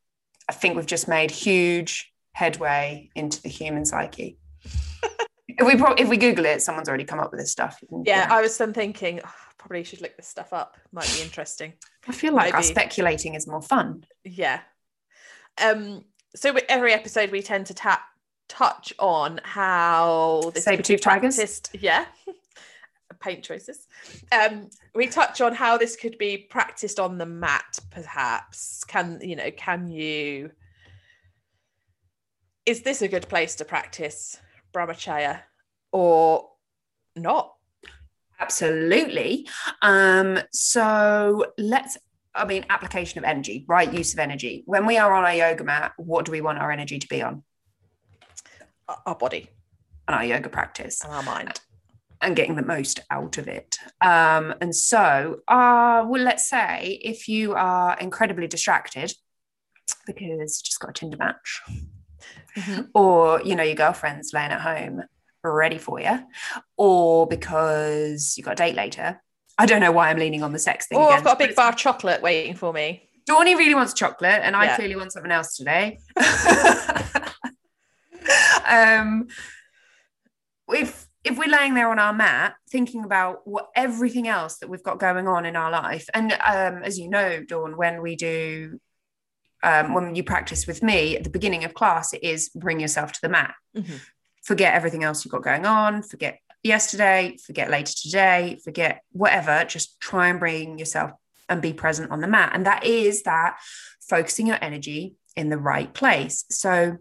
I 0.50 0.54
think 0.54 0.76
we've 0.76 0.86
just 0.86 1.08
made 1.08 1.32
huge 1.32 2.12
headway 2.38 3.10
into 3.16 3.42
the 3.42 3.50
human 3.50 3.84
psyche. 3.84 4.38
if 5.48 5.66
we 5.66 5.76
pro- 5.76 5.96
if 5.98 6.08
we 6.08 6.18
Google 6.18 6.46
it, 6.46 6.62
someone's 6.62 6.88
already 6.88 7.04
come 7.04 7.20
up 7.20 7.32
with 7.32 7.40
this 7.40 7.52
stuff. 7.52 7.84
Yeah, 8.04 8.28
I 8.30 8.42
was 8.42 8.56
then 8.60 8.74
thinking 8.74 9.22
oh, 9.26 9.34
probably 9.58 9.84
should 9.84 10.02
look 10.02 10.16
this 10.16 10.28
stuff 10.28 10.54
up. 10.54 10.78
Might 10.92 11.12
be 11.18 11.24
interesting. 11.24 11.74
I 12.08 12.12
feel 12.12 12.34
like 12.34 12.54
Maybe. 12.54 12.58
our 12.58 12.64
speculating 12.64 13.34
is 13.34 13.48
more 13.48 13.62
fun. 13.62 14.06
Yeah. 14.24 14.60
Um. 15.60 16.06
So 16.36 16.56
every 16.70 16.94
episode 16.94 17.32
we 17.32 17.42
tend 17.42 17.66
to 17.68 17.74
tap 17.74 18.02
touch 18.48 18.94
on 19.00 19.42
how 19.44 20.52
the 20.54 20.62
saber-tooth 20.62 21.02
tigers. 21.02 21.62
Yeah. 21.74 22.06
Paint 23.20 23.44
choices. 23.44 23.88
Um, 24.32 24.70
we 24.94 25.08
touch 25.08 25.42
on 25.42 25.56
how 25.56 25.80
this 25.80 25.96
could 25.96 26.20
be 26.20 26.38
practiced 26.38 27.00
on 27.00 27.18
the 27.18 27.26
mat, 27.26 27.80
perhaps. 27.90 28.84
Can 28.84 29.20
you 29.24 29.36
know? 29.36 29.50
Can 29.50 29.88
you 29.88 30.52
is 32.68 32.82
this 32.82 33.02
a 33.02 33.08
good 33.08 33.28
place 33.30 33.56
to 33.56 33.66
practice 33.66 34.38
brahmacharya 34.74 35.40
or 35.94 36.50
not? 37.16 37.54
Absolutely. 38.40 39.48
Um, 39.82 40.38
so 40.52 41.54
let's, 41.58 41.98
I 42.36 42.46
mean, 42.46 42.66
application 42.70 43.20
of 43.20 43.24
energy, 43.24 43.66
right? 43.70 43.92
Use 43.92 44.14
of 44.14 44.20
energy. 44.20 44.64
When 44.66 44.86
we 44.86 44.98
are 44.98 45.14
on 45.14 45.24
our 45.24 45.34
yoga 45.34 45.64
mat, 45.64 45.94
what 45.96 46.26
do 46.26 46.32
we 46.34 46.42
want 46.42 46.60
our 46.60 46.70
energy 46.70 47.00
to 47.00 47.08
be 47.08 47.22
on? 47.22 47.44
Our 49.06 49.16
body. 49.16 49.50
And 50.08 50.16
our 50.16 50.26
yoga 50.26 50.50
practice. 50.50 51.04
And 51.04 51.14
our 51.14 51.24
mind. 51.24 51.62
And 52.22 52.36
getting 52.36 52.58
the 52.58 52.66
most 52.66 53.00
out 53.10 53.38
of 53.38 53.48
it. 53.48 53.78
Um, 54.02 54.54
and 54.60 54.76
so, 54.76 55.40
uh, 55.48 56.04
well, 56.06 56.22
let's 56.22 56.50
say 56.50 57.00
if 57.02 57.30
you 57.30 57.54
are 57.54 57.98
incredibly 57.98 58.48
distracted 58.48 59.14
because 60.06 60.22
you 60.22 60.46
just 60.66 60.80
got 60.82 60.90
a 60.90 60.94
Tinder 60.94 61.18
match, 61.18 61.62
mm-hmm. 62.58 62.82
or 62.94 63.42
you 63.44 63.56
know 63.56 63.64
your 63.64 63.76
girlfriend's 63.76 64.34
laying 64.34 64.52
at 64.52 64.62
home 64.62 65.02
ready 65.44 65.78
for 65.78 66.00
you 66.02 66.20
or 66.76 67.26
because 67.28 68.34
you've 68.36 68.44
got 68.44 68.54
a 68.54 68.56
date 68.56 68.76
later 68.76 69.22
i 69.58 69.66
don't 69.66 69.80
know 69.80 69.94
why 69.94 70.10
i'm 70.10 70.18
leaning 70.18 70.44
on 70.44 70.52
the 70.52 70.60
sex 70.60 70.88
thing 70.88 70.98
oh 70.98 71.08
i've 71.08 71.24
got 71.24 71.42
a 71.42 71.48
big 71.48 71.56
bar 71.56 71.70
of 71.70 71.78
chocolate 71.78 72.22
waiting 72.22 72.54
for 72.56 72.74
me 72.74 73.08
Dawny 73.26 73.56
really 73.56 73.76
wants 73.76 73.94
chocolate 73.94 74.42
and 74.44 74.54
yeah. 74.54 74.60
i 74.60 74.76
clearly 74.76 74.98
want 74.98 75.14
something 75.14 75.32
else 75.32 75.56
today 75.56 76.00
um 78.68 79.28
if 80.70 81.08
if 81.24 81.38
we're 81.38 81.50
laying 81.50 81.74
there 81.74 81.90
on 81.90 82.00
our 82.00 82.14
mat 82.14 82.56
thinking 82.70 83.04
about 83.04 83.46
what 83.46 83.70
everything 83.76 84.28
else 84.28 84.58
that 84.58 84.70
we've 84.70 84.84
got 84.84 85.00
going 85.00 85.28
on 85.28 85.46
in 85.46 85.56
our 85.56 85.72
life 85.72 86.10
and 86.14 86.32
um, 86.34 86.84
as 86.84 86.98
you 87.00 87.10
know 87.10 87.44
dawn 87.44 87.78
when 87.78 88.02
we 88.02 88.16
do 88.16 88.80
um, 89.64 89.94
when 89.94 90.16
you 90.16 90.24
practice 90.24 90.68
with 90.68 90.84
me 90.84 91.18
at 91.18 91.24
the 91.24 91.30
beginning 91.30 91.64
of 91.64 91.74
class, 91.74 92.14
it 92.14 92.24
is 92.24 92.50
bring 92.50 92.80
yourself 92.80 93.12
to 93.14 93.22
the 93.22 93.30
mat. 93.30 93.56
Mm-hmm. 93.76 93.96
Forget 94.44 94.74
everything 94.74 95.04
else 95.04 95.26
you've 95.26 95.32
got 95.32 95.44
going 95.44 95.66
on. 95.66 96.04
Forget 96.04 96.40
yesterday. 96.64 97.38
Forget 97.46 97.70
later 97.70 97.94
today. 97.96 98.60
Forget 98.64 99.02
whatever. 99.12 99.66
Just 99.66 100.00
try 100.00 100.30
and 100.30 100.40
bring 100.40 100.78
yourself 100.78 101.12
and 101.50 101.62
be 101.62 101.74
present 101.74 102.12
on 102.12 102.22
the 102.22 102.28
mat. 102.28 102.52
And 102.54 102.66
that 102.66 102.86
is 102.86 103.24
that 103.24 103.58
focusing 104.02 104.48
your 104.48 104.58
energy 104.62 105.16
in 105.36 105.50
the 105.50 105.58
right 105.58 105.94
place. 105.94 106.46
So 106.50 106.98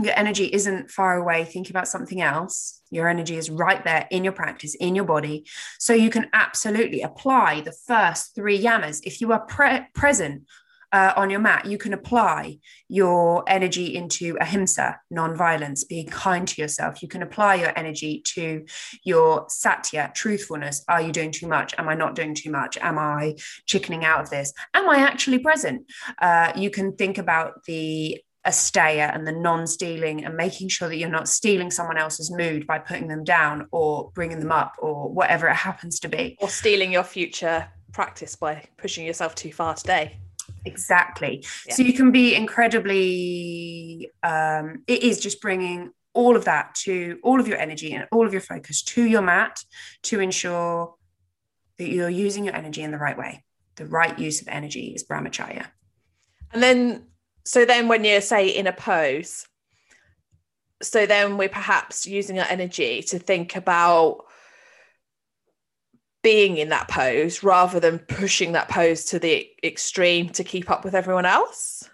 your 0.00 0.16
energy 0.16 0.46
isn't 0.46 0.90
far 0.90 1.16
away 1.16 1.44
thinking 1.44 1.72
about 1.72 1.88
something 1.88 2.20
else. 2.20 2.82
Your 2.90 3.08
energy 3.08 3.36
is 3.36 3.50
right 3.50 3.82
there 3.82 4.06
in 4.10 4.22
your 4.22 4.32
practice, 4.32 4.74
in 4.76 4.94
your 4.94 5.04
body. 5.04 5.44
So 5.78 5.92
you 5.92 6.10
can 6.10 6.28
absolutely 6.32 7.02
apply 7.02 7.62
the 7.62 7.72
first 7.72 8.34
three 8.34 8.60
yamas. 8.60 9.00
If 9.02 9.20
you 9.20 9.32
are 9.32 9.40
pre- 9.40 9.86
present 9.94 10.44
uh, 10.92 11.12
on 11.16 11.30
your 11.30 11.40
mat, 11.40 11.66
you 11.66 11.78
can 11.78 11.92
apply 11.92 12.58
your 12.88 13.44
energy 13.46 13.94
into 13.94 14.36
ahimsa, 14.40 14.98
non-violence, 15.10 15.84
being 15.84 16.06
kind 16.06 16.48
to 16.48 16.60
yourself. 16.60 17.02
You 17.02 17.08
can 17.08 17.22
apply 17.22 17.56
your 17.56 17.72
energy 17.76 18.22
to 18.34 18.64
your 19.04 19.46
satya, 19.48 20.12
truthfulness. 20.14 20.84
Are 20.88 21.02
you 21.02 21.12
doing 21.12 21.30
too 21.30 21.46
much? 21.46 21.74
Am 21.78 21.88
I 21.88 21.94
not 21.94 22.14
doing 22.14 22.34
too 22.34 22.50
much? 22.50 22.78
Am 22.78 22.98
I 22.98 23.36
chickening 23.66 24.04
out 24.04 24.20
of 24.20 24.30
this? 24.30 24.52
Am 24.74 24.88
I 24.88 24.98
actually 24.98 25.40
present? 25.40 25.90
Uh, 26.20 26.52
you 26.56 26.70
can 26.70 26.96
think 26.96 27.18
about 27.18 27.64
the 27.64 28.22
asteya 28.46 29.14
and 29.14 29.26
the 29.26 29.32
non-stealing 29.32 30.24
and 30.24 30.36
making 30.36 30.68
sure 30.68 30.88
that 30.88 30.96
you're 30.96 31.10
not 31.10 31.28
stealing 31.28 31.70
someone 31.70 31.98
else's 31.98 32.30
mood 32.30 32.66
by 32.66 32.78
putting 32.78 33.08
them 33.08 33.24
down 33.24 33.66
or 33.72 34.10
bringing 34.14 34.40
them 34.40 34.52
up 34.52 34.74
or 34.78 35.12
whatever 35.12 35.48
it 35.48 35.54
happens 35.54 36.00
to 36.00 36.08
be 36.08 36.36
or 36.40 36.48
stealing 36.48 36.90
your 36.90 37.02
future 37.02 37.68
practice 37.92 38.36
by 38.36 38.64
pushing 38.78 39.04
yourself 39.04 39.34
too 39.34 39.52
far 39.52 39.74
today 39.74 40.18
Exactly. 40.68 41.44
Yeah. 41.66 41.74
So 41.74 41.82
you 41.82 41.92
can 41.92 42.10
be 42.12 42.34
incredibly, 42.34 44.10
um, 44.22 44.82
it 44.86 45.02
is 45.02 45.20
just 45.20 45.40
bringing 45.40 45.92
all 46.14 46.36
of 46.36 46.44
that 46.46 46.74
to 46.74 47.18
all 47.22 47.40
of 47.40 47.46
your 47.46 47.58
energy 47.58 47.92
and 47.92 48.06
all 48.10 48.26
of 48.26 48.32
your 48.32 48.40
focus 48.40 48.82
to 48.82 49.02
your 49.04 49.22
mat 49.22 49.62
to 50.02 50.20
ensure 50.20 50.94
that 51.78 51.88
you're 51.88 52.08
using 52.08 52.44
your 52.44 52.54
energy 52.54 52.82
in 52.82 52.90
the 52.90 52.98
right 52.98 53.16
way. 53.16 53.44
The 53.76 53.86
right 53.86 54.18
use 54.18 54.40
of 54.42 54.48
energy 54.48 54.88
is 54.88 55.04
brahmacharya. 55.04 55.66
And 56.52 56.62
then, 56.62 57.06
so 57.44 57.64
then 57.64 57.88
when 57.88 58.04
you're, 58.04 58.20
say, 58.20 58.48
in 58.48 58.66
a 58.66 58.72
pose, 58.72 59.46
so 60.82 61.06
then 61.06 61.36
we're 61.36 61.48
perhaps 61.48 62.06
using 62.06 62.38
our 62.38 62.46
energy 62.48 63.02
to 63.02 63.18
think 63.18 63.54
about 63.56 64.24
being 66.22 66.56
in 66.56 66.68
that 66.70 66.88
pose 66.88 67.42
rather 67.42 67.78
than 67.78 67.98
pushing 67.98 68.52
that 68.52 68.68
pose 68.68 69.04
to 69.06 69.18
the 69.18 69.48
extreme 69.62 70.28
to 70.30 70.44
keep 70.44 70.70
up 70.70 70.84
with 70.84 70.94
everyone 70.94 71.26
else 71.26 71.88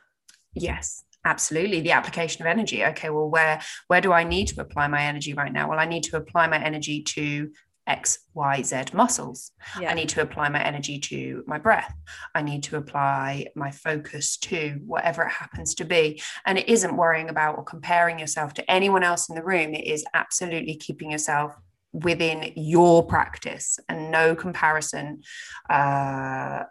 yes 0.54 1.04
absolutely 1.24 1.80
the 1.80 1.92
application 1.92 2.42
of 2.42 2.46
energy 2.46 2.84
okay 2.84 3.10
well 3.10 3.28
where 3.28 3.60
where 3.88 4.00
do 4.00 4.12
i 4.12 4.24
need 4.24 4.46
to 4.46 4.60
apply 4.60 4.86
my 4.88 5.02
energy 5.02 5.34
right 5.34 5.52
now 5.52 5.68
well 5.68 5.78
i 5.78 5.86
need 5.86 6.02
to 6.02 6.16
apply 6.16 6.46
my 6.46 6.62
energy 6.62 7.02
to 7.02 7.50
X, 7.86 8.18
Y, 8.32 8.62
Z 8.62 8.84
muscles. 8.94 9.52
Yeah. 9.78 9.90
I 9.90 9.94
need 9.94 10.08
to 10.10 10.22
apply 10.22 10.48
my 10.48 10.62
energy 10.62 10.98
to 11.00 11.44
my 11.46 11.58
breath. 11.58 11.94
I 12.34 12.42
need 12.42 12.62
to 12.64 12.76
apply 12.76 13.48
my 13.54 13.70
focus 13.70 14.36
to 14.38 14.80
whatever 14.86 15.24
it 15.24 15.30
happens 15.30 15.74
to 15.76 15.84
be. 15.84 16.22
And 16.46 16.58
it 16.58 16.68
isn't 16.68 16.96
worrying 16.96 17.28
about 17.28 17.58
or 17.58 17.64
comparing 17.64 18.18
yourself 18.18 18.54
to 18.54 18.70
anyone 18.70 19.02
else 19.02 19.28
in 19.28 19.34
the 19.34 19.44
room. 19.44 19.74
It 19.74 19.86
is 19.86 20.04
absolutely 20.14 20.76
keeping 20.76 21.10
yourself 21.10 21.54
within 21.94 22.52
your 22.56 23.06
practice 23.06 23.78
and 23.88 24.10
no 24.10 24.34
comparison, 24.34 25.22
uh, 25.70 26.64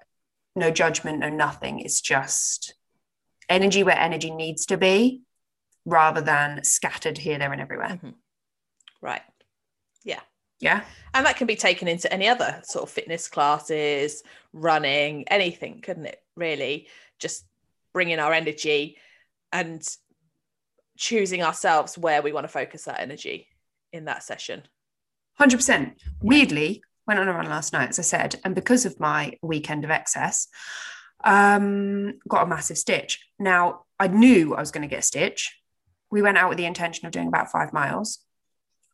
no 0.55 0.69
judgment, 0.69 1.19
no 1.19 1.29
nothing. 1.29 1.79
It's 1.79 2.01
just 2.01 2.75
energy 3.49 3.83
where 3.83 3.97
energy 3.97 4.29
needs 4.29 4.65
to 4.67 4.77
be 4.77 5.21
rather 5.85 6.21
than 6.21 6.63
scattered 6.63 7.17
here, 7.17 7.39
there, 7.39 7.51
and 7.51 7.61
everywhere. 7.61 7.89
Mm-hmm. 7.89 8.09
Right. 9.01 9.21
Yeah. 10.03 10.19
Yeah. 10.59 10.83
And 11.13 11.25
that 11.25 11.37
can 11.37 11.47
be 11.47 11.55
taken 11.55 11.87
into 11.87 12.11
any 12.11 12.27
other 12.27 12.61
sort 12.63 12.83
of 12.83 12.89
fitness 12.89 13.27
classes, 13.27 14.23
running, 14.51 15.27
anything, 15.29 15.81
couldn't 15.81 16.05
it? 16.05 16.21
Really, 16.35 16.87
just 17.19 17.45
bringing 17.93 18.19
our 18.19 18.33
energy 18.33 18.97
and 19.51 19.81
choosing 20.97 21.43
ourselves 21.43 21.97
where 21.97 22.21
we 22.21 22.33
want 22.33 22.43
to 22.43 22.51
focus 22.51 22.85
that 22.85 22.99
energy 22.99 23.47
in 23.91 24.05
that 24.05 24.23
session. 24.23 24.63
100%. 25.39 25.93
Weirdly, 26.21 26.83
went 27.07 27.19
on 27.19 27.27
a 27.27 27.33
run 27.33 27.49
last 27.49 27.73
night, 27.73 27.89
as 27.89 27.99
I 27.99 28.03
said, 28.03 28.39
and 28.43 28.55
because 28.55 28.85
of 28.85 28.99
my 28.99 29.37
weekend 29.41 29.83
of 29.83 29.91
excess, 29.91 30.47
um, 31.23 32.19
got 32.27 32.43
a 32.43 32.49
massive 32.49 32.77
stitch. 32.77 33.25
Now, 33.39 33.85
I 33.99 34.07
knew 34.07 34.55
I 34.55 34.59
was 34.59 34.71
going 34.71 34.87
to 34.87 34.93
get 34.93 34.99
a 34.99 35.03
stitch. 35.03 35.59
We 36.11 36.21
went 36.21 36.37
out 36.37 36.49
with 36.49 36.57
the 36.57 36.65
intention 36.65 37.05
of 37.05 37.11
doing 37.11 37.27
about 37.27 37.51
five 37.51 37.73
miles 37.73 38.19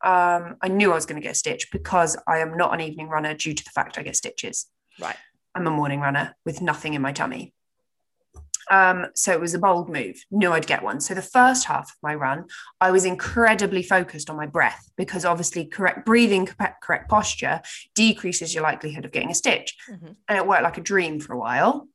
um, 0.03 0.55
I 0.61 0.69
knew 0.69 0.91
I 0.91 0.95
was 0.95 1.05
going 1.05 1.21
to 1.21 1.25
get 1.25 1.33
a 1.33 1.35
stitch 1.35 1.71
because 1.71 2.17
I 2.27 2.39
am 2.39 2.55
not 2.55 2.73
an 2.73 2.81
evening 2.81 3.09
runner 3.09 3.33
due 3.33 3.53
to 3.53 3.63
the 3.63 3.69
fact 3.69 3.97
I 3.97 4.03
get 4.03 4.15
stitches. 4.15 4.67
Right. 4.99 5.17
I'm 5.53 5.67
a 5.67 5.71
morning 5.71 5.99
runner 5.99 6.35
with 6.45 6.61
nothing 6.61 6.93
in 6.93 7.01
my 7.01 7.11
tummy. 7.11 7.53
Um, 8.69 9.07
so 9.15 9.31
it 9.31 9.39
was 9.39 9.53
a 9.53 9.59
bold 9.59 9.89
move. 9.89 10.23
Knew 10.29 10.51
I'd 10.51 10.67
get 10.67 10.83
one. 10.83 10.99
So 10.99 11.13
the 11.13 11.21
first 11.21 11.65
half 11.65 11.89
of 11.89 11.97
my 12.03 12.13
run, 12.13 12.45
I 12.79 12.91
was 12.91 13.05
incredibly 13.05 13.83
focused 13.83 14.29
on 14.29 14.37
my 14.37 14.45
breath 14.45 14.91
because 14.95 15.25
obviously 15.25 15.65
correct 15.65 16.05
breathing, 16.05 16.47
correct 16.81 17.09
posture 17.09 17.61
decreases 17.95 18.53
your 18.53 18.63
likelihood 18.63 19.05
of 19.05 19.11
getting 19.11 19.31
a 19.31 19.35
stitch. 19.35 19.75
Mm-hmm. 19.89 20.11
And 20.27 20.37
it 20.37 20.45
worked 20.45 20.63
like 20.63 20.77
a 20.77 20.81
dream 20.81 21.19
for 21.19 21.33
a 21.33 21.39
while 21.39 21.87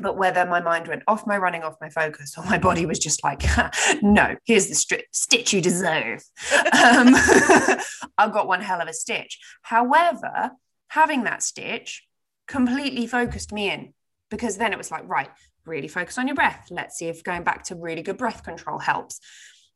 but 0.00 0.16
whether 0.16 0.46
my 0.46 0.60
mind 0.60 0.88
went 0.88 1.02
off 1.06 1.26
my 1.26 1.36
running 1.36 1.62
off 1.62 1.76
my 1.80 1.88
focus 1.88 2.34
or 2.36 2.44
my 2.44 2.58
body 2.58 2.86
was 2.86 2.98
just 2.98 3.22
like 3.22 3.42
no 4.02 4.36
here's 4.44 4.68
the 4.68 4.74
stri- 4.74 5.02
stitch 5.12 5.52
you 5.52 5.60
deserve 5.60 6.22
um, 6.72 7.14
i've 8.18 8.32
got 8.32 8.46
one 8.46 8.62
hell 8.62 8.80
of 8.80 8.88
a 8.88 8.92
stitch 8.92 9.38
however 9.62 10.50
having 10.88 11.24
that 11.24 11.42
stitch 11.42 12.06
completely 12.46 13.06
focused 13.06 13.52
me 13.52 13.70
in 13.70 13.92
because 14.30 14.56
then 14.56 14.72
it 14.72 14.78
was 14.78 14.90
like 14.90 15.06
right 15.08 15.28
really 15.66 15.88
focus 15.88 16.18
on 16.18 16.26
your 16.26 16.36
breath 16.36 16.66
let's 16.70 16.96
see 16.96 17.06
if 17.06 17.22
going 17.22 17.42
back 17.42 17.62
to 17.62 17.74
really 17.74 18.02
good 18.02 18.16
breath 18.16 18.42
control 18.42 18.78
helps 18.78 19.20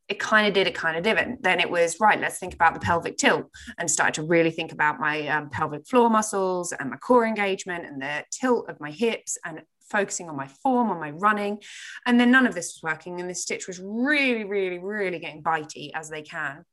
it 0.09 0.21
kind 0.21 0.47
of 0.47 0.55
did, 0.55 0.67
it 0.67 0.75
kind 0.75 0.97
of 0.97 1.03
didn't. 1.03 1.43
Then 1.43 1.59
it 1.59 1.69
was 1.69 1.99
right. 2.01 2.21
Let's 2.21 2.39
think 2.39 2.55
about 2.55 2.75
the 2.75 2.81
pelvic 2.81 3.17
tilt, 3.17 3.51
and 3.79 3.91
started 3.91 4.15
to 4.15 4.23
really 4.23 4.51
think 4.51 4.73
about 4.73 5.01
my 5.01 5.27
um, 5.29 5.51
pelvic 5.51 5.87
floor 5.87 6.09
muscles 6.09 6.73
and 6.73 6.91
my 6.91 6.97
core 6.97 7.27
engagement 7.27 7.85
and 7.87 8.01
the 8.01 8.25
tilt 8.31 8.69
of 8.69 8.81
my 8.81 8.91
hips 8.91 9.37
and 9.45 9.63
focusing 9.91 10.29
on 10.29 10.37
my 10.37 10.47
form, 10.47 10.91
on 10.91 11.01
my 11.01 11.11
running. 11.11 11.61
And 12.07 12.19
then 12.21 12.31
none 12.31 12.47
of 12.47 12.55
this 12.55 12.81
was 12.81 12.93
working. 12.93 13.21
And 13.21 13.29
the 13.29 13.35
stitch 13.35 13.67
was 13.67 13.81
really, 13.81 14.45
really, 14.45 14.79
really 14.79 15.19
getting 15.19 15.43
bitey 15.43 15.91
as 15.95 16.09
they 16.09 16.23
can. 16.23 16.65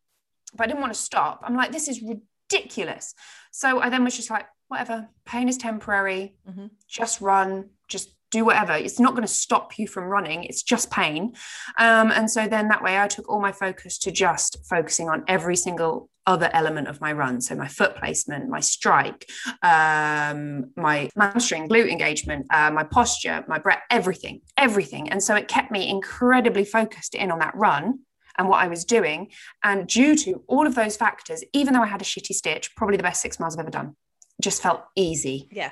But 0.56 0.66
I 0.66 0.68
didn't 0.68 0.82
want 0.82 0.94
to 0.94 1.00
stop. 1.00 1.42
I'm 1.44 1.56
like, 1.56 1.72
this 1.72 1.88
is 1.88 2.04
ridiculous. 2.04 3.14
So 3.52 3.80
I 3.80 3.90
then 3.90 4.04
was 4.04 4.16
just 4.16 4.30
like, 4.30 4.46
whatever, 4.68 5.10
pain 5.26 5.50
is 5.50 5.58
temporary, 5.58 6.36
mm-hmm. 6.48 6.68
just 6.88 7.22
run, 7.22 7.70
just 7.88 8.10
do 8.34 8.44
whatever. 8.44 8.74
It's 8.74 9.00
not 9.00 9.12
going 9.12 9.28
to 9.28 9.34
stop 9.34 9.78
you 9.78 9.88
from 9.88 10.06
running. 10.06 10.44
It's 10.44 10.64
just 10.64 10.92
pain. 10.92 11.34
Um, 11.78 12.12
and 12.12 12.30
so 12.30 12.48
then 12.48 12.68
that 12.70 12.84
way 12.84 13.00
I 13.00 13.08
took 13.08 13.30
all 13.30 13.40
my 13.40 13.52
focus 13.52 13.98
to 14.00 14.12
just 14.12 14.58
focusing 14.68 15.08
on 15.08 15.24
every 15.28 15.56
single 15.56 16.10
other 16.26 16.50
element 16.54 16.88
of 16.88 17.00
my 17.00 17.14
run. 17.14 17.42
So 17.42 17.56
my 17.56 17.68
foot 17.68 17.96
placement, 17.96 18.50
my 18.50 18.60
strike, 18.60 19.30
um, 19.62 20.72
my 20.76 21.10
hamstring, 21.16 21.70
glute 21.70 21.92
engagement, 21.92 22.48
uh, 22.52 22.72
my 22.72 22.84
posture, 22.84 23.44
my 23.48 23.60
breath, 23.60 23.84
everything, 23.92 24.42
everything. 24.58 25.10
And 25.12 25.22
so 25.22 25.36
it 25.36 25.48
kept 25.48 25.70
me 25.70 25.90
incredibly 25.90 26.66
focused 26.66 27.14
in 27.14 27.30
on 27.30 27.40
that 27.40 27.56
run 27.56 28.00
and 28.38 28.50
what 28.50 28.64
I 28.64 28.68
was 28.68 28.84
doing. 28.84 29.30
And 29.64 29.88
due 29.88 30.16
to 30.16 30.44
all 30.48 30.66
of 30.66 30.74
those 30.76 30.98
factors, 30.98 31.44
even 31.54 31.74
though 31.74 31.84
I 31.84 31.88
had 31.88 32.02
a 32.02 32.06
shitty 32.06 32.34
stitch, 32.34 32.76
probably 32.76 32.98
the 32.98 33.04
best 33.04 33.22
six 33.22 33.40
miles 33.40 33.56
I've 33.56 33.62
ever 33.62 33.70
done, 33.70 33.96
just 34.42 34.64
felt 34.64 34.82
easy. 34.96 35.50
Yeah 35.52 35.72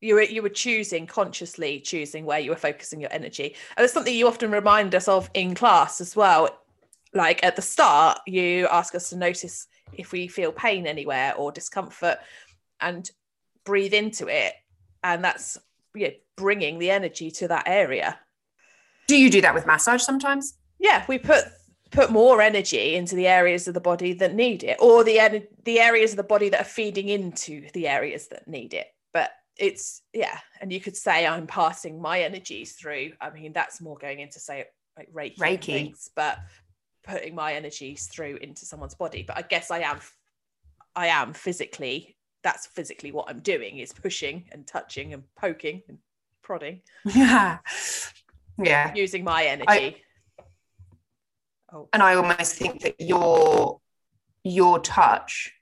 you 0.00 0.14
were 0.14 0.22
you 0.22 0.42
were 0.42 0.48
choosing 0.48 1.06
consciously 1.06 1.80
choosing 1.80 2.24
where 2.24 2.38
you 2.38 2.50
were 2.50 2.56
focusing 2.56 3.00
your 3.00 3.12
energy. 3.12 3.54
And 3.76 3.84
it's 3.84 3.92
something 3.92 4.14
you 4.14 4.28
often 4.28 4.50
remind 4.50 4.94
us 4.94 5.08
of 5.08 5.30
in 5.34 5.54
class 5.54 6.00
as 6.00 6.14
well. 6.14 6.48
Like 7.14 7.42
at 7.44 7.56
the 7.56 7.62
start 7.62 8.20
you 8.26 8.66
ask 8.68 8.94
us 8.94 9.10
to 9.10 9.16
notice 9.16 9.66
if 9.92 10.12
we 10.12 10.28
feel 10.28 10.52
pain 10.52 10.86
anywhere 10.86 11.34
or 11.36 11.50
discomfort 11.50 12.18
and 12.80 13.10
breathe 13.64 13.94
into 13.94 14.28
it. 14.28 14.54
And 15.02 15.24
that's 15.24 15.58
yeah, 15.94 16.10
bringing 16.36 16.78
the 16.78 16.90
energy 16.90 17.30
to 17.32 17.48
that 17.48 17.64
area. 17.66 18.18
Do 19.08 19.16
you 19.16 19.30
do 19.30 19.40
that 19.40 19.54
with 19.54 19.66
massage 19.66 20.02
sometimes? 20.02 20.54
Yeah 20.78 21.04
we 21.08 21.18
put 21.18 21.44
put 21.90 22.10
more 22.10 22.42
energy 22.42 22.94
into 22.94 23.16
the 23.16 23.26
areas 23.26 23.66
of 23.66 23.74
the 23.74 23.80
body 23.80 24.12
that 24.12 24.34
need 24.34 24.62
it 24.62 24.76
or 24.78 25.02
the 25.02 25.42
the 25.64 25.80
areas 25.80 26.12
of 26.12 26.18
the 26.18 26.22
body 26.22 26.50
that 26.50 26.60
are 26.60 26.64
feeding 26.64 27.08
into 27.08 27.66
the 27.72 27.88
areas 27.88 28.28
that 28.28 28.46
need 28.46 28.74
it 28.74 28.88
it's 29.58 30.02
yeah 30.12 30.38
and 30.60 30.72
you 30.72 30.80
could 30.80 30.96
say 30.96 31.26
i'm 31.26 31.46
passing 31.46 32.00
my 32.00 32.20
energies 32.20 32.72
through. 32.72 33.12
I 33.20 33.30
mean 33.30 33.52
that's 33.52 33.80
more 33.80 33.96
going 33.96 34.20
into 34.20 34.38
say 34.38 34.64
like 34.96 35.12
reiki, 35.12 35.38
reiki. 35.38 35.64
Things, 35.64 36.10
but 36.14 36.38
putting 37.04 37.34
my 37.34 37.54
energies 37.54 38.06
through 38.06 38.36
into 38.36 38.64
someone's 38.64 38.94
body. 38.94 39.24
But 39.26 39.38
i 39.38 39.42
guess 39.42 39.70
i 39.70 39.80
am 39.80 39.98
i 40.94 41.08
am 41.08 41.32
physically 41.32 42.16
that's 42.42 42.66
physically 42.66 43.10
what 43.10 43.28
i'm 43.28 43.40
doing 43.40 43.78
is 43.78 43.92
pushing 43.92 44.44
and 44.52 44.66
touching 44.66 45.12
and 45.12 45.24
poking 45.36 45.82
and 45.88 45.98
prodding. 46.42 46.80
Yeah. 47.04 47.58
Yeah. 48.60 48.92
Using 48.94 49.22
my 49.22 49.44
energy. 49.44 49.66
I, 49.68 49.96
oh. 51.72 51.88
and 51.92 52.02
i 52.02 52.14
almost 52.14 52.56
think 52.56 52.82
that 52.82 52.96
your 53.00 53.80
your 54.42 54.80
touch 54.80 55.52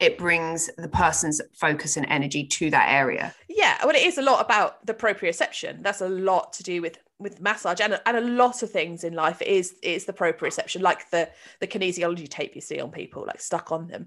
it 0.00 0.16
brings 0.16 0.70
the 0.78 0.88
person's 0.88 1.40
focus 1.52 1.96
and 1.96 2.06
energy 2.08 2.44
to 2.44 2.70
that 2.70 2.88
area. 2.90 3.34
Yeah, 3.48 3.76
well, 3.84 3.94
it 3.94 4.02
is 4.02 4.18
a 4.18 4.22
lot 4.22 4.44
about 4.44 4.84
the 4.86 4.94
proprioception. 4.94 5.82
That's 5.82 6.00
a 6.00 6.08
lot 6.08 6.52
to 6.54 6.62
do 6.62 6.80
with 6.82 6.98
with 7.20 7.40
massage 7.40 7.80
and, 7.80 8.00
and 8.06 8.16
a 8.16 8.20
lot 8.20 8.62
of 8.62 8.70
things 8.70 9.02
in 9.02 9.12
life 9.12 9.42
is 9.42 9.74
is 9.82 10.04
the 10.04 10.12
proprioception, 10.12 10.80
like 10.80 11.10
the 11.10 11.28
the 11.60 11.66
kinesiology 11.66 12.28
tape 12.28 12.54
you 12.54 12.60
see 12.60 12.80
on 12.80 12.90
people, 12.90 13.24
like 13.26 13.40
stuck 13.40 13.72
on 13.72 13.88
them. 13.88 14.06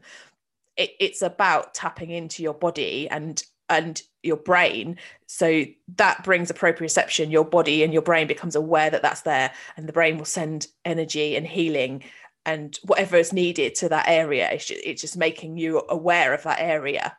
It, 0.78 0.92
it's 1.00 1.22
about 1.22 1.74
tapping 1.74 2.10
into 2.10 2.42
your 2.42 2.54
body 2.54 3.10
and 3.10 3.44
and 3.72 4.02
your 4.22 4.38
brain 4.38 4.98
so 5.28 5.64
that 5.96 6.24
brings 6.24 6.50
a 6.52 6.54
proprioception 6.54 7.32
your 7.32 7.46
body 7.46 7.84
and 7.84 7.94
your 7.94 8.02
brain 8.02 8.28
becomes 8.28 8.56
aware 8.56 8.90
that 8.90 9.02
that's 9.02 9.22
there 9.22 9.52
and 9.78 9.88
the 9.88 9.94
brain 9.94 10.18
will 10.18 10.26
send 10.26 10.68
energy 10.84 11.36
and 11.36 11.48
healing 11.48 12.04
and 12.46 12.80
whatever 12.84 13.18
is 13.18 13.32
needed 13.32 13.76
to 13.76 13.90
that 13.90 14.08
area 14.08 14.50
it's 14.52 14.66
just, 14.66 14.82
it's 14.84 15.02
just 15.02 15.18
making 15.18 15.58
you 15.58 15.84
aware 15.90 16.34
of 16.34 16.44
that 16.44 16.60
area. 16.60 17.16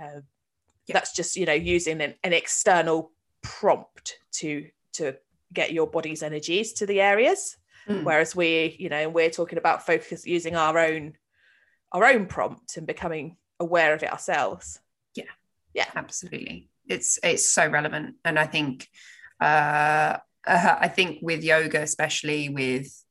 Uh, 0.00 0.20
yeah. 0.86 0.94
that's 0.94 1.14
just 1.14 1.36
you 1.36 1.46
know 1.46 1.52
using 1.52 2.00
an, 2.00 2.14
an 2.22 2.32
external 2.32 3.12
prompt 3.42 4.18
to 4.32 4.66
to 4.92 5.14
get 5.52 5.72
your 5.72 5.86
body's 5.86 6.22
energies 6.22 6.72
to 6.74 6.86
the 6.86 7.00
areas. 7.00 7.56
Mm. 7.88 8.04
whereas 8.04 8.36
we 8.36 8.76
you 8.78 8.90
know 8.90 9.08
we're 9.08 9.30
talking 9.30 9.56
about 9.56 9.86
focus 9.86 10.26
using 10.26 10.54
our 10.54 10.78
own 10.78 11.14
our 11.92 12.04
own 12.04 12.26
prompt 12.26 12.76
and 12.76 12.86
becoming 12.86 13.36
aware 13.60 13.94
of 13.94 14.02
it 14.02 14.12
ourselves. 14.12 14.80
Yeah. 15.14 15.24
Yeah. 15.74 15.86
Absolutely. 15.94 16.68
It's 16.86 17.18
it's 17.22 17.48
so 17.48 17.68
relevant. 17.68 18.16
And 18.24 18.38
i 18.38 18.46
think 18.46 18.88
uh, 19.40 20.18
uh 20.46 20.76
i 20.80 20.88
think 20.88 21.18
with 21.22 21.44
yoga 21.44 21.80
especially 21.80 22.48
with 22.48 23.04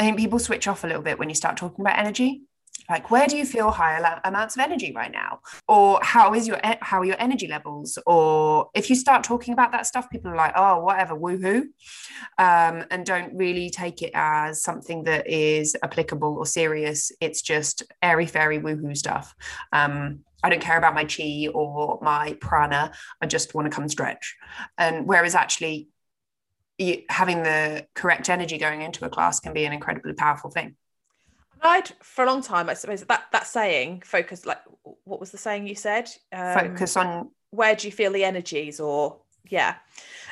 I 0.00 0.02
think 0.02 0.16
people 0.16 0.38
switch 0.38 0.66
off 0.66 0.82
a 0.82 0.86
little 0.86 1.02
bit 1.02 1.18
when 1.18 1.28
you 1.28 1.34
start 1.34 1.58
talking 1.58 1.82
about 1.82 1.98
energy. 1.98 2.40
Like, 2.88 3.10
where 3.10 3.26
do 3.26 3.36
you 3.36 3.44
feel 3.44 3.70
higher 3.70 4.20
amounts 4.24 4.56
of 4.56 4.62
energy 4.62 4.92
right 4.96 5.12
now? 5.12 5.40
Or 5.68 6.00
how 6.02 6.32
is 6.32 6.48
your 6.48 6.58
how 6.80 7.00
are 7.00 7.04
your 7.04 7.18
energy 7.18 7.46
levels? 7.46 7.98
Or 8.06 8.70
if 8.74 8.88
you 8.88 8.96
start 8.96 9.24
talking 9.24 9.52
about 9.52 9.72
that 9.72 9.86
stuff, 9.86 10.08
people 10.08 10.30
are 10.30 10.36
like, 10.36 10.54
oh, 10.56 10.80
whatever, 10.80 11.14
woohoo, 11.14 11.64
um, 12.38 12.84
and 12.90 13.04
don't 13.04 13.36
really 13.36 13.68
take 13.68 14.00
it 14.00 14.10
as 14.14 14.62
something 14.62 15.04
that 15.04 15.28
is 15.28 15.76
applicable 15.82 16.34
or 16.34 16.46
serious. 16.46 17.12
It's 17.20 17.42
just 17.42 17.82
airy 18.02 18.26
fairy 18.26 18.58
woohoo 18.58 18.96
stuff. 18.96 19.34
Um, 19.70 20.20
I 20.42 20.48
don't 20.48 20.62
care 20.62 20.78
about 20.78 20.94
my 20.94 21.04
chi 21.04 21.48
or 21.52 21.98
my 22.00 22.38
prana. 22.40 22.92
I 23.20 23.26
just 23.26 23.54
want 23.54 23.70
to 23.70 23.74
come 23.74 23.86
stretch. 23.86 24.34
And 24.78 25.06
whereas 25.06 25.34
actually 25.34 25.88
having 27.08 27.42
the 27.42 27.86
correct 27.94 28.28
energy 28.28 28.58
going 28.58 28.82
into 28.82 29.04
a 29.04 29.08
class 29.08 29.40
can 29.40 29.52
be 29.52 29.64
an 29.64 29.72
incredibly 29.72 30.14
powerful 30.14 30.50
thing. 30.50 30.76
I'd 31.62 31.90
for 32.02 32.24
a 32.24 32.26
long 32.26 32.42
time, 32.42 32.70
I 32.70 32.74
suppose 32.74 33.04
that 33.04 33.24
that 33.32 33.46
saying, 33.46 34.02
focus 34.04 34.46
like 34.46 34.60
what 35.04 35.20
was 35.20 35.30
the 35.30 35.38
saying 35.38 35.66
you 35.66 35.74
said? 35.74 36.10
Um, 36.32 36.58
focus 36.58 36.96
on 36.96 37.30
where 37.50 37.74
do 37.74 37.86
you 37.86 37.92
feel 37.92 38.12
the 38.12 38.24
energies, 38.24 38.80
or 38.80 39.18
yeah, 39.48 39.74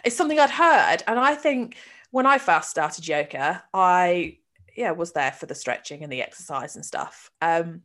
it's 0.05 0.16
something 0.16 0.40
I'd 0.40 0.51
heard, 0.51 1.03
and 1.07 1.18
I 1.18 1.34
think 1.34 1.76
when 2.11 2.24
I 2.24 2.38
first 2.38 2.70
started 2.70 3.07
yoga, 3.07 3.62
I 3.74 4.38
yeah 4.74 4.92
was 4.92 5.12
there 5.12 5.32
for 5.32 5.46
the 5.46 5.55
stretching 5.55 6.03
and 6.03 6.11
the 6.11 6.22
exercise 6.22 6.76
and 6.76 6.84
stuff. 6.84 7.30
Um, 7.42 7.82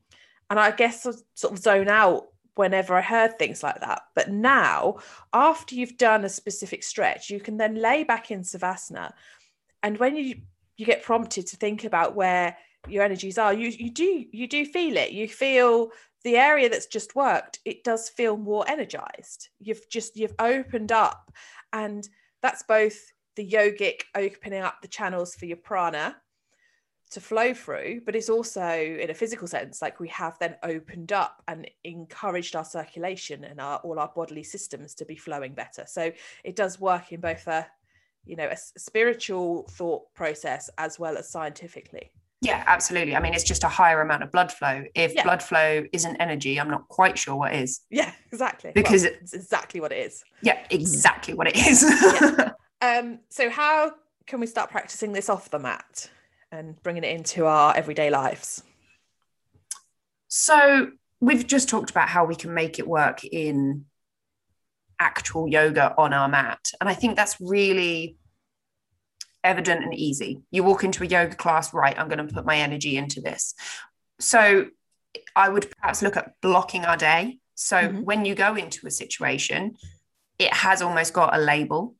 and 0.49 0.59
I 0.59 0.71
guess 0.71 1.05
I 1.05 1.11
sort 1.33 1.53
of 1.53 1.59
zone 1.59 1.89
out 1.89 2.27
whenever 2.55 2.95
I 2.95 3.01
heard 3.01 3.37
things 3.37 3.63
like 3.63 3.79
that. 3.81 4.03
But 4.15 4.31
now, 4.31 4.97
after 5.33 5.75
you've 5.75 5.97
done 5.97 6.25
a 6.25 6.29
specific 6.29 6.83
stretch, 6.83 7.29
you 7.29 7.39
can 7.39 7.57
then 7.57 7.75
lay 7.75 8.03
back 8.03 8.31
in 8.31 8.41
savasana, 8.41 9.11
and 9.81 9.97
when 9.97 10.15
you 10.15 10.41
you 10.77 10.85
get 10.85 11.03
prompted 11.03 11.47
to 11.47 11.57
think 11.57 11.83
about 11.83 12.15
where 12.15 12.57
your 12.87 13.03
energies 13.03 13.37
are, 13.37 13.53
you 13.53 13.69
you 13.69 13.91
do 13.91 14.25
you 14.31 14.47
do 14.47 14.65
feel 14.65 14.97
it. 14.97 15.11
You 15.11 15.27
feel 15.27 15.91
the 16.23 16.37
area 16.37 16.69
that's 16.69 16.87
just 16.87 17.15
worked. 17.15 17.59
It 17.65 17.83
does 17.83 18.09
feel 18.09 18.37
more 18.37 18.67
energized. 18.67 19.49
You've 19.59 19.87
just 19.89 20.15
you've 20.15 20.35
opened 20.39 20.91
up, 20.91 21.31
and 21.71 22.07
that's 22.41 22.63
both 22.63 22.97
the 23.35 23.49
yogic 23.49 24.01
opening 24.15 24.61
up 24.61 24.81
the 24.81 24.87
channels 24.87 25.35
for 25.35 25.45
your 25.45 25.57
prana 25.57 26.15
to 27.11 27.21
flow 27.21 27.53
through, 27.53 28.01
but 28.05 28.15
it's 28.15 28.29
also 28.29 28.67
in 28.67 29.09
a 29.09 29.13
physical 29.13 29.47
sense, 29.47 29.81
like 29.81 29.99
we 29.99 30.07
have 30.09 30.37
then 30.39 30.55
opened 30.63 31.11
up 31.11 31.43
and 31.47 31.69
encouraged 31.83 32.55
our 32.55 32.65
circulation 32.65 33.43
and 33.43 33.61
our 33.61 33.77
all 33.77 33.99
our 33.99 34.11
bodily 34.15 34.43
systems 34.43 34.95
to 34.95 35.05
be 35.05 35.15
flowing 35.15 35.53
better. 35.53 35.83
So 35.87 36.11
it 36.43 36.55
does 36.55 36.79
work 36.79 37.11
in 37.11 37.21
both 37.21 37.47
a, 37.47 37.67
you 38.25 38.35
know, 38.35 38.47
a 38.47 38.57
spiritual 38.57 39.67
thought 39.69 40.13
process 40.15 40.69
as 40.77 40.97
well 40.97 41.17
as 41.17 41.29
scientifically. 41.29 42.11
Yeah, 42.43 42.63
absolutely. 42.67 43.15
I 43.15 43.21
mean, 43.21 43.33
it's 43.33 43.43
just 43.43 43.63
a 43.63 43.69
higher 43.69 44.01
amount 44.01 44.23
of 44.23 44.31
blood 44.31 44.51
flow. 44.51 44.83
If 44.95 45.15
yeah. 45.15 45.23
blood 45.23 45.41
flow 45.41 45.85
isn't 45.93 46.17
energy, 46.17 46.59
I'm 46.59 46.69
not 46.69 46.87
quite 46.89 47.17
sure 47.17 47.35
what 47.35 47.53
is. 47.53 47.81
Yeah, 47.89 48.11
exactly. 48.31 48.73
Because 48.75 49.03
well, 49.03 49.13
it's 49.21 49.33
exactly 49.33 49.79
what 49.79 49.93
it 49.93 50.05
is. 50.05 50.23
Yeah, 50.41 50.59
exactly 50.69 51.33
what 51.33 51.47
it 51.47 51.55
is. 51.55 51.83
yeah. 52.21 52.51
Um, 52.81 53.19
so 53.29 53.49
how 53.49 53.93
can 54.27 54.41
we 54.41 54.47
start 54.47 54.69
practicing 54.69 55.13
this 55.13 55.29
off 55.29 55.49
the 55.51 55.59
mat? 55.59 56.09
And 56.53 56.81
bringing 56.83 57.03
it 57.03 57.11
into 57.11 57.45
our 57.45 57.75
everyday 57.75 58.09
lives? 58.09 58.63
So, 60.27 60.91
we've 61.19 61.45
just 61.45 61.69
talked 61.69 61.89
about 61.89 62.09
how 62.09 62.25
we 62.25 62.35
can 62.35 62.53
make 62.53 62.79
it 62.79 62.87
work 62.87 63.23
in 63.23 63.85
actual 64.99 65.47
yoga 65.47 65.93
on 65.97 66.13
our 66.13 66.27
mat. 66.27 66.71
And 66.79 66.89
I 66.89 66.93
think 66.93 67.15
that's 67.15 67.39
really 67.39 68.17
evident 69.43 69.83
and 69.83 69.93
easy. 69.93 70.41
You 70.51 70.63
walk 70.63 70.83
into 70.83 71.03
a 71.03 71.07
yoga 71.07 71.35
class, 71.35 71.73
right, 71.73 71.97
I'm 71.97 72.07
going 72.07 72.25
to 72.25 72.33
put 72.33 72.45
my 72.45 72.57
energy 72.57 72.97
into 72.97 73.19
this. 73.19 73.55
So, 74.19 74.67
I 75.35 75.49
would 75.49 75.71
perhaps 75.77 76.01
look 76.01 76.17
at 76.17 76.33
blocking 76.41 76.85
our 76.85 76.97
day. 76.97 77.39
So, 77.55 77.77
mm-hmm. 77.77 78.03
when 78.03 78.25
you 78.25 78.35
go 78.35 78.55
into 78.55 78.87
a 78.87 78.91
situation, 78.91 79.75
it 80.39 80.53
has 80.53 80.81
almost 80.81 81.13
got 81.13 81.35
a 81.35 81.39
label 81.39 81.95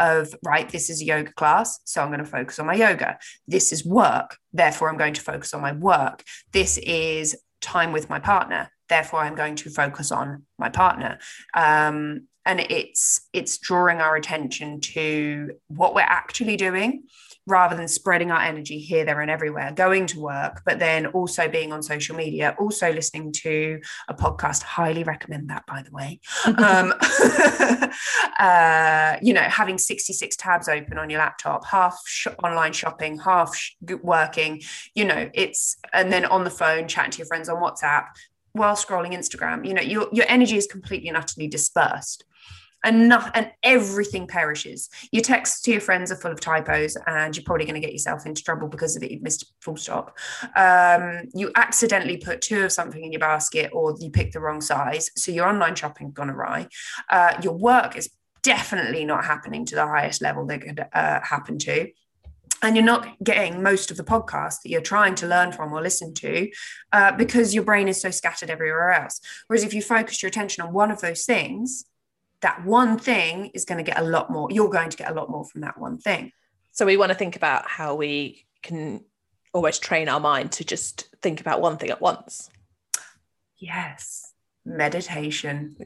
of 0.00 0.34
right 0.42 0.68
this 0.70 0.90
is 0.90 1.00
a 1.00 1.04
yoga 1.04 1.32
class 1.32 1.78
so 1.84 2.02
i'm 2.02 2.08
going 2.08 2.18
to 2.18 2.24
focus 2.24 2.58
on 2.58 2.66
my 2.66 2.74
yoga. 2.74 3.18
This 3.46 3.72
is 3.72 3.84
work 3.84 4.36
therefore 4.52 4.88
i'm 4.88 4.98
going 4.98 5.14
to 5.14 5.20
focus 5.20 5.54
on 5.54 5.60
my 5.60 5.72
work. 5.72 6.24
This 6.52 6.78
is 6.78 7.36
time 7.60 7.92
with 7.92 8.08
my 8.08 8.18
partner 8.18 8.70
therefore 8.88 9.20
i'm 9.20 9.36
going 9.36 9.56
to 9.56 9.70
focus 9.70 10.10
on 10.10 10.44
my 10.58 10.68
partner. 10.68 11.18
Um, 11.54 12.26
and 12.46 12.60
it's 12.60 13.28
it's 13.32 13.58
drawing 13.58 14.00
our 14.00 14.16
attention 14.16 14.80
to 14.80 15.52
what 15.68 15.94
we're 15.94 16.00
actually 16.00 16.56
doing 16.56 17.04
rather 17.50 17.76
than 17.76 17.88
spreading 17.88 18.30
our 18.30 18.40
energy 18.40 18.78
here, 18.78 19.04
there, 19.04 19.20
and 19.20 19.30
everywhere, 19.30 19.72
going 19.72 20.06
to 20.06 20.20
work, 20.20 20.62
but 20.64 20.78
then 20.78 21.06
also 21.06 21.48
being 21.48 21.72
on 21.72 21.82
social 21.82 22.16
media, 22.16 22.54
also 22.58 22.92
listening 22.92 23.32
to 23.32 23.80
a 24.08 24.14
podcast. 24.14 24.62
Highly 24.62 25.02
recommend 25.02 25.50
that, 25.50 25.66
by 25.66 25.82
the 25.82 25.90
way. 25.90 26.20
um, 26.46 26.94
uh, 28.38 29.16
you 29.20 29.34
know, 29.34 29.42
having 29.42 29.78
66 29.78 30.36
tabs 30.36 30.68
open 30.68 30.98
on 30.98 31.10
your 31.10 31.18
laptop, 31.18 31.66
half 31.66 32.00
sh- 32.06 32.28
online 32.42 32.72
shopping, 32.72 33.18
half 33.18 33.54
sh- 33.54 33.72
working, 34.02 34.62
you 34.94 35.04
know, 35.04 35.28
it's, 35.34 35.76
and 35.92 36.12
then 36.12 36.24
on 36.24 36.44
the 36.44 36.50
phone, 36.50 36.88
chatting 36.88 37.10
to 37.12 37.18
your 37.18 37.26
friends 37.26 37.48
on 37.48 37.62
WhatsApp 37.62 38.06
while 38.52 38.74
scrolling 38.74 39.12
Instagram. 39.12 39.66
You 39.66 39.74
know, 39.74 39.82
your, 39.82 40.08
your 40.12 40.26
energy 40.28 40.56
is 40.56 40.66
completely 40.66 41.08
and 41.08 41.16
utterly 41.16 41.48
dispersed 41.48 42.24
and 42.84 43.08
not, 43.08 43.30
and 43.34 43.50
everything 43.62 44.26
perishes. 44.26 44.88
Your 45.12 45.22
texts 45.22 45.60
to 45.62 45.72
your 45.72 45.80
friends 45.80 46.10
are 46.10 46.16
full 46.16 46.32
of 46.32 46.40
typos, 46.40 46.96
and 47.06 47.36
you're 47.36 47.44
probably 47.44 47.66
going 47.66 47.80
to 47.80 47.86
get 47.86 47.92
yourself 47.92 48.26
into 48.26 48.42
trouble 48.42 48.68
because 48.68 48.96
of 48.96 49.02
it. 49.02 49.10
You've 49.10 49.22
missed 49.22 49.52
full 49.60 49.76
stop. 49.76 50.16
Um, 50.56 51.28
you 51.34 51.50
accidentally 51.54 52.16
put 52.16 52.40
two 52.40 52.64
of 52.64 52.72
something 52.72 53.04
in 53.04 53.12
your 53.12 53.20
basket, 53.20 53.70
or 53.72 53.96
you 53.98 54.10
picked 54.10 54.32
the 54.32 54.40
wrong 54.40 54.60
size, 54.60 55.10
so 55.16 55.32
your 55.32 55.46
online 55.46 55.74
shopping 55.74 56.12
gone 56.12 56.30
awry. 56.30 56.68
Uh, 57.08 57.34
your 57.42 57.54
work 57.54 57.96
is 57.96 58.10
definitely 58.42 59.04
not 59.04 59.24
happening 59.24 59.66
to 59.66 59.74
the 59.74 59.86
highest 59.86 60.22
level 60.22 60.46
that 60.46 60.62
could 60.62 60.80
uh, 60.92 61.20
happen 61.22 61.58
to 61.58 61.90
and 62.62 62.76
you're 62.76 62.84
not 62.84 63.08
getting 63.22 63.62
most 63.62 63.90
of 63.90 63.96
the 63.96 64.04
podcast 64.04 64.62
that 64.62 64.70
you're 64.70 64.80
trying 64.80 65.14
to 65.16 65.26
learn 65.26 65.52
from 65.52 65.72
or 65.72 65.82
listen 65.82 66.12
to 66.14 66.50
uh, 66.92 67.12
because 67.12 67.54
your 67.54 67.64
brain 67.64 67.88
is 67.88 68.00
so 68.00 68.10
scattered 68.10 68.50
everywhere 68.50 68.92
else. 68.92 69.20
Whereas 69.46 69.64
if 69.64 69.72
you 69.72 69.82
focus 69.82 70.22
your 70.22 70.28
attention 70.28 70.64
on 70.64 70.72
one 70.72 70.90
of 70.90 71.00
those 71.00 71.24
things, 71.24 71.84
that 72.42 72.64
one 72.64 72.98
thing 72.98 73.50
is 73.54 73.64
going 73.64 73.84
to 73.84 73.88
get 73.88 73.98
a 73.98 74.04
lot 74.04 74.30
more 74.30 74.48
you're 74.50 74.70
going 74.70 74.90
to 74.90 74.96
get 74.96 75.10
a 75.10 75.14
lot 75.14 75.30
more 75.30 75.44
from 75.44 75.60
that 75.62 75.78
one 75.78 75.98
thing. 75.98 76.32
So 76.72 76.86
we 76.86 76.96
want 76.96 77.10
to 77.10 77.18
think 77.18 77.36
about 77.36 77.68
how 77.68 77.94
we 77.94 78.46
can 78.62 79.04
always 79.52 79.78
train 79.78 80.08
our 80.08 80.20
mind 80.20 80.52
to 80.52 80.64
just 80.64 81.08
think 81.20 81.40
about 81.40 81.60
one 81.60 81.76
thing 81.76 81.90
at 81.90 82.00
once. 82.00 82.48
Yes 83.58 84.30
meditation. 84.64 85.76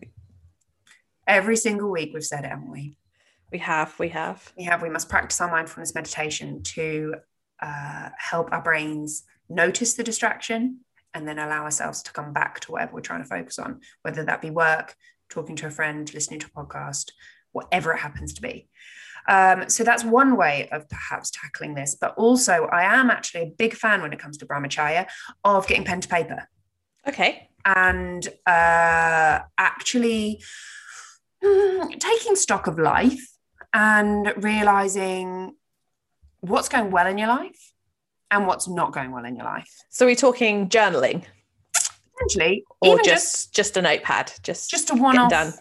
Every 1.26 1.56
single 1.56 1.90
week 1.90 2.10
we've 2.12 2.24
said 2.24 2.44
it 2.44 2.48
haven't 2.48 2.70
we? 2.70 2.96
We 3.50 3.58
have 3.58 3.98
we 3.98 4.08
have. 4.10 4.52
We 4.56 4.64
have 4.64 4.82
we 4.82 4.90
must 4.90 5.08
practice 5.08 5.40
our 5.40 5.50
mindfulness 5.50 5.94
meditation 5.94 6.62
to 6.62 7.14
uh, 7.62 8.10
help 8.18 8.52
our 8.52 8.62
brains 8.62 9.24
notice 9.48 9.94
the 9.94 10.04
distraction 10.04 10.80
and 11.12 11.28
then 11.28 11.38
allow 11.38 11.62
ourselves 11.62 12.02
to 12.02 12.12
come 12.12 12.32
back 12.32 12.60
to 12.60 12.72
whatever 12.72 12.94
we're 12.94 13.00
trying 13.00 13.22
to 13.22 13.28
focus 13.28 13.58
on 13.58 13.80
whether 14.02 14.24
that 14.24 14.42
be 14.42 14.50
work 14.50 14.96
talking 15.28 15.56
to 15.56 15.66
a 15.66 15.70
friend, 15.70 16.12
listening 16.14 16.40
to 16.40 16.46
a 16.46 16.64
podcast, 16.64 17.10
whatever 17.52 17.92
it 17.92 17.98
happens 17.98 18.32
to 18.34 18.42
be. 18.42 18.68
Um, 19.26 19.68
so 19.68 19.84
that's 19.84 20.04
one 20.04 20.36
way 20.36 20.68
of 20.70 20.88
perhaps 20.88 21.30
tackling 21.30 21.74
this. 21.74 21.96
But 21.98 22.14
also, 22.16 22.66
I 22.66 22.82
am 22.82 23.10
actually 23.10 23.42
a 23.42 23.46
big 23.46 23.74
fan 23.74 24.02
when 24.02 24.12
it 24.12 24.18
comes 24.18 24.36
to 24.38 24.46
Brahmacharya 24.46 25.06
of 25.44 25.66
getting 25.66 25.84
pen 25.84 26.00
to 26.02 26.08
paper. 26.08 26.48
Okay. 27.06 27.48
And 27.64 28.26
uh, 28.46 29.40
actually 29.56 30.42
mm, 31.42 31.98
taking 31.98 32.36
stock 32.36 32.66
of 32.66 32.78
life 32.78 33.26
and 33.72 34.32
realizing 34.36 35.54
what's 36.40 36.68
going 36.68 36.90
well 36.90 37.06
in 37.06 37.16
your 37.16 37.28
life 37.28 37.72
and 38.30 38.46
what's 38.46 38.68
not 38.68 38.92
going 38.92 39.12
well 39.12 39.24
in 39.24 39.36
your 39.36 39.46
life. 39.46 39.70
So 39.90 40.04
we're 40.04 40.14
talking 40.14 40.68
journaling 40.68 41.24
potentially 42.24 42.64
or 42.80 42.96
just, 42.98 43.06
just, 43.06 43.54
just 43.54 43.76
a 43.76 43.82
notepad 43.82 44.32
just 44.42 44.70
just 44.70 44.90
a 44.90 44.94
one-off 44.94 45.30
done. 45.30 45.52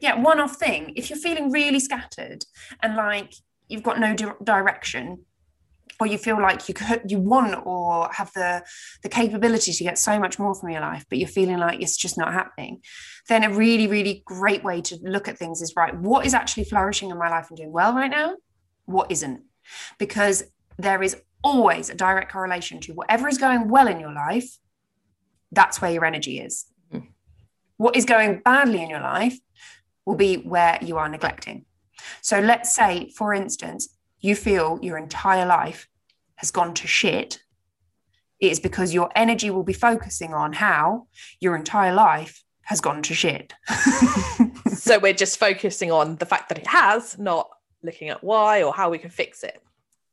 Yeah 0.00 0.20
one-off 0.20 0.56
thing. 0.56 0.92
If 0.96 1.10
you're 1.10 1.18
feeling 1.18 1.50
really 1.50 1.80
scattered 1.80 2.44
and 2.82 2.96
like 2.96 3.34
you've 3.68 3.82
got 3.82 3.98
no 4.00 4.14
di- 4.14 4.32
direction 4.42 5.24
or 6.00 6.06
you 6.06 6.16
feel 6.16 6.40
like 6.40 6.66
you 6.68 6.74
could 6.74 7.02
you 7.06 7.18
want 7.18 7.66
or 7.66 8.08
have 8.12 8.32
the 8.32 8.62
the 9.02 9.08
capability 9.08 9.72
to 9.72 9.84
get 9.84 9.98
so 9.98 10.18
much 10.18 10.38
more 10.38 10.54
from 10.54 10.70
your 10.70 10.80
life 10.80 11.04
but 11.10 11.18
you're 11.18 11.28
feeling 11.28 11.58
like 11.58 11.82
it's 11.82 11.96
just 11.96 12.16
not 12.16 12.32
happening 12.32 12.80
then 13.28 13.44
a 13.44 13.50
really 13.50 13.86
really 13.86 14.22
great 14.24 14.64
way 14.64 14.80
to 14.80 14.96
look 15.02 15.28
at 15.28 15.36
things 15.36 15.60
is 15.60 15.74
right 15.76 15.94
what 15.98 16.24
is 16.24 16.32
actually 16.32 16.64
flourishing 16.64 17.10
in 17.10 17.18
my 17.18 17.28
life 17.28 17.48
and 17.50 17.58
doing 17.58 17.72
well 17.72 17.94
right 17.94 18.10
now? 18.10 18.34
What 18.86 19.12
isn't? 19.12 19.42
Because 19.98 20.42
there 20.78 21.02
is 21.02 21.16
always 21.44 21.90
a 21.90 21.94
direct 21.94 22.32
correlation 22.32 22.80
to 22.80 22.92
whatever 22.92 23.28
is 23.28 23.38
going 23.38 23.68
well 23.68 23.86
in 23.86 24.00
your 24.00 24.12
life 24.12 24.58
that's 25.52 25.80
where 25.80 25.90
your 25.90 26.04
energy 26.04 26.40
is. 26.40 26.66
Mm. 26.92 27.08
What 27.76 27.96
is 27.96 28.04
going 28.04 28.40
badly 28.44 28.82
in 28.82 28.90
your 28.90 29.00
life 29.00 29.38
will 30.06 30.16
be 30.16 30.36
where 30.36 30.78
you 30.82 30.96
are 30.96 31.08
neglecting. 31.08 31.64
So 32.22 32.40
let's 32.40 32.74
say, 32.74 33.10
for 33.16 33.34
instance, 33.34 33.96
you 34.20 34.34
feel 34.34 34.78
your 34.82 34.98
entire 34.98 35.46
life 35.46 35.88
has 36.36 36.50
gone 36.50 36.74
to 36.74 36.86
shit. 36.86 37.40
It 38.40 38.52
is 38.52 38.60
because 38.60 38.94
your 38.94 39.10
energy 39.14 39.50
will 39.50 39.62
be 39.62 39.72
focusing 39.72 40.32
on 40.32 40.54
how 40.54 41.06
your 41.40 41.54
entire 41.54 41.92
life 41.92 42.42
has 42.62 42.80
gone 42.80 43.02
to 43.02 43.14
shit. 43.14 43.52
so 44.72 44.98
we're 44.98 45.12
just 45.12 45.38
focusing 45.38 45.90
on 45.90 46.16
the 46.16 46.26
fact 46.26 46.48
that 46.48 46.58
it 46.58 46.66
has, 46.66 47.18
not 47.18 47.50
looking 47.82 48.08
at 48.08 48.22
why 48.24 48.62
or 48.62 48.72
how 48.72 48.90
we 48.90 48.98
can 48.98 49.10
fix 49.10 49.42
it. 49.42 49.62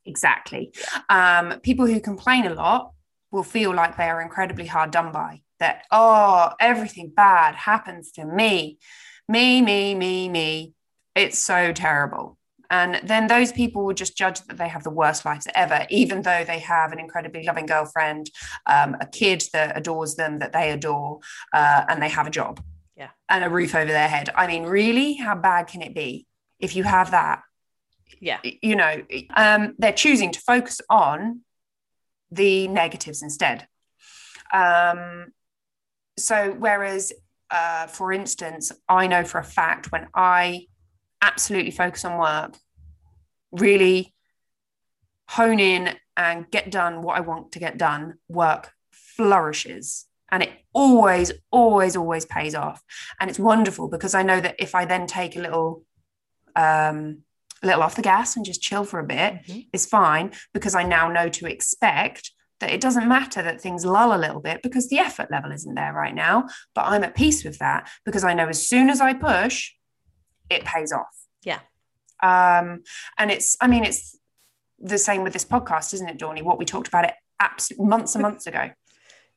Exactly. 0.06 0.74
Um, 1.10 1.60
people 1.62 1.86
who 1.86 2.00
complain 2.00 2.48
a 2.48 2.54
lot 2.54 2.94
will 3.32 3.44
feel 3.44 3.74
like 3.74 3.98
they 3.98 4.10
are 4.10 4.22
incredibly 4.22 4.66
hard 4.66 4.92
done 4.92 5.12
by 5.12 5.42
that, 5.60 5.84
oh, 5.92 6.52
everything 6.60 7.12
bad 7.16 7.56
happens 7.56 8.12
to 8.14 8.26
me, 8.26 8.78
me, 9.28 9.62
me, 9.62 9.96
me, 9.96 10.30
me. 10.30 10.74
It's 11.16 11.40
so 11.40 11.74
terrible. 11.74 12.38
And 12.70 13.00
then 13.04 13.28
those 13.28 13.52
people 13.52 13.86
will 13.86 13.94
just 13.94 14.18
judge 14.18 14.42
that 14.42 14.58
they 14.58 14.68
have 14.68 14.84
the 14.84 14.90
worst 14.90 15.26
lives 15.26 15.48
ever, 15.56 15.88
even 15.90 16.22
though 16.22 16.44
they 16.44 16.60
have 16.60 16.92
an 16.92 17.00
incredibly 17.00 17.44
loving 17.44 17.66
girlfriend, 17.66 18.30
um, 18.66 18.96
a 19.00 19.06
kid 19.06 19.44
that 19.54 19.78
adores 19.78 20.16
them, 20.16 20.40
that 20.40 20.52
they 20.52 20.72
adore, 20.72 21.20
uh, 21.54 21.86
and 21.88 22.02
they 22.02 22.10
have 22.10 22.28
a 22.28 22.32
job. 22.32 22.62
Yeah. 22.96 23.10
And 23.30 23.44
a 23.44 23.50
roof 23.50 23.74
over 23.74 23.92
their 23.92 24.08
head. 24.08 24.30
I 24.36 24.48
mean, 24.48 24.64
really, 24.64 25.14
how 25.14 25.36
bad 25.36 25.68
can 25.68 25.82
it 25.82 25.96
be 25.96 26.26
if 26.60 26.76
you 26.76 26.84
have 26.84 27.12
that? 27.12 27.42
Yeah. 28.20 28.40
You 28.44 28.76
know, 28.76 29.02
um, 29.36 29.76
they're 29.78 29.94
choosing 29.94 30.32
to 30.32 30.42
focus 30.42 30.82
on 30.90 31.42
the 32.32 32.68
negatives 32.68 33.22
instead. 33.22 33.68
Um, 34.54 35.28
so, 36.18 36.56
whereas, 36.58 37.14
uh, 37.52 37.88
for 37.88 38.12
instance, 38.12 38.72
I 38.90 39.08
know 39.08 39.24
for 39.24 39.40
a 39.40 39.44
fact 39.44 39.92
when 39.92 40.08
I 40.14 40.68
absolutely 41.22 41.72
focus 41.72 42.06
on 42.06 42.18
work, 42.18 42.58
really 43.52 44.14
hone 45.30 45.60
in 45.60 45.96
and 46.16 46.50
get 46.50 46.72
done 46.72 47.02
what 47.02 47.18
I 47.18 47.22
want 47.22 47.52
to 47.54 47.60
get 47.60 47.78
done, 47.78 48.16
work 48.28 48.72
flourishes. 48.92 50.06
And 50.30 50.44
it 50.44 50.52
always, 50.74 51.32
always, 51.52 51.96
always 51.96 52.26
pays 52.26 52.56
off. 52.56 52.84
And 53.20 53.30
it's 53.30 53.40
wonderful 53.40 53.88
because 53.88 54.14
I 54.14 54.24
know 54.24 54.40
that 54.42 54.56
if 54.60 54.76
I 54.76 54.86
then 54.86 55.08
take 55.08 55.36
a 55.36 55.42
little, 55.42 55.84
um, 56.56 57.20
a 57.64 57.66
little 57.68 57.82
off 57.84 57.96
the 57.96 58.02
gas 58.02 58.36
and 58.36 58.46
just 58.46 58.62
chill 58.62 58.84
for 58.84 59.00
a 59.00 59.04
bit, 59.06 59.46
Mhm. 59.48 59.68
is 59.74 59.86
fine 59.86 60.32
because 60.54 60.76
I 60.76 60.84
now 60.84 61.10
know 61.10 61.30
to 61.30 61.46
expect 61.48 62.32
that 62.60 62.72
it 62.72 62.82
doesn't 62.82 63.08
matter 63.08 63.42
that 63.44 63.62
things 63.62 63.86
lull 63.86 64.16
a 64.16 64.18
little 64.18 64.40
bit 64.42 64.62
because 64.64 64.90
the 64.90 64.98
effort 65.00 65.30
level 65.30 65.52
isn't 65.52 65.76
there 65.76 65.94
right 65.94 66.16
now. 66.16 66.46
But 66.74 66.86
I'm 66.86 67.04
at 67.04 67.16
peace 67.16 67.44
with 67.44 67.60
that 67.60 67.90
because 68.06 68.24
I 68.24 68.34
know 68.34 68.48
as 68.48 68.68
soon 68.68 68.90
as 68.90 69.00
I 69.00 69.14
push, 69.14 69.74
it 70.50 70.66
pays 70.66 70.92
off. 70.92 71.16
Yeah. 71.44 71.60
Um, 72.24 72.84
and 73.18 73.30
it's, 73.32 73.56
I 73.62 73.68
mean, 73.68 73.84
it's 73.84 74.18
the 74.80 74.98
same 74.98 75.24
with 75.24 75.34
this 75.34 75.46
podcast, 75.46 75.94
isn't 75.94 76.10
it, 76.10 76.18
Dawny? 76.18 76.42
What 76.42 76.58
we 76.58 76.66
talked 76.66 76.88
about 76.88 77.06
it 77.06 77.14
abs- 77.40 77.72
months 77.78 78.16
and 78.16 78.22
months 78.22 78.48
ago. 78.48 78.72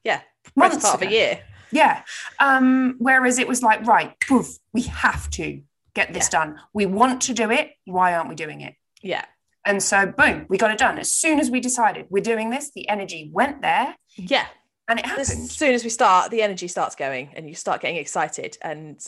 Yeah. 0.03 0.23
Months 0.57 0.79
part 0.83 0.95
of 0.95 1.03
a 1.03 1.11
year. 1.11 1.43
Yeah. 1.71 2.03
Um, 2.39 2.97
whereas 3.01 3.39
it 3.39 3.47
was 3.47 3.63
like, 3.63 3.87
right, 3.87 4.19
poof, 4.27 4.57
we 4.73 4.81
have 4.85 5.29
to 5.33 5.61
get 6.01 6.13
this 6.15 6.29
done. 6.29 6.59
We 6.73 6.87
want 6.87 7.23
to 7.23 7.35
do 7.35 7.51
it. 7.51 7.73
Why 7.85 8.15
aren't 8.15 8.29
we 8.29 8.35
doing 8.35 8.61
it? 8.61 8.75
Yeah. 9.03 9.25
And 9.65 9.83
so, 9.83 10.07
boom, 10.07 10.47
we 10.49 10.57
got 10.59 10.71
it 10.71 10.79
done. 10.79 10.99
As 10.99 11.13
soon 11.13 11.39
as 11.39 11.51
we 11.51 11.61
decided 11.61 12.07
we're 12.09 12.23
doing 12.23 12.51
this, 12.51 12.71
the 12.75 12.89
energy 12.89 13.31
went 13.33 13.61
there 13.63 13.95
Yeah. 14.17 14.47
and 14.89 14.99
it 14.99 15.07
happens. 15.07 15.31
As 15.31 15.51
soon 15.51 15.75
as 15.75 15.85
we 15.85 15.91
start, 15.91 16.31
the 16.31 16.43
energy 16.43 16.69
starts 16.69 16.97
going 16.97 17.31
and 17.35 17.49
you 17.49 17.55
start 17.55 17.83
getting 17.83 17.97
excited 17.99 18.57
and 18.63 18.99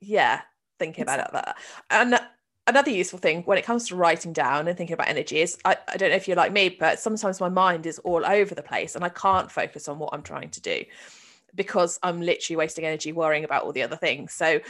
yeah, 0.00 0.42
thinking 0.78 1.02
about 1.02 1.20
it 1.20 1.32
that. 1.32 1.56
And 1.90 2.20
another 2.66 2.90
useful 2.90 3.18
thing 3.18 3.42
when 3.44 3.56
it 3.56 3.64
comes 3.64 3.88
to 3.88 3.96
writing 3.96 4.32
down 4.34 4.68
and 4.68 4.76
thinking 4.76 4.94
about 4.94 5.08
energy 5.08 5.38
is 5.40 5.56
I, 5.64 5.76
I 5.88 5.96
don't 5.96 6.10
know 6.10 6.16
if 6.16 6.28
you're 6.28 6.36
like 6.36 6.52
me, 6.52 6.68
but 6.68 6.98
sometimes 6.98 7.40
my 7.40 7.48
mind 7.48 7.86
is 7.86 7.98
all 8.00 8.26
over 8.26 8.54
the 8.54 8.62
place 8.62 8.94
and 8.94 9.04
I 9.04 9.08
can't 9.08 9.50
focus 9.50 9.88
on 9.88 9.98
what 9.98 10.10
I'm 10.12 10.22
trying 10.22 10.50
to 10.50 10.60
do 10.60 10.84
because 11.54 11.98
I'm 12.02 12.20
literally 12.20 12.56
wasting 12.56 12.84
energy 12.84 13.12
worrying 13.12 13.44
about 13.44 13.62
all 13.64 13.72
the 13.72 13.82
other 13.82 13.96
things. 13.96 14.34
So 14.34 14.60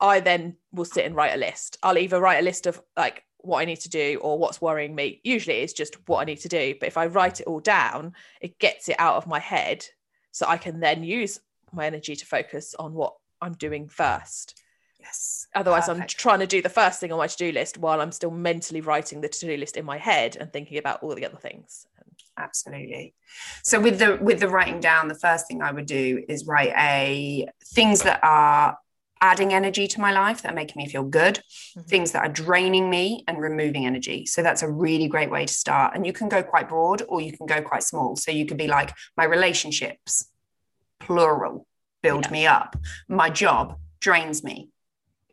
I 0.00 0.20
then 0.20 0.56
will 0.72 0.84
sit 0.84 1.04
and 1.04 1.14
write 1.14 1.34
a 1.34 1.38
list. 1.38 1.78
I'll 1.82 1.98
either 1.98 2.20
write 2.20 2.40
a 2.40 2.44
list 2.44 2.66
of 2.66 2.80
like 2.96 3.24
what 3.38 3.60
I 3.60 3.64
need 3.64 3.80
to 3.80 3.88
do 3.88 4.18
or 4.22 4.38
what's 4.38 4.60
worrying 4.60 4.94
me. 4.94 5.20
Usually 5.24 5.58
it's 5.58 5.72
just 5.72 5.96
what 6.08 6.20
I 6.20 6.24
need 6.24 6.40
to 6.40 6.48
do. 6.48 6.74
But 6.78 6.88
if 6.88 6.96
I 6.96 7.06
write 7.06 7.40
it 7.40 7.46
all 7.46 7.60
down, 7.60 8.14
it 8.40 8.58
gets 8.58 8.88
it 8.88 8.96
out 8.98 9.16
of 9.16 9.26
my 9.26 9.38
head 9.38 9.84
so 10.32 10.46
I 10.46 10.56
can 10.56 10.80
then 10.80 11.02
use 11.02 11.40
my 11.72 11.86
energy 11.86 12.14
to 12.16 12.26
focus 12.26 12.74
on 12.78 12.94
what 12.94 13.14
I'm 13.40 13.54
doing 13.54 13.88
first. 13.88 14.60
Yes. 15.00 15.46
Otherwise, 15.54 15.88
I'm 15.88 16.06
trying 16.06 16.40
to 16.40 16.46
do 16.46 16.60
the 16.60 16.68
first 16.68 16.98
thing 17.00 17.12
on 17.12 17.18
my 17.18 17.28
to 17.28 17.36
do 17.36 17.52
list 17.52 17.78
while 17.78 18.00
I'm 18.00 18.12
still 18.12 18.32
mentally 18.32 18.80
writing 18.80 19.20
the 19.20 19.28
to 19.28 19.46
do 19.46 19.56
list 19.56 19.76
in 19.76 19.84
my 19.84 19.96
head 19.96 20.36
and 20.38 20.52
thinking 20.52 20.78
about 20.78 21.02
all 21.02 21.14
the 21.14 21.24
other 21.24 21.36
things. 21.36 21.86
absolutely 22.36 23.14
so 23.64 23.80
with 23.80 23.98
the 23.98 24.16
with 24.20 24.38
the 24.38 24.48
writing 24.48 24.78
down 24.78 25.08
the 25.08 25.14
first 25.14 25.48
thing 25.48 25.60
i 25.60 25.72
would 25.72 25.86
do 25.86 26.22
is 26.28 26.46
write 26.46 26.72
a 26.78 27.48
things 27.74 28.02
that 28.02 28.20
are 28.22 28.78
adding 29.20 29.52
energy 29.52 29.86
to 29.88 30.00
my 30.00 30.12
life 30.12 30.42
that 30.42 30.52
are 30.52 30.54
making 30.54 30.80
me 30.82 30.88
feel 30.88 31.02
good 31.04 31.40
Mhm. 31.76 31.86
things 31.88 32.12
that 32.12 32.24
are 32.24 32.32
draining 32.32 32.88
me 32.90 33.24
and 33.26 33.38
removing 33.38 33.86
energy. 33.86 34.26
So 34.26 34.42
that's 34.42 34.62
a 34.62 34.70
really 34.70 35.08
great 35.08 35.30
way 35.30 35.46
to 35.46 35.52
start. 35.52 35.94
And 35.94 36.06
you 36.06 36.12
can 36.12 36.28
go 36.28 36.42
quite 36.42 36.68
broad 36.68 37.02
or 37.08 37.20
you 37.20 37.36
can 37.36 37.46
go 37.46 37.60
quite 37.62 37.82
small. 37.82 38.16
So 38.16 38.30
you 38.30 38.46
could 38.46 38.56
be 38.56 38.66
like 38.68 38.92
my 39.16 39.24
relationships 39.24 40.30
plural 41.00 41.66
build 42.02 42.26
Yeah. 42.26 42.30
me 42.30 42.46
up. 42.46 42.76
My 43.08 43.30
job 43.30 43.78
drains 44.00 44.42
me. 44.44 44.70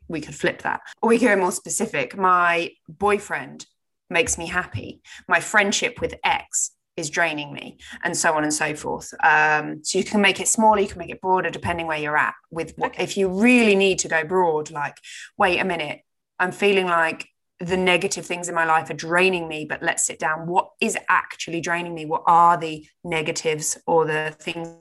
We 0.07 0.21
could 0.21 0.35
flip 0.35 0.61
that. 0.61 0.81
Or 1.01 1.09
we 1.09 1.19
could 1.19 1.29
go 1.29 1.35
more 1.35 1.51
specific. 1.51 2.15
My 2.15 2.71
boyfriend 2.87 3.65
makes 4.09 4.37
me 4.37 4.47
happy. 4.47 5.01
My 5.27 5.39
friendship 5.39 5.99
with 5.99 6.15
x 6.23 6.71
is 6.97 7.09
draining 7.09 7.51
me 7.53 7.77
and 8.03 8.15
so 8.15 8.33
on 8.33 8.43
and 8.43 8.53
so 8.53 8.73
forth 8.75 9.13
um, 9.23 9.83
so 9.83 9.97
you 9.97 10.03
can 10.03 10.21
make 10.21 10.39
it 10.39 10.47
smaller 10.47 10.79
you 10.79 10.87
can 10.87 10.99
make 10.99 11.09
it 11.09 11.21
broader 11.21 11.49
depending 11.49 11.87
where 11.87 11.97
you're 11.97 12.17
at 12.17 12.33
with 12.51 12.73
what 12.77 12.91
Okay. 12.91 13.03
if 13.03 13.17
you 13.17 13.27
really 13.27 13.75
need 13.75 13.99
to 13.99 14.07
go 14.07 14.23
broad 14.23 14.71
like 14.71 14.97
wait 15.37 15.59
a 15.59 15.65
minute 15.65 16.01
i'm 16.39 16.51
feeling 16.51 16.85
like 16.87 17.27
the 17.59 17.77
negative 17.77 18.25
things 18.25 18.49
in 18.49 18.55
my 18.55 18.65
life 18.65 18.89
are 18.89 18.93
draining 18.95 19.47
me 19.47 19.65
but 19.67 19.81
let's 19.83 20.05
sit 20.05 20.19
down 20.19 20.47
what 20.47 20.69
is 20.79 20.97
actually 21.09 21.61
draining 21.61 21.93
me 21.93 22.05
what 22.05 22.23
are 22.27 22.57
the 22.57 22.85
negatives 23.03 23.77
or 23.85 24.05
the 24.05 24.35
things 24.39 24.77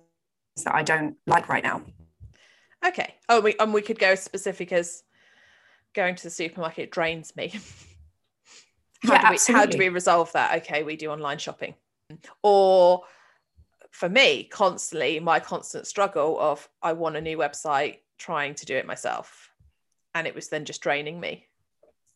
that 0.65 0.75
i 0.75 0.83
don't 0.83 1.17
like 1.27 1.49
right 1.49 1.65
now 1.65 1.83
Okay. 2.87 3.15
Oh, 3.31 3.41
we 3.41 3.55
and 3.59 3.73
we 3.73 3.81
could 3.81 3.99
go 3.99 4.09
as 4.11 4.23
specific 4.23 4.71
as 4.71 5.05
going 5.95 6.17
to 6.17 6.23
the 6.25 6.29
supermarket 6.31 6.91
drains 6.91 7.35
me. 7.35 7.49
how 9.03 9.15
Yeah, 9.15 9.23
do 9.23 9.31
we 9.31 9.55
how 9.55 9.65
do 9.65 9.79
we 9.79 9.89
resolve 9.89 10.31
that? 10.33 10.59
Okay, 10.59 10.83
we 10.83 10.95
do 10.97 11.11
online 11.11 11.39
shopping. 11.39 11.75
Or 12.43 13.03
for 13.91 14.09
me, 14.09 14.45
constantly 14.45 15.21
my 15.21 15.41
constant 15.41 15.87
struggle 15.87 16.39
of 16.41 16.69
I 16.83 16.93
want 16.95 17.17
a 17.17 17.21
new 17.21 17.39
website, 17.39 17.99
trying 18.19 18.55
to 18.57 18.67
do 18.67 18.77
it 18.77 18.87
myself. 18.87 19.51
And 20.15 20.27
it 20.27 20.35
was 20.35 20.49
then 20.49 20.65
just 20.65 20.81
draining 20.81 21.21
me. 21.21 21.47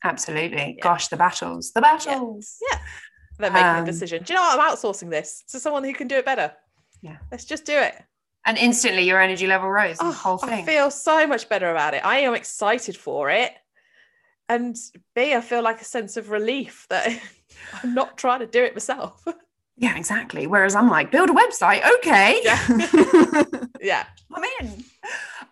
absolutely 0.05 0.75
Yeah. 0.79 0.83
gosh 0.83 1.09
the 1.09 1.17
battles 1.17 1.73
the 1.73 1.81
battles 1.81 2.57
Yeah. 2.71 2.79
Then 3.39 3.53
making 3.53 3.67
Um, 3.69 3.83
a 3.83 3.87
decision. 3.87 4.23
Do 4.23 4.33
you 4.33 4.37
know 4.39 4.43
what? 4.47 4.59
I'm 4.59 4.71
outsourcing 4.77 5.11
this 5.11 5.43
to 5.49 5.61
someone 5.61 5.85
who 5.85 5.93
can 5.93 6.09
do 6.09 6.17
it 6.17 6.25
better. 6.25 6.53
Yeah. 7.03 7.19
Let's 7.31 7.45
just 7.45 7.65
do 7.65 7.77
it. 7.79 7.95
and 8.45 8.57
instantly 8.59 9.03
your 9.03 9.21
energy 9.21 9.47
level 9.47 9.69
rose 9.71 9.99
the 9.99 10.07
Oh, 10.07 10.13
whole 10.13 10.39
I 10.43 10.63
feel 10.65 10.91
so 10.91 11.27
much 11.27 11.49
better 11.49 11.71
about 11.71 11.95
it. 11.95 12.05
I 12.05 12.21
am 12.21 12.35
excited 12.35 12.97
for 12.97 13.29
it. 13.31 13.53
And 14.49 14.75
B, 15.15 15.35
I 15.35 15.41
feel 15.43 15.63
like 15.63 15.81
a 15.83 15.85
sense 15.85 16.17
of 16.17 16.31
relief 16.31 16.87
that 16.89 17.07
I'm 17.83 17.93
not 17.95 18.17
trying 18.17 18.41
to 18.41 18.47
do 18.47 18.63
it 18.65 18.75
myself. 18.75 19.23
Yeah, 19.81 19.97
exactly. 19.97 20.47
Whereas 20.49 20.75
I'm 20.75 20.89
like, 20.91 21.13
build 21.13 21.31
a 21.31 21.33
website, 21.33 21.83
okay. 21.99 22.41
Yeah. 22.43 23.45
yeah. 23.81 24.07
I'm 24.35 24.45
in. 24.61 24.85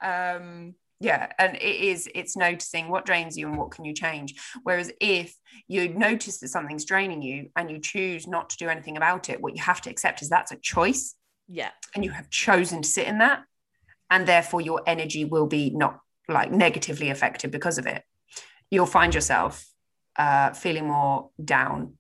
Um, 0.03 0.75
yeah, 0.99 1.31
and 1.39 1.57
it 1.57 1.63
is, 1.63 2.09
it's 2.15 2.37
noticing 2.37 2.89
what 2.89 3.07
drains 3.07 3.37
you 3.37 3.47
and 3.49 3.57
what 3.57 3.71
can 3.71 3.85
you 3.85 3.95
change. 3.95 4.35
Whereas 4.65 4.91
if 5.01 5.37
you 5.69 5.89
notice 5.91 6.39
that 6.41 6.49
something's 6.49 6.85
draining 6.85 7.23
you 7.23 7.51
and 7.55 7.71
you 7.71 7.79
choose 7.79 8.27
not 8.27 8.51
to 8.51 8.57
do 8.57 8.69
anything 8.69 8.97
about 8.97 9.29
it, 9.31 9.41
what 9.41 9.55
you 9.55 9.63
have 9.63 9.81
to 9.83 9.91
accept 9.91 10.23
is 10.23 10.29
that's 10.29 10.53
a 10.53 10.57
choice 10.57 11.15
Yeah. 11.49 11.71
and 11.95 12.05
you 12.05 12.11
have 12.11 12.29
chosen 12.31 12.83
to 12.83 12.89
sit 12.89 13.07
in 13.07 13.19
that. 13.19 13.45
And 14.11 14.27
therefore 14.27 14.61
your 14.61 14.83
energy 14.87 15.25
will 15.25 15.47
be 15.47 15.71
not 15.71 16.01
like 16.29 16.51
negatively 16.51 17.11
affected 17.11 17.51
because 17.53 17.79
of 17.79 17.87
it. 17.87 18.03
You'll 18.71 18.87
find 18.87 19.15
yourself 19.15 19.67
uh, 20.19 20.51
feeling 20.53 20.87
more 20.89 21.31
down. 21.45 21.99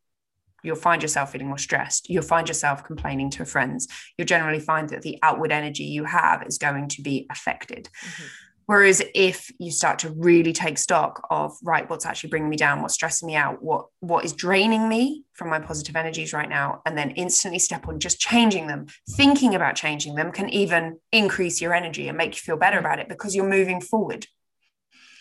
You'll 0.66 0.76
find 0.76 1.00
yourself 1.02 1.32
feeling 1.32 1.48
more 1.48 1.58
stressed. 1.58 2.10
You'll 2.10 2.22
find 2.22 2.48
yourself 2.48 2.84
complaining 2.84 3.30
to 3.30 3.44
friends. 3.44 3.88
You'll 4.16 4.26
generally 4.26 4.60
find 4.60 4.88
that 4.90 5.02
the 5.02 5.18
outward 5.22 5.52
energy 5.52 5.84
you 5.84 6.04
have 6.04 6.42
is 6.46 6.58
going 6.58 6.88
to 6.88 7.02
be 7.02 7.26
affected. 7.30 7.88
Mhm. 8.04 8.24
Whereas 8.66 9.00
if 9.14 9.48
you 9.60 9.70
start 9.70 10.00
to 10.00 10.10
really 10.10 10.52
take 10.52 10.76
stock 10.76 11.24
of 11.30 11.56
right, 11.62 11.88
what's 11.88 12.04
actually 12.04 12.30
bringing 12.30 12.50
me 12.50 12.56
down, 12.56 12.82
what's 12.82 12.94
stressing 12.94 13.26
me 13.28 13.36
out, 13.36 13.62
what 13.62 13.86
what 14.00 14.24
is 14.24 14.32
draining 14.32 14.88
me 14.88 15.24
from 15.34 15.50
my 15.50 15.60
positive 15.60 15.94
energies 15.94 16.32
right 16.32 16.48
now, 16.48 16.82
and 16.84 16.98
then 16.98 17.12
instantly 17.12 17.60
step 17.60 17.86
on 17.86 18.00
just 18.00 18.18
changing 18.18 18.66
them, 18.66 18.86
thinking 19.10 19.54
about 19.54 19.76
changing 19.76 20.16
them 20.16 20.32
can 20.32 20.48
even 20.50 20.98
increase 21.12 21.60
your 21.60 21.72
energy 21.74 22.08
and 22.08 22.18
make 22.18 22.34
you 22.34 22.40
feel 22.40 22.56
better 22.56 22.78
about 22.78 22.98
it 22.98 23.08
because 23.08 23.36
you're 23.36 23.48
moving 23.48 23.80
forward. 23.80 24.26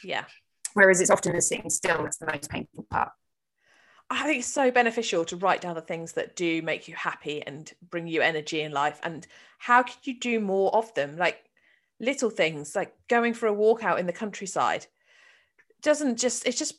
Yeah. 0.03 0.25
Whereas 0.73 0.99
it's 0.99 1.11
often 1.11 1.35
the 1.35 1.41
sitting 1.41 1.69
still 1.69 2.01
that's 2.01 2.17
the 2.17 2.25
most 2.25 2.49
painful 2.49 2.87
part. 2.89 3.11
I 4.09 4.23
think 4.25 4.39
it's 4.39 4.47
so 4.47 4.69
beneficial 4.71 5.25
to 5.25 5.35
write 5.37 5.61
down 5.61 5.75
the 5.75 5.81
things 5.81 6.13
that 6.13 6.35
do 6.35 6.61
make 6.61 6.87
you 6.87 6.95
happy 6.95 7.41
and 7.41 7.71
bring 7.89 8.07
you 8.07 8.21
energy 8.21 8.61
in 8.61 8.71
life. 8.71 8.99
And 9.03 9.25
how 9.57 9.83
could 9.83 10.05
you 10.05 10.19
do 10.19 10.39
more 10.39 10.73
of 10.75 10.93
them? 10.93 11.17
Like 11.17 11.43
little 11.99 12.29
things, 12.29 12.75
like 12.75 12.93
going 13.07 13.33
for 13.33 13.47
a 13.47 13.53
walk 13.53 13.83
out 13.83 13.99
in 13.99 14.05
the 14.05 14.13
countryside. 14.13 14.85
Doesn't 15.81 16.17
just 16.19 16.45
it 16.47 16.55
just 16.55 16.75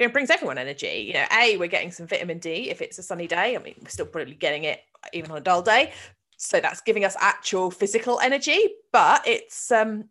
it 0.00 0.12
brings 0.12 0.30
everyone 0.30 0.58
energy. 0.58 1.04
You 1.06 1.14
know, 1.14 1.26
a 1.32 1.56
we're 1.56 1.68
getting 1.68 1.92
some 1.92 2.06
vitamin 2.06 2.38
D 2.38 2.70
if 2.70 2.80
it's 2.82 2.98
a 2.98 3.02
sunny 3.02 3.26
day. 3.26 3.56
I 3.56 3.58
mean, 3.58 3.74
we're 3.82 3.88
still 3.88 4.06
probably 4.06 4.34
getting 4.34 4.64
it 4.64 4.80
even 5.12 5.30
on 5.30 5.38
a 5.38 5.40
dull 5.40 5.62
day. 5.62 5.92
so 6.36 6.60
that's 6.60 6.80
giving 6.80 7.04
us 7.04 7.16
actual 7.20 7.70
physical 7.70 8.20
energy 8.20 8.58
but 8.92 9.26
it's 9.26 9.70
um 9.70 10.04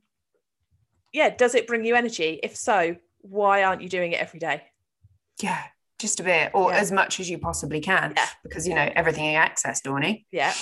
yeah 1.12 1.30
does 1.30 1.56
it 1.56 1.68
bring 1.68 1.84
you 1.86 1.96
energy 1.96 2.40
if 2.44 2.56
so 2.56 2.96
why 3.22 3.64
aren't 3.64 3.82
you 3.82 3.90
doing 3.90 4.12
it 4.14 4.20
every 4.20 4.40
day 4.40 4.64
Yeah, 5.42 5.62
just 6.04 6.20
a 6.20 6.24
bit, 6.24 6.52
or 6.54 6.66
Yeah. 6.72 6.78
as 6.84 6.92
much 6.92 7.14
as 7.22 7.30
you 7.32 7.38
possibly 7.40 7.80
can, 7.80 8.14
Yeah. 8.16 8.28
because 8.44 8.68
you 8.68 8.76
know 8.76 8.90
everything 9.00 9.24
you 9.26 9.38
access, 9.50 9.80
Dawny. 9.82 10.14
yeah 10.32 10.54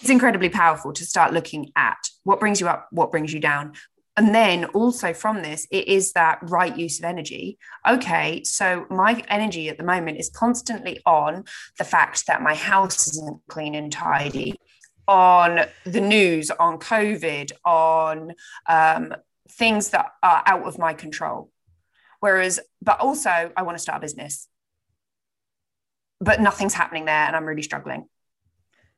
It's 0.00 0.10
incredibly 0.18 0.48
powerful 0.48 0.92
to 0.92 1.04
start 1.04 1.32
looking 1.32 1.62
at 1.74 1.98
what 2.28 2.38
brings 2.42 2.60
you 2.60 2.68
up, 2.68 2.86
what 2.92 3.10
brings 3.10 3.32
you 3.34 3.40
down. 3.40 3.64
And 4.16 4.32
then 4.34 4.64
also 4.80 5.12
from 5.12 5.42
this, 5.42 5.66
it 5.78 5.84
is 5.88 6.12
that 6.12 6.38
right 6.42 6.76
use 6.76 6.98
of 7.00 7.04
energy. 7.04 7.58
Okay, 7.94 8.42
so 8.44 8.86
my 8.90 9.12
energy 9.28 9.68
at 9.68 9.76
the 9.80 9.84
moment 9.94 10.18
is 10.22 10.28
constantly 10.44 11.00
on 11.06 11.44
the 11.78 11.84
fact 11.94 12.26
that 12.28 12.40
my 12.42 12.54
house 12.54 13.08
isn't 13.08 13.38
clean 13.48 13.74
and 13.74 13.90
tidy, 13.92 14.50
on 15.08 15.50
the 15.84 16.00
news, 16.00 16.50
on 16.66 16.78
COVID, 16.78 17.50
on 17.64 18.32
um, 18.68 19.14
things 19.60 19.90
that 19.90 20.06
are 20.22 20.42
out 20.46 20.64
of 20.70 20.78
my 20.78 20.94
control. 20.94 21.50
Whereas, 22.20 22.60
but 22.82 22.98
also, 23.00 23.34
I 23.56 23.62
want 23.62 23.76
to 23.78 23.82
start 23.82 23.98
a 23.98 24.00
business, 24.08 24.48
but 26.20 26.40
nothing's 26.40 26.74
happening 26.74 27.04
there 27.04 27.26
and 27.26 27.36
I'm 27.36 27.46
really 27.46 27.62
struggling. 27.62 28.06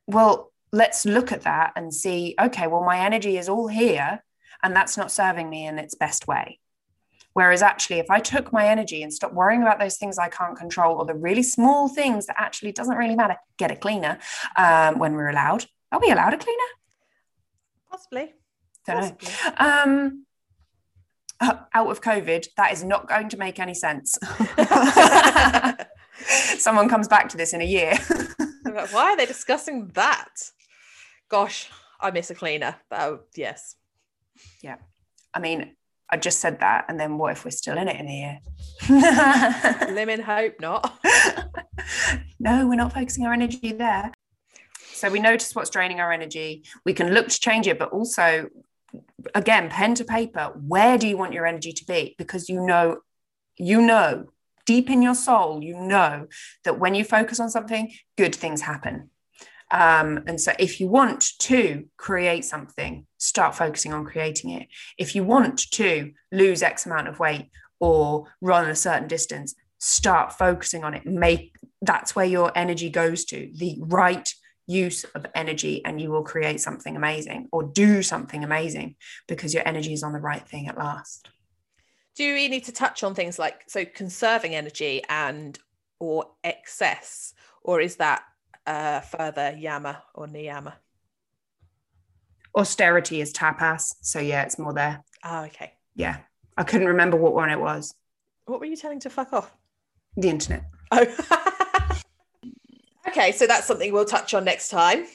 Well, 0.07 0.53
let's 0.73 1.05
look 1.05 1.33
at 1.33 1.43
that 1.43 1.73
and 1.77 1.93
see 1.93 2.35
okay, 2.41 2.67
well, 2.67 2.85
my 2.85 3.01
energy 3.01 3.37
is 3.37 3.49
all 3.49 3.69
here 3.69 4.23
and 4.63 4.75
that's 4.75 4.97
not 4.97 5.11
serving 5.11 5.49
me 5.49 5.67
in 5.67 5.79
its 5.79 5.95
best 5.95 6.27
way. 6.27 6.59
Whereas, 7.33 7.63
actually, 7.63 8.01
if 8.01 8.11
I 8.11 8.19
took 8.19 8.53
my 8.53 8.67
energy 8.67 9.05
and 9.05 9.13
stopped 9.13 9.35
worrying 9.35 9.63
about 9.63 9.79
those 9.79 9.97
things 9.97 10.19
I 10.19 10.29
can't 10.29 10.59
control 10.59 10.97
or 10.97 11.07
the 11.07 11.15
really 11.15 11.45
small 11.45 11.89
things 11.89 12.27
that 12.27 12.35
actually 12.37 12.73
doesn't 12.73 12.97
really 12.97 13.15
matter, 13.15 13.37
get 13.57 13.71
a 13.71 13.77
cleaner 13.77 14.19
um, 14.57 14.99
when 14.99 15.15
we're 15.15 15.29
allowed. 15.29 15.65
Are 15.93 16.01
we 16.01 16.11
allowed 16.11 16.35
a 16.35 16.39
cleaner? 16.39 16.59
possibly 17.91 18.35
Don't 18.87 19.23
know. 19.23 19.53
Um, 19.59 20.27
uh, 21.41 21.55
out 21.73 21.91
of 21.91 22.01
COVID, 22.01 22.49
that 22.57 22.73
is 22.73 22.85
not 22.85 23.09
going 23.09 23.29
to 23.31 23.37
make 23.37 23.59
any 23.59 23.75
sense. 23.75 24.19
Someone 26.59 26.89
comes 26.89 27.09
back 27.09 27.29
to 27.31 27.37
this 27.37 27.53
in 27.53 27.61
a 27.61 27.65
year. 27.65 27.95
Like, 28.65 28.93
why 28.93 29.13
are 29.13 29.17
they 29.17 29.27
discussing 29.27 29.89
that 29.95 30.29
gosh 31.29 31.71
i 32.01 32.11
miss 32.11 32.31
a 32.31 32.35
cleaner 32.35 32.77
oh 32.93 33.21
yes 33.35 33.77
Yeah. 34.63 34.77
I 35.33 35.39
mean, 35.39 35.77
I 36.11 36.17
just 36.17 36.41
said 36.41 36.59
that, 36.59 36.87
and 36.89 36.99
then 36.99 37.17
what 37.17 37.33
if 37.33 37.45
we're 37.45 37.53
still 37.53 37.79
in 37.79 37.87
it 37.87 38.01
in 38.01 38.09
a 38.09 38.19
year? 38.23 38.41
lemon 39.95 40.21
hope 40.21 40.61
not 40.61 40.99
no, 42.41 42.67
we're 42.67 42.75
not 42.75 42.93
focusing 42.93 43.27
our 43.27 43.33
energy 43.33 43.73
there. 43.73 44.13
So 44.93 45.11
we 45.11 45.21
notice 45.21 45.55
what's 45.55 45.71
draining 45.71 46.01
our 46.01 46.13
energy. 46.13 46.65
We 46.85 46.93
can 46.95 47.15
look 47.15 47.29
to 47.29 47.41
change 47.41 47.67
it, 47.67 47.79
but 47.79 47.91
also, 47.91 48.49
again, 49.35 49.71
pen 49.71 49.95
to 49.95 50.05
paper. 50.05 50.53
Where 50.55 50.99
do 50.99 51.07
you 51.07 51.17
want 51.17 51.33
your 51.33 51.47
energy 51.47 51.73
to 51.73 51.85
be? 51.85 52.15
Because 52.19 52.49
you 52.49 52.61
know, 52.67 52.99
you 53.57 53.81
know, 53.81 54.27
deep 54.67 54.91
in 54.91 55.03
your 55.03 55.15
soul, 55.15 55.63
you 55.63 55.79
know 55.79 56.27
that 56.65 56.79
when 56.79 56.95
you 56.95 57.05
focus 57.05 57.41
on 57.41 57.51
something, 57.51 57.93
good 58.17 58.35
things 58.35 58.63
happen. 58.63 59.11
Um, 59.71 60.25
and 60.27 60.41
so, 60.41 60.53
if 60.59 60.81
you 60.81 60.89
want 60.89 61.39
to 61.41 61.85
create 61.97 62.45
something, 62.45 63.07
start 63.19 63.55
focusing 63.55 63.93
on 63.93 64.05
creating 64.05 64.51
it. 64.51 64.69
If 64.99 65.15
you 65.15 65.23
want 65.23 65.71
to 65.73 66.13
lose 66.33 66.63
X 66.63 66.87
amount 66.87 67.09
of 67.09 67.21
weight 67.21 67.51
or 67.79 68.27
run 68.41 68.69
a 68.69 68.75
certain 68.75 69.07
distance, 69.07 69.55
start 69.79 70.33
focusing 70.33 70.83
on 70.85 70.95
it. 70.95 71.07
Make 71.07 71.55
that's 71.83 72.15
where 72.17 72.27
your 72.27 72.53
energy 72.57 72.91
goes 72.91 73.25
to 73.27 73.51
the 73.55 73.77
right 73.81 74.29
use 74.67 75.05
of 75.15 75.27
energy, 75.35 75.85
and 75.85 76.01
you 76.01 76.11
will 76.11 76.23
create 76.23 76.61
something 76.61 76.97
amazing 76.97 77.49
or 77.53 77.63
do 77.63 78.03
something 78.03 78.43
amazing 78.43 78.97
because 79.29 79.55
your 79.55 79.67
energy 79.67 79.93
is 79.93 80.03
on 80.03 80.13
the 80.13 80.21
right 80.21 80.47
thing 80.49 80.69
at 80.69 80.79
last. 80.79 81.29
Do 82.21 82.35
we 82.35 82.49
need 82.49 82.65
to 82.65 82.73
touch 82.73 83.03
on 83.03 83.15
things 83.15 83.39
like 83.39 83.63
so 83.67 83.85
conserving 83.87 84.55
energy 84.55 85.03
and 85.09 85.59
or 85.99 86.27
excess 86.45 87.33
or 87.63 87.81
is 87.81 87.97
that 87.97 88.21
uh 88.67 89.01
further 89.01 89.55
yama 89.59 90.03
or 90.15 90.27
niyama 90.27 90.75
Austerity 92.55 93.21
is 93.21 93.33
tapas. 93.33 93.95
So, 94.01 94.19
yeah, 94.19 94.43
it's 94.43 94.59
more 94.59 94.75
there. 94.75 95.03
oh 95.25 95.45
okay 95.45 95.73
Yeah. 95.95 96.17
I 96.59 96.65
couldn't 96.65 96.89
remember 96.89 97.17
what 97.17 97.33
one 97.33 97.49
it 97.49 97.61
was. 97.61 97.95
what 98.45 98.61
were 98.61 98.67
you 98.67 98.77
telling 98.77 99.01
to 99.01 99.11
fuck 99.11 99.33
off 99.33 99.55
The 100.17 100.29
internet. 100.29 100.65
oh 100.91 101.07
okay 103.09 103.33
so 103.33 103.47
that's 103.47 103.67
something 103.67 103.93
we'll 103.93 104.05
touch 104.05 104.35
on 104.35 104.45
next 104.45 104.69
time 104.69 105.07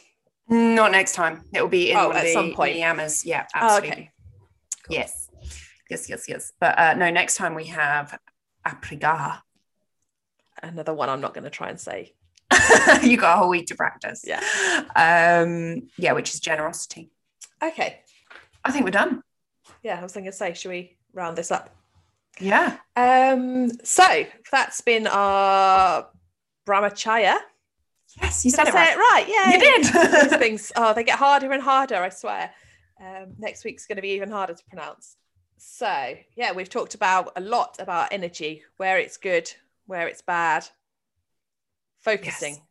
Not 0.49 0.91
next 0.91 1.13
time. 1.13 1.43
It 1.53 1.61
will 1.61 1.69
be 1.69 1.91
in 1.91 1.97
Oh, 1.97 2.07
one 2.07 2.15
of 2.15 2.21
at 2.21 2.25
the 2.25 2.33
some 2.33 2.53
point. 2.53 2.77
Yamas. 2.77 3.25
Yeah, 3.25 3.45
oh, 3.55 3.59
absolutely. 3.59 3.89
okay 3.91 4.11
Yes. 4.89 5.24
Yes, 5.89 6.09
yes, 6.09 6.27
yes. 6.27 6.51
But 6.59 6.77
uh, 6.79 6.93
no, 6.95 7.09
next 7.11 7.35
time 7.35 7.53
we 7.55 7.65
have 7.65 8.17
aprigar. 8.65 9.41
another 10.63 10.93
one 10.93 11.07
i'm 11.09 11.21
not 11.21 11.33
going 11.35 11.43
to 11.43 11.49
try 11.51 11.69
and 11.69 11.79
say 11.79 12.13
you 13.03 13.17
got 13.17 13.35
a 13.35 13.39
whole 13.39 13.49
week 13.49 13.65
to 13.67 13.75
practice. 13.75 14.23
Yeah. 14.25 14.39
Um, 14.95 15.89
yeah, 15.97 16.13
which 16.13 16.33
is 16.33 16.39
generosity. 16.39 17.11
okay 17.61 17.99
I 18.63 18.71
think 18.71 18.85
we're 18.85 18.91
done. 18.91 19.21
yeah 19.83 19.99
i 19.99 20.03
was 20.03 20.13
going 20.13 20.25
to 20.25 20.31
say 20.31 20.53
should 20.53 20.69
we 20.71 20.97
round 21.13 21.37
this 21.37 21.51
up 21.51 21.69
Yeah. 22.39 22.77
um 22.95 23.69
so 23.83 24.25
that's 24.51 24.81
been 24.81 25.05
our 25.07 26.07
brahmacharya 26.67 27.35
Yes, 28.21 28.45
you 28.45 28.51
Did 28.51 28.55
said 28.57 28.67
I 28.67 28.69
it 28.69 28.73
right. 28.73 28.93
it 28.93 28.97
right 28.97 29.27
yeah 29.27 29.51
You 29.51 29.59
did. 29.59 29.83
these 30.31 30.39
things 30.39 30.71
oh 30.75 30.93
they 30.93 31.03
get 31.03 31.19
harder 31.19 31.51
and 31.51 31.61
harder 31.61 31.97
i 31.97 32.09
swear 32.09 32.51
um, 32.99 33.33
next 33.37 33.63
week's 33.65 33.85
going 33.87 33.97
to 33.97 34.01
be 34.01 34.09
even 34.11 34.29
harder 34.31 34.53
to 34.53 34.63
pronounce 34.69 35.17
so 35.57 36.15
yeah 36.35 36.51
we've 36.51 36.69
talked 36.69 36.95
about 36.95 37.31
a 37.35 37.41
lot 37.41 37.75
about 37.79 38.11
energy 38.11 38.63
where 38.77 38.97
it's 38.97 39.17
good 39.17 39.51
where 39.87 40.07
it's 40.07 40.21
bad 40.21 40.65
focusing 41.99 42.53
Yes. 42.53 42.61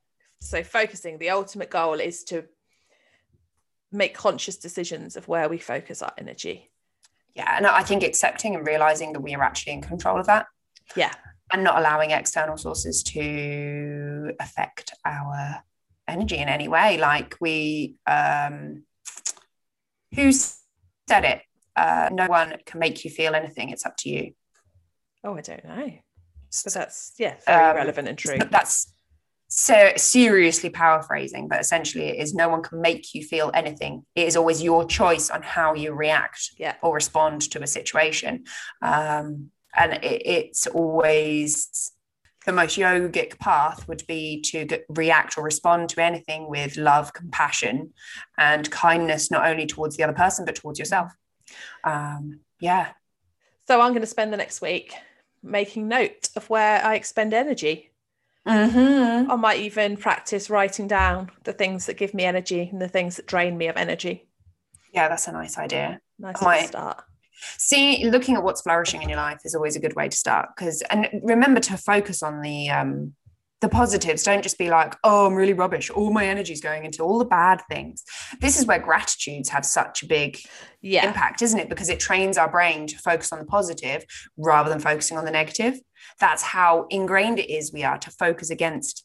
so 0.41 0.63
focusing 0.63 1.19
the 1.19 1.31
ultimate 1.31 1.71
goal 1.71 1.95
is 1.95 2.25
to 2.25 2.45
make 3.91 4.15
conscious 4.15 4.57
decisions 4.57 5.17
of 5.17 5.29
where 5.29 5.49
we 5.49 5.59
focus 5.59 6.03
our 6.03 6.13
energy 6.19 6.71
yeah, 7.37 7.57
and 7.57 7.67
I 7.67 7.83
think 7.83 8.05
accepting 8.05 8.55
and 8.55 8.65
realizing 8.65 9.13
that 9.13 9.21
we 9.21 9.35
are 9.35 9.43
actually 9.43 9.73
in 9.73 9.83
control 9.83 10.21
of 10.21 10.27
that 10.27 10.47
yeah 10.95 11.13
and 11.53 11.65
not 11.65 11.79
allowing 11.79 12.11
external 12.11 12.57
sources 12.57 13.03
to 13.03 14.33
affect 14.41 14.95
our 15.05 15.63
energy 16.09 16.37
in 16.37 16.49
any 16.49 16.69
way. 16.69 16.99
Like 16.99 17.37
we, 17.41 17.97
um, 18.07 18.85
who 20.15 20.33
said 20.33 21.25
it? 21.25 21.43
Uh, 21.77 22.09
no 22.13 22.27
one 22.27 22.55
can 22.67 22.79
make 22.81 23.05
you 23.05 23.11
feel 23.11 23.35
anything. 23.35 23.71
It's 23.71 23.85
up 23.87 23.97
to 23.99 24.09
you. 24.09 24.33
oh 25.25 25.37
i 25.37 25.41
don't 25.41 25.65
know 25.65 25.91
but 26.65 26.73
that's 26.75 27.15
yeah 27.19 27.35
very 27.47 27.71
Um, 27.71 27.77
relevant 27.77 28.07
and 28.09 28.17
true 28.19 28.39
that's 28.51 28.93
ser- 29.49 29.97
seriously 29.97 30.71
paraphrasing, 30.71 31.49
but 31.49 31.61
essentially 31.61 32.07
it 32.11 32.19
is 32.23 32.33
no 32.35 32.49
one 32.49 32.63
can 32.63 32.81
make 32.81 33.15
you 33.15 33.23
feel 33.25 33.51
anything. 33.55 34.05
It 34.15 34.27
is 34.29 34.37
always 34.37 34.63
your 34.63 34.85
choice 34.85 35.31
on 35.31 35.43
how 35.43 35.75
you 35.75 35.93
react 35.93 36.51
Yeah. 36.59 36.75
or 36.83 36.95
respond 36.95 37.43
to 37.53 37.63
a 37.63 37.67
situation. 37.67 38.45
Um, 38.83 39.51
and 39.77 39.95
it, 39.95 40.23
it's 40.27 40.67
always 40.69 41.91
the 42.47 42.53
most 42.53 42.77
yogic 42.79 43.39
path 43.39 43.89
would 43.89 44.05
be 44.07 44.41
to 44.43 44.65
g- 44.67 44.79
react 44.89 45.37
or 45.39 45.43
respond 45.45 45.89
to 45.91 46.03
anything 46.03 46.49
with 46.49 46.77
love, 46.77 47.13
compassion, 47.13 47.93
and 48.39 48.71
kindness, 48.71 49.31
not 49.31 49.47
only 49.47 49.67
towards 49.67 49.97
the 49.97 50.05
other 50.05 50.13
person, 50.25 50.45
but 50.45 50.55
towards 50.57 50.79
yourself. 50.79 51.11
Um, 51.85 52.41
yeah. 52.61 52.89
so 53.67 53.81
i'm 53.81 53.91
going 53.93 54.01
to 54.03 54.07
spend 54.07 54.33
the 54.33 54.37
next 54.37 54.61
week 54.61 54.95
making 55.43 55.89
note 55.89 56.29
of 56.37 56.49
where 56.51 56.85
i 56.85 56.95
expend 56.95 57.35
energy 57.35 57.91
Mm-hmm. 58.47 59.31
I 59.31 59.37
might 59.37 59.61
even 59.61 59.97
practice 59.97 60.51
writing 60.51 60.87
down 60.87 61.31
the 61.45 61.53
things 61.55 61.87
that 61.87 61.97
give 61.97 62.13
me 62.13 62.25
energy 62.25 62.69
and 62.71 62.79
the 62.81 62.89
things 62.89 63.17
that 63.17 63.27
drain 63.27 63.57
me 63.57 63.69
of 63.69 63.77
energy. 63.79 64.27
Yeah, 64.93 65.09
that's 65.09 65.27
a 65.29 65.33
nice 65.33 65.57
idea. 65.57 66.01
Nice 66.19 66.43
might- 66.43 66.69
start. 66.69 67.03
see 67.57 68.09
looking 68.11 68.37
at 68.37 68.43
what's 68.43 68.61
flourishing 68.61 69.03
in 69.03 69.09
your 69.09 69.17
life 69.17 69.41
is 69.45 69.55
always 69.55 69.77
a 69.77 69.81
good 69.81 69.97
way 69.97 70.09
to 70.09 70.17
start 70.17 70.51
because 70.55 70.83
and 70.83 71.09
remember 71.23 71.61
to 71.61 71.77
focus 71.77 72.23
on 72.23 72.41
the 72.43 72.69
um 72.71 73.15
the 73.65 73.71
positives. 73.71 74.23
Don't 74.23 74.43
just 74.43 74.59
be 74.59 74.69
like 74.69 74.95
oh 75.05 75.27
i'm 75.27 75.35
really 75.35 75.55
rubbish. 75.55 75.91
All 75.91 76.13
my 76.13 76.27
energy 76.27 76.53
is 76.53 76.61
going 76.61 76.85
into 76.85 77.03
all 77.03 77.19
the 77.19 77.25
bad 77.25 77.63
things. 77.71 78.05
This 78.41 78.59
is 78.59 78.67
where 78.67 78.79
gratitudes 78.79 79.49
have 79.49 79.65
such 79.65 80.03
a 80.03 80.07
big 80.07 80.39
Yeah. 80.83 81.07
impact 81.09 81.41
isn't 81.43 81.59
it? 81.59 81.69
Because 81.69 81.89
it 81.89 81.99
trains 81.99 82.37
our 82.37 82.51
brain 82.51 82.87
to 82.89 82.99
focus 82.99 83.33
on 83.33 83.39
the 83.39 83.47
positive 83.47 84.05
rather 84.37 84.69
than 84.69 84.81
focusing 84.81 85.17
on 85.17 85.25
the 85.25 85.31
negative. 85.31 85.81
That's 86.21 86.43
how 86.43 86.87
ingrained 86.91 87.39
it 87.39 87.51
is 87.51 87.73
we 87.73 87.85
are 87.85 87.99
to 87.99 88.11
focus 88.11 88.51
against 88.51 89.05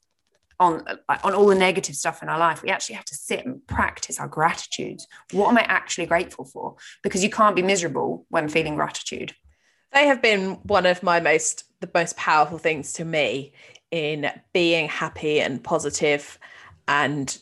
on 0.60 0.84
on 1.24 1.34
all 1.34 1.48
the 1.48 1.56
negative 1.56 1.96
stuff 1.96 2.22
in 2.22 2.28
our 2.30 2.38
life. 2.38 2.62
We 2.62 2.70
actually 2.70 2.96
have 2.96 3.06
to 3.06 3.16
sit 3.16 3.46
and 3.46 3.66
practice 3.66 4.20
our 4.20 4.28
gratitudes. 4.28 5.08
What 5.32 5.50
am 5.50 5.58
i 5.58 5.62
actually 5.62 6.08
grateful 6.08 6.46
for? 6.46 6.76
Because 7.02 7.24
you 7.24 7.30
can't 7.30 7.56
be 7.56 7.62
miserable 7.62 8.26
when 8.30 8.50
feeling 8.50 8.76
gratitude. 8.76 9.34
They 9.94 10.06
have 10.08 10.22
been 10.22 10.56
one 10.64 10.86
of 10.86 11.02
my 11.02 11.20
most 11.20 11.64
the 11.82 11.90
most 11.94 12.18
powerful 12.18 12.58
things 12.58 12.94
to 12.94 13.06
me 13.06 13.54
in 13.92 14.30
being 14.54 14.88
happy 14.88 15.42
and 15.42 15.64
positive 15.64 16.38
and 16.88 17.38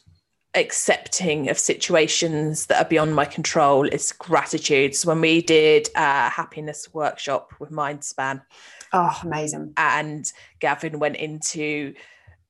accepting 0.56 1.50
of 1.50 1.60
situations 1.60 2.66
that 2.68 2.84
are 2.84 2.90
beyond 2.90 3.14
my 3.16 3.26
control 3.26 3.88
is 3.88 4.12
gratitude. 4.12 4.96
So 4.96 5.10
when 5.10 5.22
we 5.22 5.42
did 5.42 5.90
a 5.96 6.30
happiness 6.30 6.94
workshop 6.94 7.54
with 7.60 7.70
Mindspan, 7.72 8.42
Oh, 8.94 9.20
amazing. 9.24 9.74
and 9.78 10.32
Gavin 10.60 11.00
went 11.00 11.18
into 11.18 11.94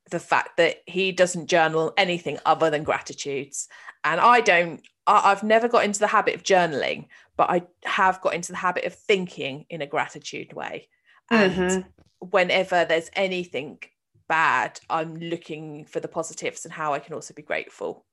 the 0.10 0.20
fact 0.20 0.58
that 0.58 0.78
he 0.86 1.12
doesn't 1.12 1.48
journal 1.48 1.94
anything 1.98 2.40
other 2.46 2.70
than 2.70 2.84
gratitudes. 2.84 3.68
And 4.06 4.22
I 4.22 4.40
don't, 4.40 4.82
I, 5.06 5.32
I've 5.32 5.44
never 5.44 5.68
got 5.68 5.84
into 5.84 6.00
the 6.00 6.08
habit 6.08 6.36
of 6.36 6.44
journaling, 6.44 7.08
but 7.36 7.50
I 7.50 7.64
have 7.84 8.22
got 8.22 8.34
into 8.36 8.54
the 8.54 8.58
habit 8.58 8.86
of 8.86 8.94
thinking 8.94 9.66
in 9.70 9.82
a 9.82 9.88
gratitude 9.88 10.54
way. 10.54 10.88
And 11.30 11.52
Mhm. 11.54 11.86
Whenever 12.20 12.86
there's 12.86 13.10
anything 13.14 13.80
bad, 14.28 14.80
I'm 14.90 15.16
looking 15.16 15.86
for 15.86 16.00
the 16.00 16.08
positives 16.08 16.66
and 16.66 16.74
how 16.74 16.94
I 16.94 17.00
can 17.00 17.14
also 17.14 17.34
be 17.34 17.42
grateful. 17.42 18.06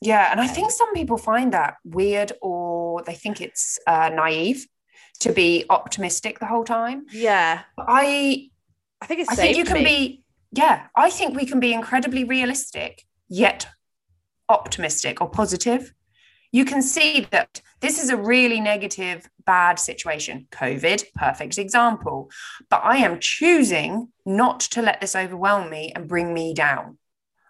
Yeah, 0.00 0.32
and 0.32 0.40
I 0.40 0.48
think 0.48 0.72
some 0.72 0.92
people 0.94 1.16
find 1.16 1.52
that 1.52 1.76
weird 1.84 2.32
or 2.42 3.02
they 3.04 3.14
think 3.14 3.40
it's 3.40 3.78
uh, 3.86 4.10
naive 4.12 4.66
to 5.20 5.32
be 5.32 5.64
optimistic 5.70 6.40
the 6.40 6.46
whole 6.46 6.64
time. 6.64 7.06
Yeah. 7.12 7.62
But 7.76 7.86
I 7.88 8.50
I 9.00 9.06
think 9.06 9.20
it's 9.20 9.30
I 9.30 9.34
think 9.36 9.56
you 9.56 9.64
can 9.64 9.78
me. 9.78 9.84
be 9.84 10.24
yeah, 10.52 10.86
I 10.96 11.08
think 11.08 11.36
we 11.36 11.46
can 11.46 11.60
be 11.60 11.72
incredibly 11.72 12.24
realistic 12.24 13.04
yet 13.28 13.68
optimistic 14.48 15.20
or 15.20 15.30
positive. 15.30 15.94
You 16.52 16.66
can 16.66 16.82
see 16.82 17.26
that 17.30 17.62
this 17.80 18.02
is 18.02 18.10
a 18.10 18.16
really 18.16 18.60
negative, 18.60 19.28
bad 19.46 19.78
situation. 19.78 20.46
COVID, 20.52 21.04
perfect 21.14 21.58
example. 21.58 22.30
But 22.68 22.82
I 22.84 22.98
am 22.98 23.18
choosing 23.18 24.12
not 24.26 24.60
to 24.60 24.82
let 24.82 25.00
this 25.00 25.16
overwhelm 25.16 25.70
me 25.70 25.92
and 25.96 26.06
bring 26.06 26.32
me 26.34 26.52
down. 26.52 26.98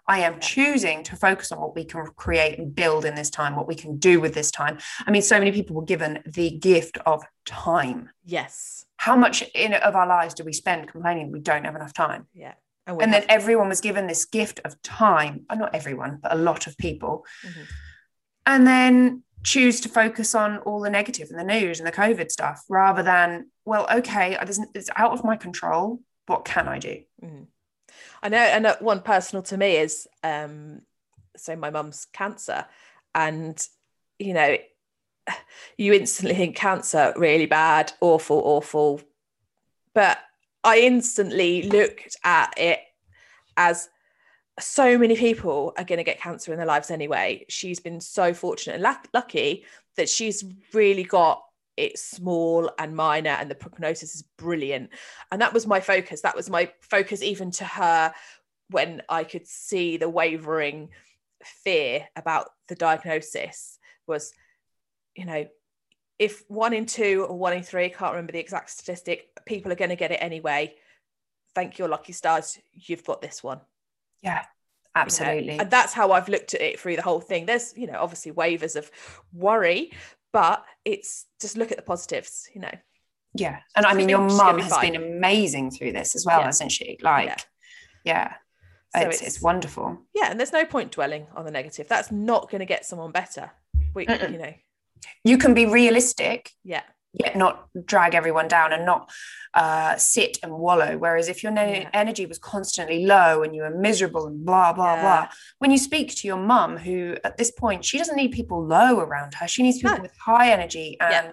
I 0.07 0.21
am 0.21 0.41
choosing 0.41 1.03
to 1.05 1.17
focus 1.17 1.53
on 1.53 1.61
what 1.61 1.75
we 1.75 1.85
can 1.85 2.07
create 2.17 2.59
and 2.59 2.75
build 2.75 3.05
in 3.05 3.15
this 3.15 3.31
time, 3.31 3.57
what 3.57 3.69
we 3.69 3.75
can 3.75 3.99
do 3.99 4.21
with 4.21 4.35
this 4.35 4.51
time. 4.51 4.79
I 5.07 5.11
mean, 5.11 5.23
so 5.23 5.39
many 5.39 5.53
people 5.53 5.77
were 5.77 5.85
given 5.85 6.23
the 6.27 6.51
gift 6.51 6.99
of 7.07 7.23
time. 7.45 8.11
Yes. 8.25 8.85
How 8.97 9.17
much 9.17 9.43
in 9.55 9.75
of 9.75 9.97
our 9.97 10.07
lives 10.07 10.35
do 10.35 10.45
we 10.45 10.53
spend 10.53 10.89
complaining 10.89 11.33
we 11.33 11.41
don't 11.41 11.65
have 11.65 11.77
enough 11.77 11.93
time? 11.93 12.27
Yeah. 12.35 12.55
And, 12.87 13.01
and 13.01 13.13
then 13.13 13.25
everyone 13.29 13.69
was 13.69 13.81
given 13.81 14.07
this 14.09 14.25
gift 14.25 14.61
of 14.65 14.81
time 14.83 15.47
uh, 15.49 15.55
not 15.55 15.73
everyone 15.73 16.19
but 16.21 16.33
a 16.33 16.37
lot 16.37 16.67
of 16.67 16.77
people 16.79 17.25
Mhm. 17.47 17.67
And 18.47 18.67
then 18.67 19.23
choose 19.45 19.81
to 19.81 19.89
focus 19.89 20.35
on 20.35 20.59
all 20.59 20.81
the 20.81 20.91
negative 20.91 21.29
and 21.31 21.39
the 21.39 21.45
news 21.45 21.81
and 21.81 21.87
the 21.87 21.93
covid 21.93 22.31
stuff 22.31 22.63
rather 22.69 23.03
than 23.03 23.51
well 23.65 23.87
okay 23.93 24.37
it's 24.41 24.91
out 24.97 25.13
of 25.13 25.25
my 25.25 25.37
control. 25.37 26.01
What 26.27 26.45
can 26.45 26.69
i 26.69 26.79
do? 26.79 27.03
Mhm. 27.23 27.47
I 28.23 28.29
know, 28.29 28.39
and 28.39 28.67
uh, 28.67 28.77
one 28.81 29.01
personal 29.01 29.43
to 29.45 29.57
me 29.57 29.77
is 29.77 30.07
um, 30.23 30.83
so 31.37 31.57
my 31.57 31.71
mum's 31.71 32.07
cancer, 32.13 32.67
and 33.15 33.61
you 34.19 34.35
know, 34.35 34.57
you 35.77 35.93
instantly 35.93 36.37
think 36.37 36.57
cancer 36.57 37.13
really 37.17 37.47
bad, 37.47 37.93
awful, 38.01 38.41
awful, 38.45 39.01
but 39.95 40.19
I 40.65 40.79
instantly 40.79 41.63
looked 41.65 42.17
at 42.25 42.55
it 42.57 42.81
as 43.57 43.89
so 44.61 44.99
many 44.99 45.17
people 45.17 45.73
are 45.79 45.85
going 45.85 45.99
to 45.99 46.05
get 46.05 46.21
cancer 46.21 46.53
in 46.53 46.59
their 46.59 46.67
lives 46.67 46.91
anyway. 46.91 47.45
She's 47.49 47.81
been 47.81 48.01
so 48.01 48.35
fortunate 48.35 48.75
and 48.75 48.83
luck- 48.83 49.09
lucky 49.15 49.65
that 49.97 50.09
she's 50.09 50.45
really 50.73 51.05
got 51.05 51.43
it 51.77 51.99
small 51.99 52.71
and 52.79 52.95
minor, 52.95 53.31
and 53.31 53.51
the 53.51 53.55
prognosis 53.55 54.15
is 54.15 54.23
brilliant. 54.37 54.91
And 55.31 55.41
that 55.41 55.55
was 55.55 55.67
my 55.67 55.81
focus. 55.81 56.21
That 56.21 56.37
was 56.37 56.51
my 56.51 56.71
focus, 56.81 57.23
even 57.23 57.51
to 57.53 57.65
her, 57.65 58.13
when 58.71 59.03
I 59.09 59.25
could 59.25 59.47
see 59.47 59.97
the 59.97 60.09
wavering 60.09 60.91
fear 61.43 62.09
about 62.17 62.51
the 62.69 62.75
diagnosis 62.75 63.79
was, 64.07 64.33
you 65.15 65.25
know, 65.25 65.47
if 66.19 66.45
one 66.49 66.73
in 66.73 66.87
two 66.87 67.27
or 67.29 67.39
one 67.39 67.53
in 67.53 67.63
three, 67.63 67.87
I 67.87 67.89
can't 67.89 68.13
remember 68.13 68.33
the 68.33 68.39
exact 68.39 68.71
statistic, 68.71 69.29
people 69.47 69.73
are 69.73 69.77
going 69.77 69.91
to 69.91 69.97
get 69.97 70.13
it 70.13 70.17
anyway. 70.17 70.75
Thank 71.55 71.79
your 71.79 71.89
lucky 71.89 72.13
stars, 72.13 72.59
you've 72.73 73.05
got 73.05 73.21
this 73.21 73.43
one. 73.43 73.61
Yeah 74.23 74.31
you 74.31 74.37
know. 74.39 75.03
absolutely 75.03 75.59
And 75.59 75.71
that's 75.71 75.93
how 75.93 76.13
I've 76.13 76.29
looked 76.29 76.55
at 76.55 76.61
it 76.61 76.79
through 76.81 76.97
the 76.97 77.03
whole 77.03 77.21
thing. 77.21 77.47
There's, 77.47 77.73
you 77.77 77.87
know, 77.87 77.99
obviously 77.99 78.31
waivers 78.33 78.77
of 78.77 78.91
worry, 79.33 79.93
but 80.33 80.65
it's 80.85 81.27
just 81.41 81.57
look 81.57 81.71
at 81.71 81.77
the 81.79 81.83
positives, 81.83 82.49
you 82.55 82.61
know. 82.61 82.75
yeah 83.35 83.61
and 83.77 83.87
i 83.87 83.95
mean 83.95 84.09
your 84.11 84.21
mum 84.21 84.57
be 84.57 84.63
has 84.63 84.73
fine. 84.73 84.93
been 84.93 85.03
amazing 85.03 85.71
through 85.71 85.93
this 85.93 86.15
as 86.15 86.27
well 86.27 86.41
Yeah. 86.41 86.47
hasn't 86.47 86.73
she 86.73 86.99
like 87.01 87.27
Yeah. 87.29 87.37
yeah, 88.05 88.35
So 89.03 89.09
it's, 89.09 89.23
it's 89.23 89.41
wonderful 89.41 89.99
yeah, 90.15 90.31
and 90.31 90.39
there's 90.39 90.53
no 90.53 90.67
point 90.67 90.93
dwelling 90.93 91.27
on 91.35 91.45
the 91.47 91.51
negative. 91.51 91.89
That's 91.89 92.13
not 92.13 92.51
going 92.51 92.59
to 92.61 92.67
get 92.75 92.85
someone 92.85 93.13
better. 93.13 93.51
We, 93.95 94.03
you 94.07 94.39
know, 94.45 94.55
you 95.25 95.39
can 95.39 95.55
be 95.55 95.65
realistic 95.67 96.51
yeah, 96.65 96.83
yet 97.13 97.37
not 97.37 97.69
drag 97.87 98.15
everyone 98.15 98.49
down 98.49 98.73
and 98.73 98.87
not 98.87 99.11
uh, 99.55 99.97
sit 99.97 100.39
and 100.43 100.53
wallow. 100.53 100.97
Whereas 100.97 101.29
if 101.29 101.43
your 101.43 101.53
ne- 101.53 101.83
Yeah. 101.83 101.91
energy 101.93 102.25
was 102.25 102.39
constantly 102.39 103.05
low 103.05 103.43
and 103.43 103.55
you 103.55 103.63
were 103.63 103.71
miserable 103.71 104.27
and 104.27 104.45
blah, 104.47 104.73
blah, 104.73 104.95
Yeah. 104.95 105.01
blah, 105.03 105.29
when 105.59 105.71
you 105.71 105.77
speak 105.79 106.15
to 106.17 106.27
your 106.27 106.39
mum, 106.39 106.79
who 106.79 107.17
at 107.23 107.37
this 107.37 107.51
point, 107.51 107.85
she 107.85 107.99
doesn't 107.99 108.17
need 108.17 108.33
people 108.33 108.65
low 108.65 108.99
around 108.99 109.35
her, 109.35 109.47
she 109.47 109.63
needs 109.63 109.79
people 109.79 109.97
No. 109.97 110.03
with 110.03 110.17
high 110.17 110.51
energy 110.51 110.97
and 111.01 111.13
Yeah. 111.13 111.31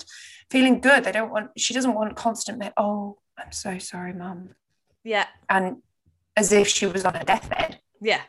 feeling 0.50 0.82
good. 0.82 1.06
They 1.06 1.14
don't 1.14 1.32
want, 1.32 1.52
she 1.58 1.74
doesn't 1.74 1.94
want 1.94 2.16
constant, 2.18 2.62
oh, 2.76 3.20
I'm 3.38 3.54
so 3.54 3.78
sorry, 3.78 4.12
mum. 4.12 4.56
yeah, 5.06 5.28
And 5.50 5.78
as 6.36 6.52
if 6.52 6.68
she 6.68 6.88
was 6.88 7.06
on 7.06 7.14
her 7.14 7.24
deathbed. 7.24 7.80
yeah, 8.02 8.22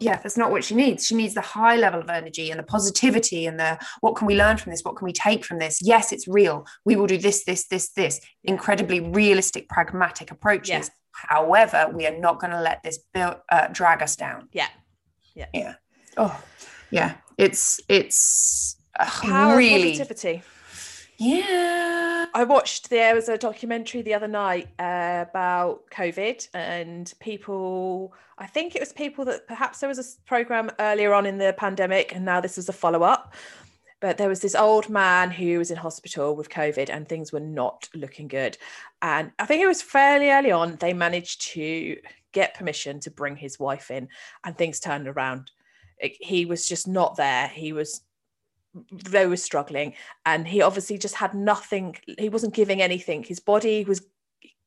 yeah 0.00 0.16
that's 0.22 0.36
not 0.36 0.50
what 0.50 0.64
she 0.64 0.74
needs. 0.74 1.06
She 1.06 1.14
needs 1.14 1.34
the 1.34 1.40
high 1.40 1.76
level 1.76 2.00
of 2.00 2.08
energy 2.08 2.50
and 2.50 2.58
the 2.58 2.64
positivity 2.64 3.46
and 3.46 3.58
the 3.58 3.78
what 4.00 4.16
can 4.16 4.26
we 4.26 4.36
learn 4.36 4.56
from 4.56 4.70
this? 4.70 4.82
What 4.82 4.96
can 4.96 5.04
we 5.04 5.12
take 5.12 5.44
from 5.44 5.58
this? 5.58 5.80
Yes 5.82 6.12
it's 6.12 6.28
real. 6.28 6.66
We 6.84 6.96
will 6.96 7.06
do 7.06 7.18
this 7.18 7.44
this 7.44 7.66
this 7.68 7.90
this. 7.90 8.20
Incredibly 8.44 9.00
realistic 9.00 9.68
pragmatic 9.68 10.30
approaches. 10.30 10.70
Yeah. 10.70 10.94
however 11.12 11.90
we 11.92 12.06
are 12.06 12.16
not 12.18 12.40
going 12.40 12.52
to 12.52 12.60
let 12.60 12.82
this 12.82 12.98
build, 13.12 13.36
uh, 13.50 13.68
drag 13.68 14.02
us 14.02 14.16
down. 14.16 14.48
Yeah. 14.52 14.68
Yeah. 15.34 15.46
yeah. 15.52 15.74
Oh 16.16 16.40
yeah. 16.90 17.16
It's 17.36 17.80
it's 17.88 18.76
uh, 18.98 19.04
Power 19.04 19.56
really 19.56 19.92
positivity. 19.92 20.42
Yeah 21.18 22.26
I 22.34 22.44
watched 22.44 22.90
there 22.90 23.14
was 23.14 23.28
a 23.28 23.38
documentary 23.38 24.02
the 24.02 24.14
other 24.14 24.28
night 24.28 24.68
uh, 24.78 25.24
about 25.28 25.82
COVID 25.90 26.46
and 26.54 27.12
people. 27.20 28.12
I 28.36 28.46
think 28.46 28.76
it 28.76 28.80
was 28.80 28.92
people 28.92 29.24
that 29.24 29.48
perhaps 29.48 29.80
there 29.80 29.88
was 29.88 29.98
a 29.98 30.26
program 30.26 30.70
earlier 30.78 31.14
on 31.14 31.26
in 31.26 31.38
the 31.38 31.54
pandemic, 31.56 32.14
and 32.14 32.24
now 32.24 32.40
this 32.40 32.56
was 32.56 32.68
a 32.68 32.72
follow 32.72 33.02
up. 33.02 33.34
But 34.00 34.18
there 34.18 34.28
was 34.28 34.40
this 34.40 34.54
old 34.54 34.88
man 34.88 35.30
who 35.30 35.58
was 35.58 35.72
in 35.72 35.76
hospital 35.76 36.36
with 36.36 36.50
COVID, 36.50 36.88
and 36.90 37.08
things 37.08 37.32
were 37.32 37.40
not 37.40 37.88
looking 37.94 38.28
good. 38.28 38.56
And 39.02 39.32
I 39.38 39.46
think 39.46 39.62
it 39.62 39.66
was 39.66 39.82
fairly 39.82 40.30
early 40.30 40.52
on 40.52 40.76
they 40.76 40.92
managed 40.92 41.40
to 41.52 41.96
get 42.32 42.54
permission 42.54 43.00
to 43.00 43.10
bring 43.10 43.36
his 43.36 43.58
wife 43.58 43.90
in, 43.90 44.08
and 44.44 44.56
things 44.56 44.78
turned 44.80 45.08
around. 45.08 45.50
It- 45.98 46.16
he 46.20 46.44
was 46.44 46.68
just 46.68 46.86
not 46.86 47.16
there. 47.16 47.48
He 47.48 47.72
was 47.72 48.02
they 48.90 49.26
were 49.26 49.36
struggling. 49.36 49.94
And 50.26 50.46
he 50.46 50.62
obviously 50.62 50.98
just 50.98 51.14
had 51.14 51.34
nothing 51.34 51.96
he 52.18 52.28
wasn't 52.28 52.54
giving 52.54 52.82
anything. 52.82 53.22
His 53.22 53.40
body 53.40 53.84
was 53.84 54.02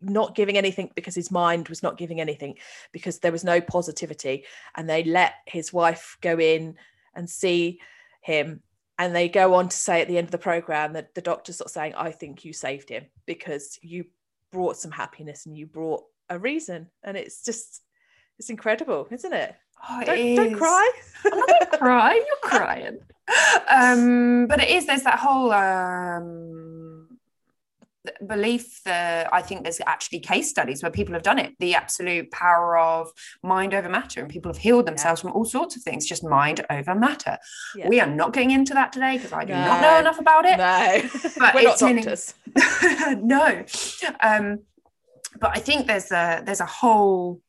not 0.01 0.35
giving 0.35 0.57
anything 0.57 0.91
because 0.95 1.15
his 1.15 1.31
mind 1.31 1.69
was 1.69 1.83
not 1.83 1.97
giving 1.97 2.19
anything 2.19 2.57
because 2.91 3.19
there 3.19 3.31
was 3.31 3.43
no 3.43 3.61
positivity. 3.61 4.45
And 4.75 4.89
they 4.89 5.03
let 5.03 5.33
his 5.45 5.71
wife 5.71 6.17
go 6.21 6.39
in 6.39 6.75
and 7.13 7.29
see 7.29 7.79
him. 8.21 8.61
And 8.97 9.15
they 9.15 9.29
go 9.29 9.55
on 9.55 9.69
to 9.69 9.75
say 9.75 10.01
at 10.01 10.07
the 10.07 10.17
end 10.17 10.25
of 10.25 10.31
the 10.31 10.37
program 10.37 10.93
that 10.93 11.15
the 11.15 11.21
doctor's 11.21 11.57
sort 11.57 11.67
of 11.67 11.71
saying 11.71 11.95
i 11.95 12.11
think 12.11 12.45
you 12.45 12.53
saved 12.53 12.89
him 12.89 13.05
because 13.25 13.79
you 13.81 14.05
brought 14.51 14.77
some 14.77 14.91
happiness 14.91 15.47
and 15.47 15.57
you 15.57 15.65
brought 15.65 16.03
a 16.29 16.37
reason. 16.37 16.89
And 17.03 17.17
it's 17.17 17.43
just 17.43 17.81
it's 18.39 18.49
incredible 18.49 19.07
isn't 19.11 19.33
it? 19.33 19.55
Oh, 19.89 20.03
don't, 20.05 20.35
don't 20.35 20.53
cry. 20.55 20.91
I'm 21.25 21.39
not 21.39 21.49
cry. 21.65 22.13
You're 22.15 22.49
crying. 22.49 22.99
Um, 23.69 24.47
but 24.47 24.61
it 24.61 24.69
is. 24.69 24.85
There's 24.87 25.03
that 25.03 25.19
whole 25.19 25.51
um, 25.51 27.17
belief 28.27 28.81
that 28.83 29.31
I 29.33 29.41
think 29.41 29.63
there's 29.63 29.79
actually 29.85 30.19
case 30.19 30.49
studies 30.49 30.81
where 30.81 30.91
people 30.91 31.13
have 31.13 31.23
done 31.23 31.37
it. 31.39 31.53
The 31.59 31.75
absolute 31.75 32.31
power 32.31 32.77
of 32.77 33.09
mind 33.43 33.73
over 33.73 33.87
matter, 33.89 34.19
and 34.21 34.29
people 34.29 34.51
have 34.51 34.57
healed 34.61 34.85
themselves 34.87 35.21
from 35.21 35.31
all 35.33 35.45
sorts 35.45 35.75
of 35.75 35.83
things. 35.83 36.05
Just 36.05 36.23
mind 36.23 36.65
over 36.69 36.95
matter. 36.95 37.37
Yeah. 37.75 37.87
We 37.87 37.99
are 37.99 38.07
not 38.07 38.33
getting 38.33 38.51
into 38.51 38.73
that 38.73 38.91
today 38.91 39.17
because 39.17 39.33
I 39.33 39.45
do 39.45 39.53
not 39.53 39.81
know 39.81 39.99
enough 39.99 40.19
about 40.19 40.45
it. 40.45 40.57
no 40.57 41.31
But 41.37 41.53
we're 41.55 41.63
not 41.63 41.73
it's 41.73 41.81
in- 41.81 41.95
doctors 41.97 42.33
no 43.23 43.63
um 44.21 44.59
but 45.39 45.55
i 45.55 45.59
think 45.59 45.87
there's 45.87 46.11
a 46.11 46.41
there's 46.45 46.59
a 46.59 46.65
whole 46.65 47.39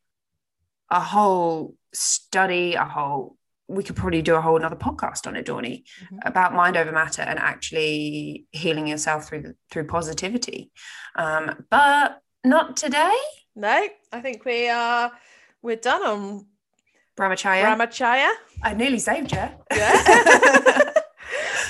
a 0.91 1.01
whole 1.01 1.75
study 1.93 2.75
a 2.75 2.85
whole 2.85 3.37
we 3.73 3.83
could 3.83 3.97
probably 3.97 4.23
do 4.23 4.35
a 4.35 4.41
whole 4.41 4.57
another 4.57 4.77
podcast 4.77 5.27
on 5.27 5.35
it 5.37 5.47
Dawny, 5.47 5.85
Mhm. 6.03 6.19
about 6.25 6.53
mind 6.55 6.77
over 6.77 6.93
matter 6.93 7.23
and 7.23 7.39
actually 7.39 8.47
healing 8.53 8.87
yourself 8.87 9.27
through 9.27 9.43
the, 9.43 9.57
through 9.71 9.87
positivity 9.87 10.71
um 11.17 11.65
but 11.71 12.21
not 12.45 12.77
today 12.77 13.17
No, 13.55 13.87
I 14.13 14.21
think 14.21 14.45
we 14.45 14.69
are 14.69 15.13
we're 15.63 15.77
done 15.77 16.03
on 16.03 16.47
Brahmacharya. 17.17 17.65
Brahmacharya. 17.65 18.31
I 18.63 18.73
nearly 18.75 18.99
saved 18.99 19.33
you. 19.33 19.47
Yeah. 19.71 20.93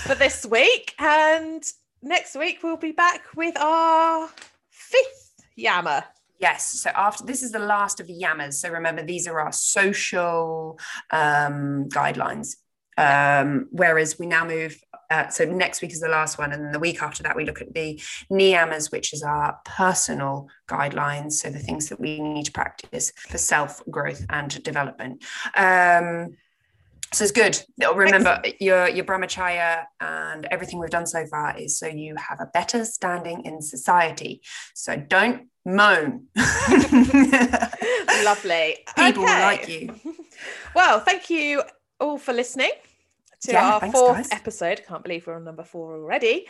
for 0.07 0.15
this 0.15 0.47
week. 0.47 0.95
And 1.01 1.63
next 2.01 2.37
week 2.37 2.61
we'll 2.63 2.77
be 2.77 2.93
back 2.93 3.23
with 3.37 3.57
our 3.59 4.29
fifth 4.71 5.35
Yama. 5.57 6.05
Yes. 6.43 6.81
So 6.81 6.91
after 6.91 7.25
this 7.25 7.43
is 7.45 7.53
the 7.53 7.61
last 7.61 8.01
of 8.01 8.09
the 8.09 8.21
yamas. 8.21 8.55
So 8.55 8.69
remember, 8.69 9.05
these 9.05 9.29
are 9.29 9.41
our 9.41 9.53
social 9.53 10.79
um, 11.11 11.89
guidelines. 11.89 12.57
Um, 12.99 13.69
whereas 13.71 14.19
we 14.19 14.27
now 14.27 14.45
move. 14.45 14.79
Uh, 15.09 15.29
so 15.29 15.45
next 15.45 15.83
week 15.83 15.93
is 15.93 16.01
the 16.01 16.09
last 16.09 16.39
one, 16.39 16.53
and 16.53 16.65
then 16.65 16.73
the 16.73 16.79
week 16.79 17.03
after 17.03 17.23
that 17.23 17.37
we 17.37 17.45
look 17.45 17.63
at 17.63 17.73
the 17.73 18.01
niyamas, 18.31 18.91
which 18.91 19.13
is 19.13 19.23
our 19.23 19.59
personal 19.65 20.49
guidelines. 20.69 21.33
So 21.33 21.49
the 21.49 21.59
things 21.59 21.89
that 21.89 22.01
we 22.01 22.19
need 22.21 22.47
to 22.47 22.53
practice 22.53 23.13
for 23.17 23.39
self 23.39 23.83
growth 23.89 24.27
and 24.29 24.63
development. 24.63 25.23
Um, 25.57 26.37
so 27.13 27.25
it's 27.25 27.33
good. 27.33 27.63
Remember 27.95 28.43
your 28.59 28.89
your 28.89 29.05
brahmacharya 29.05 29.85
and 30.01 30.47
everything 30.51 30.81
we've 30.81 30.91
done 30.91 31.07
so 31.07 31.25
far 31.27 31.57
is 31.57 31.79
so 31.79 31.87
you 31.87 32.17
have 32.17 32.41
a 32.41 32.47
better 32.47 32.85
standing 32.85 33.45
in 33.45 33.61
society. 33.63 34.43
So 34.75 34.97
don't 34.97 35.49
moan. 35.65 36.27
Lovely. 38.25 38.79
People 38.97 39.25
okay. 39.25 39.43
like 39.43 39.69
you. 39.69 39.95
Well, 40.75 41.01
thank 41.01 41.29
you 41.29 41.63
all 42.01 42.17
for 42.19 42.33
listening 42.33 42.71
to 43.43 43.53
yeah, 43.53 43.75
our 43.75 43.81
thanks, 43.81 43.99
fourth 43.99 44.17
guys. 44.17 44.33
episode. 44.33 44.83
Can't 44.89 45.03
believe 45.03 45.27
we're 45.27 45.37
on 45.37 45.45
number 45.45 45.65
four 45.65 45.95
already. 45.95 46.47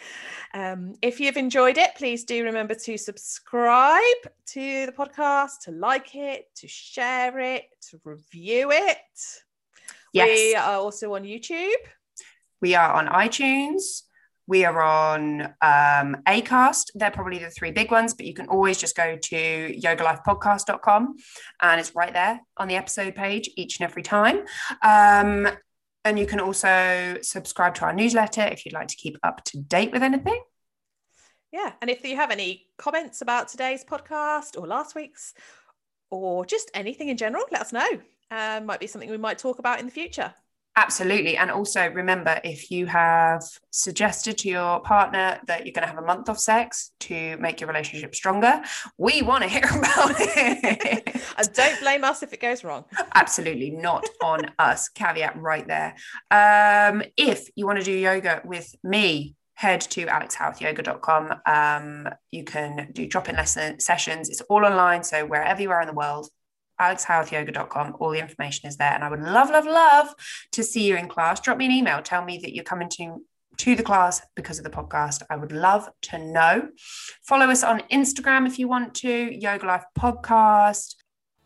Um, 0.54 0.94
if 1.02 1.20
you've 1.20 1.36
enjoyed 1.36 1.76
it, 1.76 1.90
please 1.96 2.24
do 2.24 2.44
remember 2.44 2.74
to 2.74 2.96
subscribe 2.96 4.00
to 4.46 4.86
the 4.86 4.92
podcast, 4.92 5.60
to 5.64 5.72
like 5.72 6.14
it, 6.14 6.46
to 6.56 6.68
share 6.68 7.38
it, 7.38 7.64
to 7.90 8.00
review 8.04 8.70
it. 8.70 8.96
Yes. 10.12 10.28
We 10.28 10.54
are 10.54 10.76
also 10.76 11.14
on 11.14 11.24
YouTube. 11.24 11.72
We 12.60 12.74
are 12.74 12.92
on 12.92 13.08
iTunes. 13.08 14.02
We 14.46 14.64
are 14.64 14.82
on 14.82 15.42
um, 15.42 16.16
Acast. 16.26 16.90
They're 16.94 17.10
probably 17.10 17.38
the 17.38 17.50
three 17.50 17.70
big 17.70 17.90
ones, 17.90 18.14
but 18.14 18.26
you 18.26 18.34
can 18.34 18.48
always 18.48 18.78
just 18.78 18.96
go 18.96 19.16
to 19.16 19.76
yogalifepodcast.com 19.80 21.14
and 21.62 21.80
it's 21.80 21.94
right 21.94 22.12
there 22.12 22.40
on 22.56 22.68
the 22.68 22.76
episode 22.76 23.14
page 23.14 23.48
each 23.56 23.78
and 23.78 23.88
every 23.88 24.02
time. 24.02 24.44
Um, 24.82 25.48
and 26.04 26.18
you 26.18 26.26
can 26.26 26.40
also 26.40 27.18
subscribe 27.22 27.74
to 27.76 27.84
our 27.84 27.92
newsletter 27.92 28.42
if 28.42 28.64
you'd 28.64 28.74
like 28.74 28.88
to 28.88 28.96
keep 28.96 29.16
up 29.22 29.44
to 29.44 29.58
date 29.58 29.92
with 29.92 30.02
anything. 30.02 30.42
Yeah. 31.52 31.72
And 31.80 31.90
if 31.90 32.04
you 32.04 32.16
have 32.16 32.30
any 32.30 32.66
comments 32.78 33.20
about 33.20 33.48
today's 33.48 33.84
podcast 33.84 34.58
or 34.58 34.66
last 34.66 34.94
week's 34.94 35.34
or 36.10 36.44
just 36.44 36.70
anything 36.74 37.08
in 37.08 37.16
general, 37.16 37.44
let 37.52 37.60
us 37.60 37.72
know. 37.72 37.88
Um, 38.30 38.66
might 38.66 38.80
be 38.80 38.86
something 38.86 39.10
we 39.10 39.18
might 39.18 39.38
talk 39.38 39.58
about 39.58 39.78
in 39.78 39.86
the 39.86 39.92
future. 39.92 40.34
Absolutely. 40.74 41.36
And 41.36 41.50
also 41.50 41.86
remember 41.90 42.40
if 42.44 42.70
you 42.70 42.86
have 42.86 43.42
suggested 43.70 44.38
to 44.38 44.48
your 44.48 44.80
partner 44.80 45.38
that 45.46 45.66
you're 45.66 45.72
going 45.72 45.86
to 45.86 45.94
have 45.94 46.02
a 46.02 46.06
month 46.06 46.30
of 46.30 46.38
sex 46.38 46.92
to 47.00 47.36
make 47.36 47.60
your 47.60 47.68
relationship 47.68 48.14
stronger, 48.14 48.62
we 48.96 49.20
want 49.20 49.42
to 49.42 49.50
hear 49.50 49.64
about 49.78 50.14
it. 50.18 51.22
and 51.36 51.52
don't 51.52 51.80
blame 51.80 52.04
us 52.04 52.22
if 52.22 52.32
it 52.32 52.40
goes 52.40 52.64
wrong. 52.64 52.84
Absolutely 53.14 53.70
not 53.70 54.06
on 54.22 54.40
us. 54.58 54.88
Caveat 54.88 55.36
right 55.36 55.66
there. 55.66 55.94
Um, 56.30 57.02
if 57.18 57.48
you 57.54 57.66
want 57.66 57.78
to 57.78 57.84
do 57.84 57.92
yoga 57.92 58.40
with 58.44 58.74
me, 58.82 59.34
head 59.54 59.82
to 59.82 60.06
alexhowarthyoga.com. 60.06 61.34
Um, 61.46 62.08
you 62.30 62.44
can 62.44 62.90
do 62.92 63.06
drop 63.06 63.28
in 63.28 63.36
lesson 63.36 63.78
sessions. 63.78 64.30
It's 64.30 64.40
all 64.42 64.64
online. 64.64 65.04
So 65.04 65.26
wherever 65.26 65.60
you 65.60 65.70
are 65.70 65.82
in 65.82 65.86
the 65.86 65.92
world, 65.92 66.28
alexhowarthyoga.com. 66.82 67.96
All 67.98 68.10
the 68.10 68.18
information 68.18 68.68
is 68.68 68.76
there. 68.76 68.92
And 68.92 69.04
I 69.04 69.10
would 69.10 69.22
love, 69.22 69.50
love, 69.50 69.66
love 69.66 70.14
to 70.52 70.62
see 70.62 70.86
you 70.86 70.96
in 70.96 71.08
class. 71.08 71.40
Drop 71.40 71.58
me 71.58 71.66
an 71.66 71.72
email. 71.72 72.02
Tell 72.02 72.24
me 72.24 72.38
that 72.38 72.54
you're 72.54 72.64
coming 72.64 72.88
to 72.90 73.22
to 73.58 73.76
the 73.76 73.82
class 73.82 74.22
because 74.34 74.58
of 74.58 74.64
the 74.64 74.70
podcast. 74.70 75.22
I 75.30 75.36
would 75.36 75.52
love 75.52 75.88
to 76.02 76.18
know. 76.18 76.68
Follow 77.22 77.46
us 77.46 77.62
on 77.62 77.80
Instagram 77.92 78.46
if 78.46 78.58
you 78.58 78.66
want 78.66 78.94
to, 78.96 79.08
Yoga 79.08 79.66
Life 79.66 79.84
Podcast. 79.96 80.96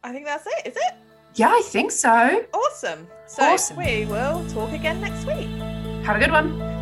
I 0.03 0.12
think 0.12 0.24
that's 0.24 0.47
it, 0.47 0.68
is 0.68 0.76
it? 0.76 0.95
Yeah, 1.34 1.51
I 1.51 1.62
think 1.64 1.91
so. 1.91 2.47
Awesome. 2.55 3.07
So 3.26 3.43
awesome. 3.43 3.76
we 3.76 4.07
will 4.07 4.49
talk 4.51 4.72
again 4.72 5.01
next 5.01 5.26
week. 5.26 5.49
Have 6.05 6.16
a 6.16 6.20
good 6.20 6.30
one. 6.30 6.76